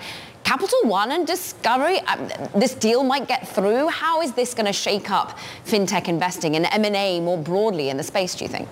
Capital 0.49 0.79
One 0.85 1.11
and 1.11 1.27
Discovery, 1.27 1.99
um, 2.07 2.27
this 2.55 2.73
deal 2.73 3.03
might 3.03 3.27
get 3.27 3.47
through. 3.47 3.87
How 3.89 4.19
is 4.23 4.33
this 4.33 4.55
going 4.55 4.65
to 4.65 4.73
shake 4.73 5.11
up 5.11 5.37
fintech 5.63 6.07
investing 6.07 6.55
and 6.55 6.65
M&A 6.71 7.19
more 7.19 7.37
broadly 7.37 7.89
in 7.89 7.97
the 7.97 8.03
space, 8.03 8.33
do 8.33 8.45
you 8.45 8.49
think? 8.49 8.67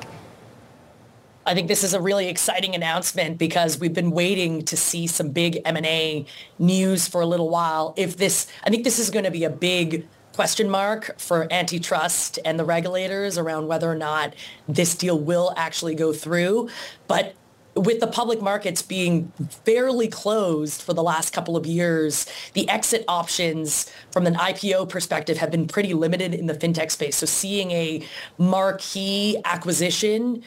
I 1.46 1.54
think 1.54 1.68
this 1.68 1.84
is 1.84 1.94
a 1.94 2.02
really 2.02 2.30
exciting 2.30 2.74
announcement 2.74 3.38
because 3.38 3.80
we've 3.80 3.94
been 3.94 4.10
waiting 4.10 4.66
to 4.66 4.76
see 4.76 5.06
some 5.06 5.30
big 5.30 5.62
M&A 5.66 6.26
news 6.58 7.08
for 7.08 7.22
a 7.22 7.28
little 7.28 7.50
while. 7.50 7.94
If 7.96 8.18
this, 8.18 8.48
I 8.64 8.72
think 8.72 8.84
this 8.84 8.98
is 8.98 9.12
going 9.12 9.26
to 9.26 9.32
be 9.32 9.44
a 9.44 9.50
big 9.52 10.08
question 10.34 10.72
mark 10.72 11.14
for 11.20 11.48
antitrust 11.54 12.40
and 12.44 12.60
the 12.60 12.66
regulators 12.66 13.38
around 13.38 13.68
whether 13.68 13.88
or 13.88 13.96
not 13.96 14.34
this 14.68 14.96
deal 14.96 15.20
will 15.20 15.54
actually 15.56 15.94
go 15.94 16.12
through. 16.12 16.70
But 17.08 17.36
with 17.78 18.00
the 18.00 18.08
public 18.08 18.42
markets 18.42 18.82
being 18.82 19.32
fairly 19.66 20.08
closed 20.08 20.82
for 20.82 20.94
the 20.94 21.04
last 21.04 21.34
couple 21.34 21.56
of 21.56 21.66
years, 21.66 22.26
the 22.54 22.68
exit 22.70 23.04
options 23.08 23.92
from 24.12 24.26
an 24.26 24.36
IPO 24.36 24.90
perspective 24.90 25.38
have 25.38 25.52
been 25.52 25.68
pretty 25.68 25.94
limited 25.94 26.34
in 26.34 26.48
the 26.48 26.54
fintech 26.54 26.92
space. 26.92 27.18
So 27.18 27.26
seeing 27.26 27.72
a 27.72 28.04
marquee 28.38 29.38
acquisition 29.46 30.44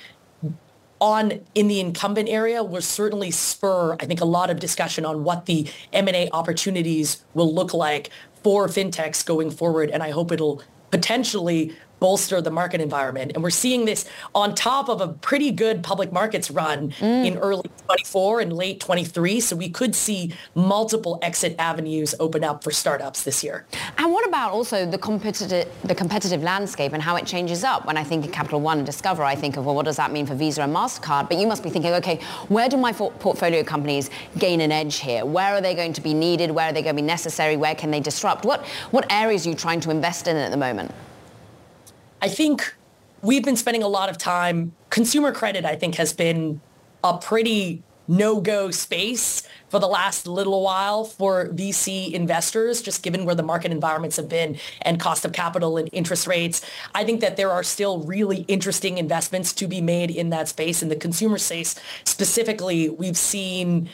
on 1.01 1.41
in 1.55 1.69
the 1.69 1.81
incumbent 1.81 2.29
area 2.29 2.63
will 2.63 2.83
certainly 2.83 3.31
spur, 3.31 3.97
I 3.99 4.05
think, 4.05 4.21
a 4.21 4.27
lot 4.27 4.51
of 4.51 4.61
discussion 4.61 5.07
on 5.07 5.25
what 5.25 5.47
the 5.47 5.67
M&A 5.93 6.29
opportunities 6.33 7.25
will 7.33 7.55
look 7.55 7.73
like 7.73 8.11
for 8.43 8.69
fintechs 8.69 9.25
going 9.25 9.51
forward. 9.51 9.91
And 9.91 10.03
I 10.03 10.11
hope 10.11 10.31
it'll 10.31 10.63
potentially 10.91 11.75
bolster 12.01 12.41
the 12.41 12.51
market 12.51 12.81
environment. 12.81 13.33
And 13.35 13.43
we're 13.43 13.51
seeing 13.51 13.85
this 13.85 14.07
on 14.35 14.55
top 14.55 14.89
of 14.89 15.01
a 15.01 15.09
pretty 15.09 15.53
good 15.53 15.83
public 15.83 16.13
markets 16.13 16.51
run 16.51 16.91
mm. 16.93 17.27
in 17.27 17.37
early 17.39 17.71
24 17.87 18.41
and 18.41 18.53
late 18.53 18.81
23. 18.81 19.41
So 19.41 19.55
we 19.55 19.69
could 19.69 19.95
see 19.95 20.33
multiple 20.55 21.19
exit 21.23 21.55
avenues 21.59 22.15
open 22.19 22.43
up 22.43 22.65
for 22.65 22.71
startups 22.71 23.23
this 23.23 23.45
year. 23.45 23.67
And 23.99 24.11
what 24.11 24.27
about 24.27 24.53
also 24.53 24.87
the 24.87 24.99
competitive, 24.99 25.69
the 25.85 25.95
competitive 25.95 26.43
landscape 26.43 26.93
and 26.93 27.03
how 27.03 27.17
it 27.17 27.27
changes 27.27 27.63
up? 27.63 27.87
When 27.87 27.97
I 27.97 28.05
think 28.05 28.25
of 28.25 28.33
Capital 28.33 28.61
One 28.61 28.79
and 28.79 28.87
Discover, 28.87 29.23
I 29.23 29.35
think 29.35 29.57
of, 29.57 29.67
well, 29.67 29.75
what 29.75 29.85
does 29.85 29.97
that 29.97 30.11
mean 30.11 30.27
for 30.27 30.35
Visa 30.35 30.63
and 30.63 30.75
MasterCard? 30.75 31.29
But 31.29 31.39
you 31.39 31.47
must 31.47 31.63
be 31.63 31.71
thinking, 31.71 31.93
okay, 31.95 32.21
where 32.49 32.69
do 32.69 32.77
my 32.77 32.93
portfolio 32.93 33.63
companies 33.63 34.09
gain 34.39 34.61
an 34.61 34.73
edge 34.73 35.01
here? 35.01 35.25
Where 35.25 35.55
are 35.55 35.61
they 35.61 35.75
going 35.75 35.93
to 35.93 36.01
be 36.01 36.15
needed? 36.15 36.51
Where 36.51 36.71
are 36.71 36.73
they 36.73 36.83
going 36.83 36.97
to 36.97 37.03
be 37.03 37.07
necessary? 37.07 37.57
Where 37.57 37.75
can 37.75 37.91
they 37.91 38.01
disrupt? 38.01 38.45
What, 38.45 38.65
what 38.91 39.11
areas 39.13 39.47
are 39.47 39.51
you 39.51 39.55
trying 39.55 39.81
to 39.81 39.91
invest 39.91 40.27
in 40.27 40.37
at 40.37 40.51
the 40.51 40.57
moment? 40.57 40.93
I 42.23 42.29
think 42.29 42.75
we've 43.23 43.45
been 43.45 43.57
spending 43.57 43.83
a 43.83 43.89
lot 43.89 44.11
of 44.11 44.19
time. 44.19 44.73
Consumer 44.91 45.33
credit, 45.33 45.65
I 45.65 45.77
think, 45.77 45.95
has 45.97 46.13
been 46.13 46.61
a 47.03 47.17
pretty 47.17 47.83
no-go 48.09 48.71
space 48.73 49.45
for 49.69 49.79
the 49.79 49.87
last 49.87 50.27
little 50.27 50.63
while 50.63 51.05
for 51.05 51.47
VC 51.47 52.13
investors, 52.13 52.83
just 52.83 53.05
given 53.05 53.25
where 53.25 53.37
the 53.37 53.43
market 53.43 53.71
environments 53.71 54.17
have 54.17 54.29
been 54.29 54.59
and 54.83 54.99
cost 54.99 55.25
of 55.25 55.33
capital 55.33 55.77
and 55.77 55.89
interest 55.93 56.27
rates. 56.27 56.61
I 56.93 57.05
think 57.05 57.21
that 57.21 57.37
there 57.37 57.51
are 57.53 57.63
still 57.63 58.01
really 58.01 58.39
interesting 58.49 58.99
investments 58.99 59.53
to 59.55 59.69
be 59.69 59.81
made 59.81 60.11
in 60.11 60.31
that 60.31 60.49
space. 60.49 60.83
In 60.83 60.89
the 60.89 60.97
consumer 60.97 61.39
space 61.39 61.77
specifically, 62.05 62.89
we've 62.89 63.17
seen 63.17 63.89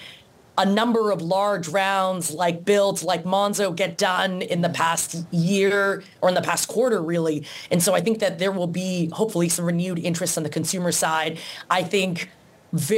a 0.58 0.64
number 0.64 1.10
of 1.10 1.20
large 1.22 1.68
rounds 1.68 2.30
like 2.30 2.64
builds 2.64 3.02
like 3.02 3.24
Monzo 3.24 3.74
get 3.74 3.98
done 3.98 4.42
in 4.42 4.62
the 4.62 4.68
past 4.68 5.24
year 5.30 6.02
or 6.20 6.28
in 6.28 6.34
the 6.34 6.42
past 6.42 6.68
quarter 6.68 7.02
really. 7.02 7.44
And 7.70 7.82
so 7.82 7.94
I 7.94 8.00
think 8.00 8.20
that 8.20 8.38
there 8.38 8.52
will 8.52 8.66
be 8.66 9.10
hopefully 9.12 9.48
some 9.48 9.64
renewed 9.64 9.98
interest 9.98 10.36
on 10.36 10.44
the 10.44 10.50
consumer 10.50 10.92
side. 10.92 11.38
I 11.70 11.82
think 11.82 12.30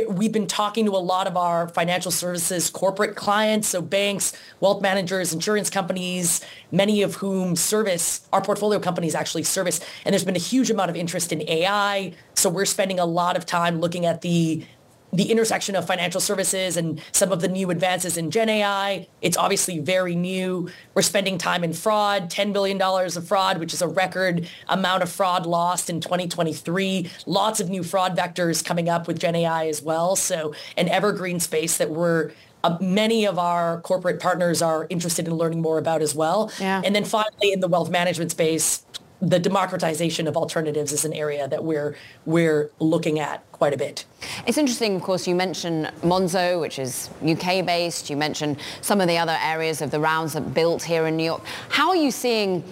we've 0.08 0.32
been 0.32 0.46
talking 0.46 0.86
to 0.86 0.92
a 0.92 0.98
lot 0.98 1.26
of 1.26 1.36
our 1.36 1.68
financial 1.68 2.10
services 2.10 2.70
corporate 2.70 3.14
clients, 3.14 3.68
so 3.68 3.82
banks, 3.82 4.32
wealth 4.60 4.82
managers, 4.82 5.32
insurance 5.32 5.70
companies, 5.70 6.40
many 6.72 7.02
of 7.02 7.16
whom 7.16 7.54
service 7.54 8.26
our 8.32 8.40
portfolio 8.40 8.80
companies 8.80 9.14
actually 9.14 9.42
service. 9.42 9.80
And 10.04 10.12
there's 10.12 10.24
been 10.24 10.36
a 10.36 10.40
huge 10.40 10.70
amount 10.70 10.90
of 10.90 10.96
interest 10.96 11.32
in 11.32 11.42
AI. 11.48 12.12
So 12.34 12.48
we're 12.48 12.64
spending 12.64 12.98
a 12.98 13.04
lot 13.04 13.36
of 13.36 13.46
time 13.46 13.80
looking 13.80 14.06
at 14.06 14.22
the 14.22 14.64
the 15.12 15.30
intersection 15.30 15.74
of 15.74 15.86
financial 15.86 16.20
services 16.20 16.76
and 16.76 17.00
some 17.12 17.32
of 17.32 17.40
the 17.40 17.48
new 17.48 17.70
advances 17.70 18.16
in 18.16 18.30
Gen 18.30 18.48
AI. 18.48 19.06
It's 19.22 19.36
obviously 19.36 19.78
very 19.78 20.14
new. 20.14 20.68
We're 20.94 21.02
spending 21.02 21.38
time 21.38 21.64
in 21.64 21.72
fraud, 21.72 22.30
$10 22.30 22.52
billion 22.52 22.80
of 22.80 23.26
fraud, 23.26 23.58
which 23.58 23.72
is 23.72 23.80
a 23.80 23.88
record 23.88 24.48
amount 24.68 25.02
of 25.02 25.10
fraud 25.10 25.46
lost 25.46 25.88
in 25.88 26.00
2023. 26.00 27.10
Lots 27.26 27.60
of 27.60 27.70
new 27.70 27.82
fraud 27.82 28.16
vectors 28.16 28.64
coming 28.64 28.88
up 28.88 29.06
with 29.06 29.18
Gen 29.18 29.34
AI 29.34 29.66
as 29.68 29.82
well. 29.82 30.14
So 30.14 30.54
an 30.76 30.88
evergreen 30.88 31.40
space 31.40 31.78
that 31.78 31.90
we're 31.90 32.32
uh, 32.64 32.76
many 32.80 33.24
of 33.24 33.38
our 33.38 33.80
corporate 33.82 34.20
partners 34.20 34.60
are 34.62 34.86
interested 34.90 35.28
in 35.28 35.34
learning 35.34 35.62
more 35.62 35.78
about 35.78 36.02
as 36.02 36.14
well. 36.14 36.50
Yeah. 36.58 36.82
And 36.84 36.94
then 36.94 37.04
finally, 37.04 37.52
in 37.52 37.60
the 37.60 37.68
wealth 37.68 37.90
management 37.90 38.32
space, 38.32 38.84
the 39.20 39.38
democratization 39.38 40.28
of 40.28 40.36
alternatives 40.36 40.92
is 40.92 41.04
an 41.04 41.12
area 41.12 41.48
that 41.48 41.64
we're 41.64 41.96
we're 42.24 42.70
looking 42.78 43.18
at 43.18 43.50
quite 43.52 43.74
a 43.74 43.76
bit. 43.76 44.04
It's 44.46 44.58
interesting, 44.58 44.94
of 44.94 45.02
course, 45.02 45.26
you 45.26 45.34
mentioned 45.34 45.90
Monzo, 46.02 46.60
which 46.60 46.78
is 46.78 47.10
UK 47.26 47.66
based. 47.66 48.10
You 48.10 48.16
mentioned 48.16 48.58
some 48.80 49.00
of 49.00 49.08
the 49.08 49.18
other 49.18 49.36
areas 49.40 49.82
of 49.82 49.90
the 49.90 49.98
rounds 49.98 50.34
that 50.34 50.54
built 50.54 50.82
here 50.82 51.06
in 51.06 51.16
New 51.16 51.24
York. 51.24 51.42
How 51.68 51.88
are 51.88 51.96
you 51.96 52.10
seeing 52.10 52.62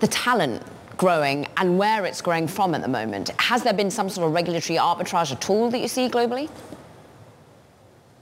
the 0.00 0.08
talent 0.08 0.62
growing 0.96 1.46
and 1.56 1.78
where 1.78 2.04
it's 2.04 2.20
growing 2.20 2.48
from 2.48 2.74
at 2.74 2.82
the 2.82 2.88
moment? 2.88 3.30
Has 3.40 3.62
there 3.62 3.74
been 3.74 3.90
some 3.90 4.08
sort 4.08 4.26
of 4.26 4.34
regulatory 4.34 4.78
arbitrage 4.78 5.30
at 5.30 5.48
all 5.48 5.70
that 5.70 5.78
you 5.78 5.88
see 5.88 6.08
globally? 6.08 6.50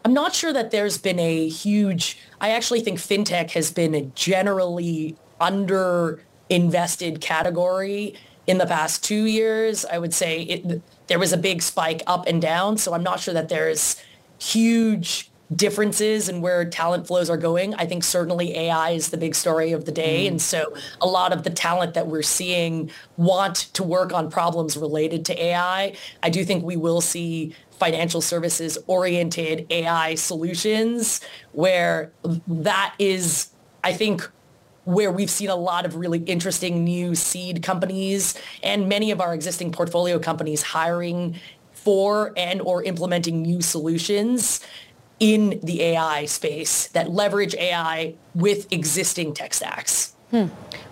I'm 0.04 0.12
not 0.12 0.34
sure 0.34 0.52
that 0.52 0.70
there's 0.70 0.98
been 0.98 1.18
a 1.18 1.48
huge, 1.48 2.18
I 2.38 2.50
actually 2.50 2.80
think 2.80 2.98
fintech 2.98 3.52
has 3.52 3.72
been 3.72 3.94
a 3.94 4.02
generally 4.02 5.16
under 5.40 6.20
invested 6.48 7.20
category 7.20 8.14
in 8.46 8.58
the 8.58 8.66
past 8.66 9.02
two 9.02 9.24
years. 9.24 9.84
I 9.84 9.98
would 9.98 10.14
say 10.14 10.42
it, 10.42 10.82
there 11.06 11.18
was 11.18 11.32
a 11.32 11.38
big 11.38 11.62
spike 11.62 12.02
up 12.06 12.26
and 12.26 12.40
down. 12.40 12.76
So 12.76 12.94
I'm 12.94 13.02
not 13.02 13.20
sure 13.20 13.34
that 13.34 13.48
there's 13.48 14.02
huge 14.38 15.30
differences 15.54 16.28
in 16.28 16.40
where 16.40 16.64
talent 16.64 17.06
flows 17.06 17.28
are 17.28 17.36
going. 17.36 17.74
I 17.74 17.86
think 17.86 18.02
certainly 18.02 18.56
AI 18.56 18.90
is 18.90 19.10
the 19.10 19.16
big 19.16 19.34
story 19.34 19.72
of 19.72 19.84
the 19.84 19.92
day. 19.92 20.24
Mm. 20.24 20.28
And 20.28 20.42
so 20.42 20.74
a 21.00 21.06
lot 21.06 21.32
of 21.32 21.42
the 21.42 21.50
talent 21.50 21.94
that 21.94 22.06
we're 22.06 22.22
seeing 22.22 22.90
want 23.16 23.56
to 23.74 23.82
work 23.82 24.12
on 24.12 24.30
problems 24.30 24.76
related 24.76 25.24
to 25.26 25.42
AI. 25.42 25.94
I 26.22 26.30
do 26.30 26.44
think 26.44 26.64
we 26.64 26.76
will 26.76 27.00
see 27.00 27.54
financial 27.78 28.20
services 28.20 28.78
oriented 28.86 29.66
AI 29.70 30.14
solutions 30.14 31.20
where 31.52 32.12
that 32.46 32.94
is, 32.98 33.50
I 33.82 33.92
think, 33.92 34.28
where 34.84 35.10
we've 35.10 35.30
seen 35.30 35.48
a 35.48 35.56
lot 35.56 35.86
of 35.86 35.96
really 35.96 36.18
interesting 36.20 36.84
new 36.84 37.14
seed 37.14 37.62
companies 37.62 38.34
and 38.62 38.88
many 38.88 39.10
of 39.10 39.20
our 39.20 39.34
existing 39.34 39.72
portfolio 39.72 40.18
companies 40.18 40.62
hiring 40.62 41.36
for 41.72 42.32
and 42.36 42.60
or 42.60 42.82
implementing 42.82 43.42
new 43.42 43.60
solutions 43.60 44.60
in 45.20 45.60
the 45.62 45.82
AI 45.82 46.24
space 46.26 46.88
that 46.88 47.10
leverage 47.10 47.54
AI 47.54 48.14
with 48.34 48.72
existing 48.72 49.32
tech 49.32 49.54
stacks. 49.54 50.14
Hmm. 50.30 50.46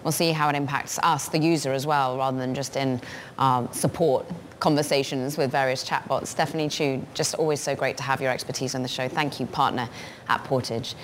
We'll 0.04 0.12
see 0.12 0.30
how 0.30 0.48
it 0.48 0.54
impacts 0.54 0.98
us, 1.00 1.28
the 1.28 1.38
user, 1.38 1.72
as 1.72 1.86
well, 1.86 2.16
rather 2.18 2.38
than 2.38 2.54
just 2.54 2.76
in 2.76 3.00
um, 3.38 3.68
support 3.72 4.26
conversations 4.60 5.36
with 5.36 5.50
various 5.50 5.84
chatbots. 5.84 6.28
Stephanie 6.28 6.68
Choo, 6.68 7.04
just 7.14 7.34
always 7.34 7.60
so 7.60 7.74
great 7.74 7.96
to 7.96 8.04
have 8.04 8.20
your 8.20 8.30
expertise 8.30 8.74
on 8.76 8.82
the 8.82 8.88
show. 8.88 9.08
Thank 9.08 9.40
you, 9.40 9.46
partner 9.46 9.88
at 10.28 10.44
Portage. 10.44 10.94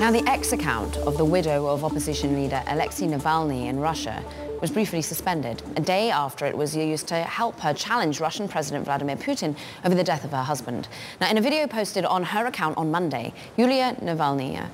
Now, 0.00 0.10
the 0.10 0.26
X 0.26 0.54
account 0.54 0.96
of 0.96 1.18
the 1.18 1.26
widow 1.26 1.66
of 1.66 1.84
opposition 1.84 2.34
leader 2.34 2.62
Alexei 2.68 3.06
Navalny 3.06 3.66
in 3.66 3.78
Russia 3.78 4.24
was 4.62 4.70
briefly 4.70 5.02
suspended, 5.02 5.62
a 5.76 5.82
day 5.82 6.10
after 6.10 6.46
it 6.46 6.56
was 6.56 6.74
used 6.74 7.06
to 7.08 7.16
help 7.16 7.60
her 7.60 7.74
challenge 7.74 8.18
Russian 8.18 8.48
President 8.48 8.86
Vladimir 8.86 9.16
Putin 9.16 9.54
over 9.84 9.94
the 9.94 10.02
death 10.02 10.24
of 10.24 10.30
her 10.30 10.42
husband. 10.42 10.88
Now, 11.20 11.28
in 11.28 11.36
a 11.36 11.42
video 11.42 11.66
posted 11.66 12.06
on 12.06 12.22
her 12.22 12.46
account 12.46 12.78
on 12.78 12.90
Monday, 12.90 13.34
Yulia 13.58 13.94
Navalny 14.00 14.66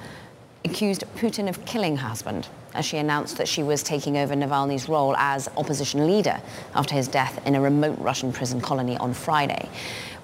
accused 0.66 1.04
Putin 1.16 1.48
of 1.48 1.64
killing 1.64 1.96
her 1.96 2.08
husband 2.08 2.48
as 2.74 2.84
she 2.84 2.98
announced 2.98 3.38
that 3.38 3.48
she 3.48 3.62
was 3.62 3.82
taking 3.82 4.18
over 4.18 4.34
Navalny's 4.34 4.88
role 4.88 5.16
as 5.16 5.48
opposition 5.56 6.06
leader 6.06 6.40
after 6.74 6.94
his 6.94 7.08
death 7.08 7.40
in 7.46 7.54
a 7.54 7.60
remote 7.60 7.98
Russian 7.98 8.32
prison 8.32 8.60
colony 8.60 8.96
on 8.98 9.14
Friday. 9.14 9.68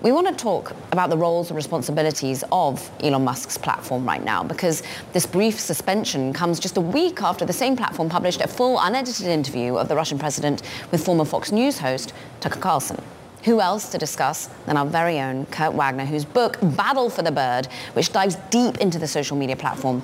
We 0.02 0.10
want 0.10 0.26
to 0.26 0.34
talk 0.34 0.74
about 0.90 1.10
the 1.10 1.16
roles 1.16 1.48
and 1.48 1.56
responsibilities 1.56 2.42
of 2.50 2.90
Elon 3.00 3.24
Musk's 3.24 3.56
platform 3.56 4.04
right 4.04 4.22
now 4.22 4.42
because 4.42 4.82
this 5.12 5.26
brief 5.26 5.58
suspension 5.58 6.32
comes 6.32 6.58
just 6.58 6.76
a 6.76 6.80
week 6.80 7.22
after 7.22 7.44
the 7.44 7.52
same 7.52 7.76
platform 7.76 8.08
published 8.08 8.40
a 8.40 8.48
full 8.48 8.78
unedited 8.80 9.28
interview 9.28 9.76
of 9.76 9.88
the 9.88 9.94
Russian 9.94 10.18
president 10.18 10.62
with 10.90 11.04
former 11.04 11.24
Fox 11.24 11.52
News 11.52 11.78
host 11.78 12.12
Tucker 12.40 12.58
Carlson. 12.58 13.00
Who 13.44 13.60
else 13.60 13.90
to 13.90 13.98
discuss 13.98 14.48
than 14.66 14.76
our 14.76 14.86
very 14.86 15.18
own 15.18 15.46
Kurt 15.46 15.72
Wagner, 15.72 16.04
whose 16.04 16.24
book 16.24 16.58
Battle 16.62 17.10
for 17.10 17.22
the 17.22 17.32
Bird, 17.32 17.66
which 17.94 18.12
dives 18.12 18.36
deep 18.50 18.78
into 18.78 18.98
the 18.98 19.08
social 19.08 19.36
media 19.36 19.56
platform, 19.56 20.02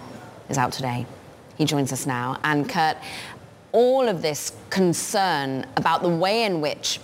is 0.49 0.59
out 0.59 0.72
today. 0.72 1.07
He 1.57 1.64
joins 1.64 1.92
us 1.92 2.07
now. 2.07 2.38
And 2.44 2.68
Kurt, 2.68 2.96
all 3.72 4.09
of 4.09 4.22
this 4.22 4.53
concern 4.70 5.66
about 5.76 6.03
the 6.03 6.09
way 6.09 6.44
in 6.44 6.61
which 6.61 7.01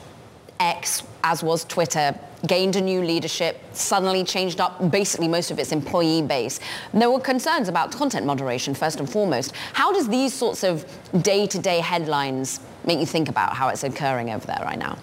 X, 0.61 1.03
as 1.23 1.43
was 1.43 1.65
Twitter, 1.65 2.19
gained 2.47 2.77
a 2.77 2.81
new 2.81 3.03
leadership, 3.03 3.59
suddenly 3.73 4.23
changed 4.23 4.61
up 4.61 4.91
basically 4.91 5.29
most 5.29 5.51
of 5.51 5.59
its 5.59 5.73
employee 5.73 6.23
base. 6.23 6.61
There 6.93 7.11
were 7.11 7.21
concerns 7.21 7.69
about 7.69 7.91
content 7.91 8.27
moderation, 8.27 8.75
first 8.75 9.01
and 9.01 9.11
foremost. 9.11 9.53
How 9.73 9.93
does 9.93 10.09
these 10.09 10.33
sorts 10.33 10.63
of 10.63 10.85
day-to-day 11.23 11.81
headlines 11.81 12.61
make 12.85 12.99
you 12.99 13.07
think 13.07 13.29
about 13.29 13.55
how 13.55 13.69
it's 13.69 13.83
occurring 13.83 14.31
over 14.31 14.47
there 14.47 14.61
right 14.63 14.79
now? 14.79 14.99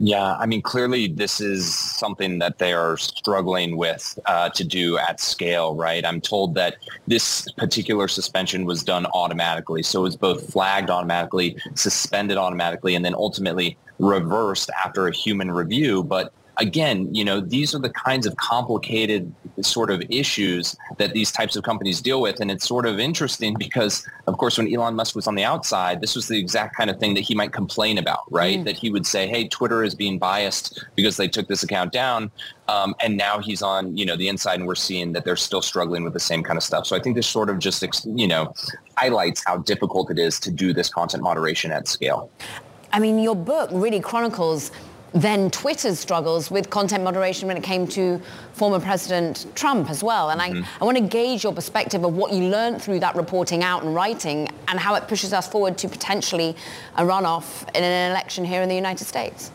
Yeah, 0.00 0.36
I 0.36 0.46
mean, 0.46 0.62
clearly 0.62 1.08
this 1.08 1.40
is 1.40 1.76
something 1.76 2.38
that 2.38 2.58
they 2.58 2.72
are 2.72 2.96
struggling 2.96 3.76
with 3.76 4.16
uh, 4.26 4.48
to 4.50 4.62
do 4.62 4.96
at 4.96 5.18
scale, 5.18 5.74
right? 5.74 6.04
I'm 6.04 6.20
told 6.20 6.54
that 6.54 6.76
this 7.08 7.50
particular 7.56 8.06
suspension 8.06 8.64
was 8.64 8.84
done 8.84 9.06
automatically. 9.06 9.82
So 9.82 10.00
it 10.00 10.02
was 10.04 10.16
both 10.16 10.52
flagged 10.52 10.88
automatically, 10.88 11.56
suspended 11.74 12.36
automatically, 12.36 12.94
and 12.94 13.04
then 13.04 13.14
ultimately 13.14 13.76
reversed 13.98 14.70
after 14.84 15.08
a 15.08 15.12
human 15.12 15.50
review. 15.50 16.04
But 16.04 16.32
again, 16.58 17.12
you 17.14 17.24
know, 17.24 17.40
these 17.40 17.74
are 17.74 17.78
the 17.78 17.90
kinds 17.90 18.26
of 18.26 18.36
complicated 18.36 19.32
sort 19.60 19.90
of 19.90 20.02
issues 20.10 20.76
that 20.98 21.12
these 21.12 21.30
types 21.30 21.56
of 21.56 21.62
companies 21.62 22.00
deal 22.00 22.20
with. 22.20 22.40
And 22.40 22.50
it's 22.50 22.66
sort 22.66 22.84
of 22.86 22.98
interesting 22.98 23.54
because, 23.58 24.06
of 24.26 24.38
course, 24.38 24.58
when 24.58 24.72
Elon 24.72 24.94
Musk 24.94 25.14
was 25.14 25.26
on 25.26 25.36
the 25.36 25.44
outside, 25.44 26.00
this 26.00 26.16
was 26.16 26.28
the 26.28 26.38
exact 26.38 26.76
kind 26.76 26.90
of 26.90 26.98
thing 26.98 27.14
that 27.14 27.20
he 27.20 27.34
might 27.34 27.52
complain 27.52 27.98
about, 27.98 28.20
right? 28.30 28.58
Mm. 28.58 28.64
That 28.64 28.76
he 28.76 28.90
would 28.90 29.06
say, 29.06 29.28
hey, 29.28 29.46
Twitter 29.48 29.84
is 29.84 29.94
being 29.94 30.18
biased 30.18 30.84
because 30.96 31.16
they 31.16 31.28
took 31.28 31.48
this 31.48 31.62
account 31.62 31.92
down. 31.92 32.30
Um, 32.66 32.94
and 33.00 33.16
now 33.16 33.38
he's 33.38 33.62
on, 33.62 33.96
you 33.96 34.04
know, 34.04 34.16
the 34.16 34.28
inside 34.28 34.58
and 34.58 34.66
we're 34.66 34.74
seeing 34.74 35.12
that 35.12 35.24
they're 35.24 35.36
still 35.36 35.62
struggling 35.62 36.04
with 36.04 36.12
the 36.12 36.20
same 36.20 36.42
kind 36.42 36.56
of 36.56 36.62
stuff. 36.62 36.86
So 36.86 36.96
I 36.96 37.00
think 37.00 37.14
this 37.16 37.26
sort 37.26 37.50
of 37.50 37.58
just, 37.58 37.84
you 38.04 38.26
know, 38.26 38.52
highlights 38.96 39.42
how 39.46 39.58
difficult 39.58 40.10
it 40.10 40.18
is 40.18 40.38
to 40.40 40.50
do 40.50 40.72
this 40.72 40.88
content 40.90 41.22
moderation 41.22 41.70
at 41.70 41.88
scale. 41.88 42.30
I 42.92 42.98
mean, 42.98 43.18
your 43.18 43.36
book 43.36 43.70
really 43.72 44.00
chronicles 44.00 44.70
then 45.12 45.50
Twitter's 45.50 45.98
struggles 45.98 46.50
with 46.50 46.68
content 46.70 47.02
moderation 47.02 47.48
when 47.48 47.56
it 47.56 47.62
came 47.62 47.86
to 47.88 48.20
former 48.52 48.78
President 48.78 49.46
Trump 49.54 49.88
as 49.88 50.02
well. 50.02 50.30
And 50.30 50.40
mm-hmm. 50.40 50.62
I, 50.62 50.82
I 50.82 50.84
want 50.84 50.98
to 50.98 51.02
gauge 51.02 51.44
your 51.44 51.54
perspective 51.54 52.04
of 52.04 52.14
what 52.14 52.32
you 52.32 52.48
learned 52.48 52.82
through 52.82 53.00
that 53.00 53.16
reporting 53.16 53.62
out 53.62 53.84
and 53.84 53.94
writing 53.94 54.48
and 54.68 54.78
how 54.78 54.94
it 54.94 55.08
pushes 55.08 55.32
us 55.32 55.48
forward 55.48 55.78
to 55.78 55.88
potentially 55.88 56.54
a 56.96 57.02
runoff 57.02 57.68
in 57.74 57.82
an 57.82 58.10
election 58.10 58.44
here 58.44 58.62
in 58.62 58.68
the 58.68 58.74
United 58.74 59.04
States. 59.04 59.50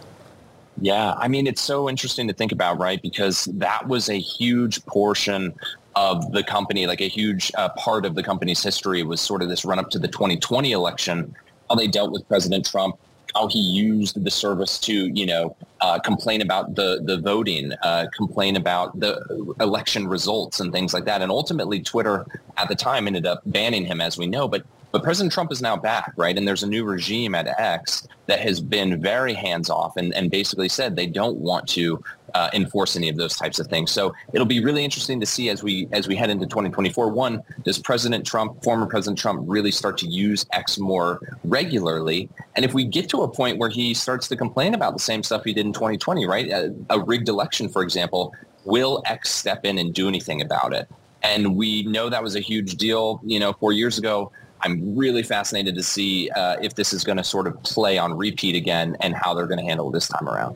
Yeah, 0.82 1.14
I 1.14 1.28
mean, 1.28 1.46
it's 1.46 1.62
so 1.62 1.88
interesting 1.88 2.28
to 2.28 2.34
think 2.34 2.52
about, 2.52 2.80
right? 2.80 3.00
Because 3.02 3.46
that 3.54 3.88
was 3.88 4.10
a 4.10 4.20
huge 4.20 4.84
portion 4.88 5.54
of 5.96 6.32
the 6.32 6.44
company, 6.44 6.88
like 6.88 7.02
a 7.02 7.08
huge 7.08 7.52
uh, 7.56 7.70
part 7.70 8.06
of 8.06 8.16
the 8.16 8.24
company's 8.24 8.64
history 8.64 9.04
was 9.04 9.22
sort 9.22 9.44
of 9.44 9.50
this 9.50 9.64
run 9.64 9.78
up 9.78 9.92
to 9.92 10.00
the 10.00 10.08
2020 10.08 10.72
election, 10.72 11.36
how 11.70 11.76
they 11.76 11.88
dealt 11.88 12.12
with 12.12 12.28
President 12.28 12.66
Trump 12.66 12.98
how 13.36 13.48
he 13.48 13.60
used 13.60 14.24
the 14.24 14.32
service 14.32 14.80
to, 14.80 15.08
you 15.08 15.26
know, 15.26 15.56
uh, 15.82 16.00
complain 16.00 16.42
about 16.42 16.76
the 16.76 17.02
the 17.04 17.20
voting, 17.20 17.74
uh, 17.84 18.08
complain 18.16 18.56
about 18.56 19.00
the 19.00 19.54
election 19.60 20.08
results 20.08 20.60
and 20.60 20.72
things 20.72 20.94
like 20.94 21.06
that. 21.06 21.22
And 21.22 21.32
ultimately, 21.32 21.82
Twitter 21.82 22.26
at 22.58 22.68
the 22.70 22.76
time 22.76 23.08
ended 23.08 23.26
up 23.26 23.42
banning 23.46 23.86
him, 23.86 24.02
as 24.02 24.18
we 24.18 24.28
know. 24.28 24.48
But 24.48 24.64
but 24.94 25.02
President 25.02 25.34
Trump 25.34 25.52
is 25.52 25.60
now 25.62 25.76
back, 25.76 26.14
right? 26.18 26.38
And 26.38 26.48
there's 26.48 26.62
a 26.62 26.68
new 26.68 26.86
regime 26.86 27.34
at 27.34 27.48
X 27.60 28.08
that 28.28 28.40
has 28.40 28.62
been 28.62 29.02
very 29.02 29.34
hands 29.34 29.72
off 29.72 29.98
and, 29.98 30.14
and 30.14 30.30
basically 30.30 30.70
said 30.70 30.96
they 30.96 31.08
don't 31.08 31.38
want 31.38 31.68
to 31.70 32.02
uh, 32.34 32.50
enforce 32.54 32.96
any 32.96 33.10
of 33.10 33.18
those 33.18 33.38
types 33.38 33.60
of 33.60 33.68
things. 33.68 33.92
So 33.92 34.14
it'll 34.34 34.48
be 34.48 34.64
really 34.64 34.84
interesting 34.84 35.20
to 35.20 35.26
see 35.26 35.50
as 35.50 35.64
we 35.64 35.88
as 35.92 36.08
we 36.08 36.16
head 36.16 36.30
into 36.30 36.46
2024. 36.46 37.10
One, 37.10 37.42
does 37.64 37.80
President 37.80 38.26
Trump, 38.26 38.64
former 38.64 38.86
President 38.86 39.18
Trump, 39.18 39.44
really 39.46 39.72
start 39.72 39.98
to 40.00 40.08
use 40.08 40.46
X 40.52 40.78
more 40.78 41.20
regularly? 41.44 42.30
And 42.56 42.66
if 42.66 42.74
we 42.74 42.86
get 42.86 43.10
to 43.10 43.22
a 43.22 43.28
point 43.28 43.58
where 43.58 43.70
he 43.70 43.94
starts 43.94 44.28
to 44.30 44.36
complain 44.36 44.74
about 44.74 44.94
the 44.94 45.00
same 45.00 45.24
stuff 45.24 45.44
he 45.44 45.54
did 45.54 45.66
in 45.66 45.74
2020, 45.74 46.26
right? 46.26 46.50
A, 46.50 46.74
a 46.90 47.00
rigged 47.00 47.30
election, 47.30 47.70
for 47.70 47.82
example, 47.82 48.34
will 48.66 49.02
X 49.06 49.32
step 49.32 49.66
in 49.66 49.78
and 49.78 49.94
do 49.94 50.08
anything 50.08 50.42
about 50.42 50.74
it? 50.74 50.90
And 51.22 51.56
we 51.56 51.84
know 51.84 52.10
that 52.10 52.22
was 52.22 52.36
a 52.36 52.40
huge 52.40 52.76
deal, 52.76 53.22
you 53.24 53.40
know, 53.40 53.54
four 53.54 53.72
years 53.72 53.98
ago. 53.98 54.32
I'm 54.62 54.96
really 54.96 55.24
fascinated 55.24 55.76
to 55.76 55.84
see 55.84 56.30
uh, 56.32 56.58
if 56.62 56.76
this 56.76 56.94
is 56.94 57.04
going 57.04 57.18
to 57.18 57.24
sort 57.24 57.48
of 57.48 57.62
play 57.64 57.98
on 57.98 58.14
repeat 58.14 58.56
again 58.56 58.96
and 59.02 59.14
how 59.14 59.34
they're 59.34 59.48
going 59.48 59.60
to 59.60 59.66
handle 59.66 59.90
it 59.90 59.94
this 59.94 60.08
time 60.08 60.28
around. 60.28 60.56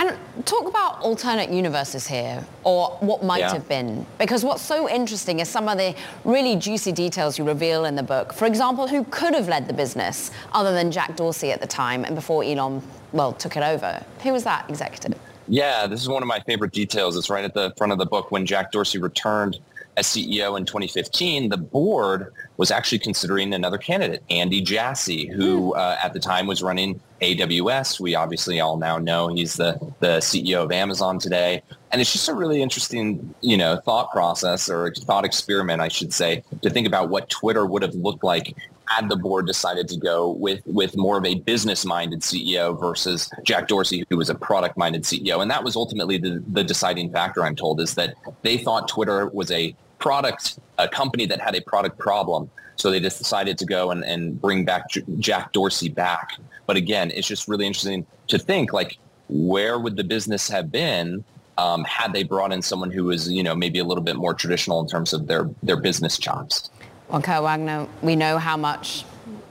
And 0.00 0.16
talk 0.46 0.66
about 0.66 0.98
alternate 1.02 1.50
universes 1.50 2.06
here, 2.06 2.42
or 2.64 2.96
what 3.00 3.22
might 3.22 3.40
yeah. 3.40 3.52
have 3.52 3.68
been. 3.68 4.06
Because 4.18 4.42
what's 4.42 4.62
so 4.62 4.88
interesting 4.88 5.40
is 5.40 5.48
some 5.50 5.68
of 5.68 5.76
the 5.76 5.94
really 6.24 6.56
juicy 6.56 6.90
details 6.90 7.38
you 7.38 7.44
reveal 7.44 7.84
in 7.84 7.96
the 7.96 8.02
book. 8.02 8.32
For 8.32 8.46
example, 8.46 8.88
who 8.88 9.04
could 9.04 9.34
have 9.34 9.46
led 9.46 9.68
the 9.68 9.74
business 9.74 10.30
other 10.52 10.72
than 10.72 10.90
Jack 10.90 11.16
Dorsey 11.16 11.52
at 11.52 11.60
the 11.60 11.66
time 11.66 12.06
and 12.06 12.14
before 12.14 12.42
Elon, 12.42 12.82
well, 13.12 13.34
took 13.34 13.58
it 13.58 13.62
over? 13.62 14.02
Who 14.22 14.32
was 14.32 14.42
that 14.44 14.70
executive? 14.70 15.18
Yeah, 15.48 15.86
this 15.86 16.00
is 16.00 16.08
one 16.08 16.22
of 16.22 16.28
my 16.28 16.40
favorite 16.40 16.72
details. 16.72 17.14
It's 17.14 17.28
right 17.28 17.44
at 17.44 17.52
the 17.52 17.74
front 17.76 17.92
of 17.92 17.98
the 17.98 18.06
book 18.06 18.30
when 18.30 18.46
Jack 18.46 18.72
Dorsey 18.72 18.98
returned 18.98 19.58
as 19.96 20.06
CEO 20.06 20.56
in 20.56 20.64
2015, 20.64 21.48
the 21.48 21.56
board 21.56 22.32
was 22.56 22.70
actually 22.70 22.98
considering 22.98 23.52
another 23.52 23.78
candidate, 23.78 24.22
Andy 24.30 24.60
Jassy, 24.60 25.26
who 25.26 25.72
hmm. 25.72 25.78
uh, 25.78 25.96
at 26.02 26.12
the 26.12 26.20
time 26.20 26.46
was 26.46 26.62
running 26.62 27.00
AWS. 27.20 28.00
We 28.00 28.14
obviously 28.14 28.60
all 28.60 28.76
now 28.76 28.98
know 28.98 29.28
he's 29.28 29.54
the, 29.54 29.78
the 30.00 30.18
CEO 30.18 30.64
of 30.64 30.72
Amazon 30.72 31.18
today. 31.18 31.62
And 31.92 32.00
it's 32.00 32.12
just 32.12 32.28
a 32.28 32.34
really 32.34 32.62
interesting, 32.62 33.34
you 33.40 33.56
know, 33.56 33.76
thought 33.76 34.10
process 34.12 34.70
or 34.70 34.92
thought 34.94 35.24
experiment, 35.24 35.80
I 35.80 35.88
should 35.88 36.12
say, 36.12 36.44
to 36.62 36.70
think 36.70 36.86
about 36.86 37.10
what 37.10 37.28
Twitter 37.28 37.66
would 37.66 37.82
have 37.82 37.94
looked 37.94 38.22
like 38.22 38.56
had 38.90 39.08
the 39.08 39.16
board 39.16 39.46
decided 39.46 39.86
to 39.88 39.96
go 39.96 40.30
with 40.30 40.60
with 40.66 40.96
more 40.96 41.16
of 41.16 41.24
a 41.24 41.36
business-minded 41.36 42.20
CEO 42.20 42.78
versus 42.78 43.30
Jack 43.44 43.68
Dorsey, 43.68 44.04
who 44.10 44.16
was 44.16 44.30
a 44.30 44.34
product-minded 44.34 45.04
CEO. 45.04 45.40
And 45.40 45.50
that 45.50 45.62
was 45.62 45.76
ultimately 45.76 46.18
the, 46.18 46.42
the 46.48 46.64
deciding 46.64 47.12
factor, 47.12 47.44
I'm 47.44 47.54
told, 47.54 47.80
is 47.80 47.94
that 47.94 48.14
they 48.42 48.58
thought 48.58 48.88
Twitter 48.88 49.28
was 49.28 49.52
a 49.52 49.76
product, 50.00 50.58
a 50.78 50.88
company 50.88 51.24
that 51.26 51.40
had 51.40 51.54
a 51.54 51.60
product 51.60 51.98
problem. 51.98 52.50
So 52.74 52.90
they 52.90 52.98
just 52.98 53.18
decided 53.18 53.58
to 53.58 53.66
go 53.66 53.92
and, 53.92 54.02
and 54.04 54.40
bring 54.40 54.64
back 54.64 54.90
J- 54.90 55.04
Jack 55.20 55.52
Dorsey 55.52 55.88
back. 55.88 56.32
But 56.66 56.76
again, 56.76 57.12
it's 57.12 57.28
just 57.28 57.46
really 57.46 57.66
interesting 57.66 58.04
to 58.26 58.38
think 58.38 58.72
like, 58.72 58.98
where 59.28 59.78
would 59.78 59.96
the 59.96 60.02
business 60.02 60.48
have 60.48 60.72
been 60.72 61.22
um, 61.58 61.84
had 61.84 62.12
they 62.12 62.24
brought 62.24 62.52
in 62.52 62.62
someone 62.62 62.90
who 62.90 63.04
was, 63.04 63.30
you 63.30 63.44
know, 63.44 63.54
maybe 63.54 63.78
a 63.78 63.84
little 63.84 64.02
bit 64.02 64.16
more 64.16 64.34
traditional 64.34 64.80
in 64.80 64.88
terms 64.88 65.12
of 65.12 65.28
their, 65.28 65.48
their 65.62 65.76
business 65.76 66.18
chops? 66.18 66.70
Well, 67.10 67.20
Kurt 67.20 67.42
Wagner, 67.42 67.88
we 68.02 68.14
know 68.14 68.38
how 68.38 68.56
much 68.56 69.04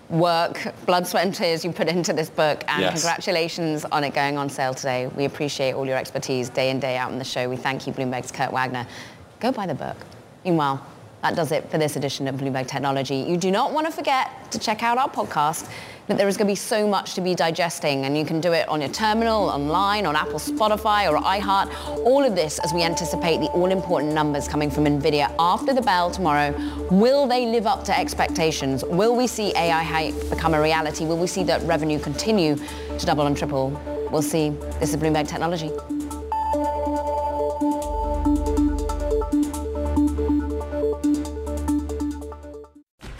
work, 0.09 0.73
blood, 0.85 1.05
sweat 1.05 1.25
and 1.25 1.35
tears 1.35 1.65
you 1.65 1.73
put 1.73 1.89
into 1.89 2.13
this 2.13 2.29
book 2.29 2.63
and 2.69 2.81
yes. 2.81 3.01
congratulations 3.01 3.83
on 3.83 4.05
it 4.05 4.13
going 4.13 4.37
on 4.37 4.49
sale 4.49 4.73
today. 4.73 5.07
We 5.07 5.25
appreciate 5.25 5.73
all 5.73 5.85
your 5.85 5.97
expertise 5.97 6.47
day 6.47 6.69
in, 6.69 6.79
day 6.79 6.95
out 6.95 7.11
on 7.11 7.19
the 7.19 7.25
show. 7.25 7.49
We 7.49 7.57
thank 7.57 7.85
you, 7.85 7.91
Bloomberg's 7.91 8.31
Kurt 8.31 8.53
Wagner. 8.53 8.87
Go 9.41 9.51
buy 9.51 9.67
the 9.67 9.75
book. 9.75 9.97
Meanwhile, 10.45 10.85
that 11.21 11.35
does 11.35 11.51
it 11.51 11.69
for 11.69 11.77
this 11.77 11.95
edition 11.95 12.27
of 12.27 12.35
Bloomberg 12.35 12.67
Technology. 12.67 13.15
You 13.15 13.37
do 13.37 13.51
not 13.51 13.73
want 13.73 13.87
to 13.87 13.91
forget 13.91 14.51
to 14.51 14.59
check 14.59 14.83
out 14.83 14.97
our 14.97 15.09
podcast 15.09 15.69
that 16.07 16.17
there 16.17 16.27
is 16.27 16.37
going 16.37 16.47
to 16.47 16.51
be 16.51 16.55
so 16.55 16.87
much 16.87 17.13
to 17.13 17.21
be 17.21 17.35
digesting 17.35 18.05
and 18.05 18.17
you 18.17 18.25
can 18.25 18.41
do 18.41 18.51
it 18.51 18.67
on 18.67 18.81
your 18.81 18.89
terminal, 18.89 19.43
online, 19.49 20.05
on 20.05 20.15
Apple, 20.15 20.39
Spotify 20.39 21.11
or 21.11 21.17
iHeart. 21.17 21.71
All 22.05 22.23
of 22.23 22.35
this 22.35 22.57
as 22.59 22.73
we 22.73 22.81
anticipate 22.81 23.37
the 23.37 23.47
all-important 23.47 24.13
numbers 24.13 24.47
coming 24.47 24.71
from 24.71 24.85
NVIDIA 24.85 25.33
after 25.37 25.73
the 25.73 25.81
bell 25.81 26.09
tomorrow. 26.09 26.51
Will 26.89 27.27
they 27.27 27.45
live 27.45 27.67
up 27.67 27.83
to 27.85 27.97
expectations? 27.97 28.83
Will 28.85 29.15
we 29.15 29.27
see 29.27 29.53
AI 29.55 29.83
hype 29.83 30.29
become 30.29 30.53
a 30.53 30.61
reality? 30.61 31.05
Will 31.05 31.17
we 31.17 31.27
see 31.27 31.43
that 31.43 31.61
revenue 31.63 31.99
continue 31.99 32.55
to 32.55 33.05
double 33.05 33.27
and 33.27 33.37
triple? 33.37 33.69
We'll 34.11 34.23
see. 34.23 34.49
This 34.79 34.93
is 34.93 34.95
Bloomberg 34.95 35.27
Technology. 35.27 35.98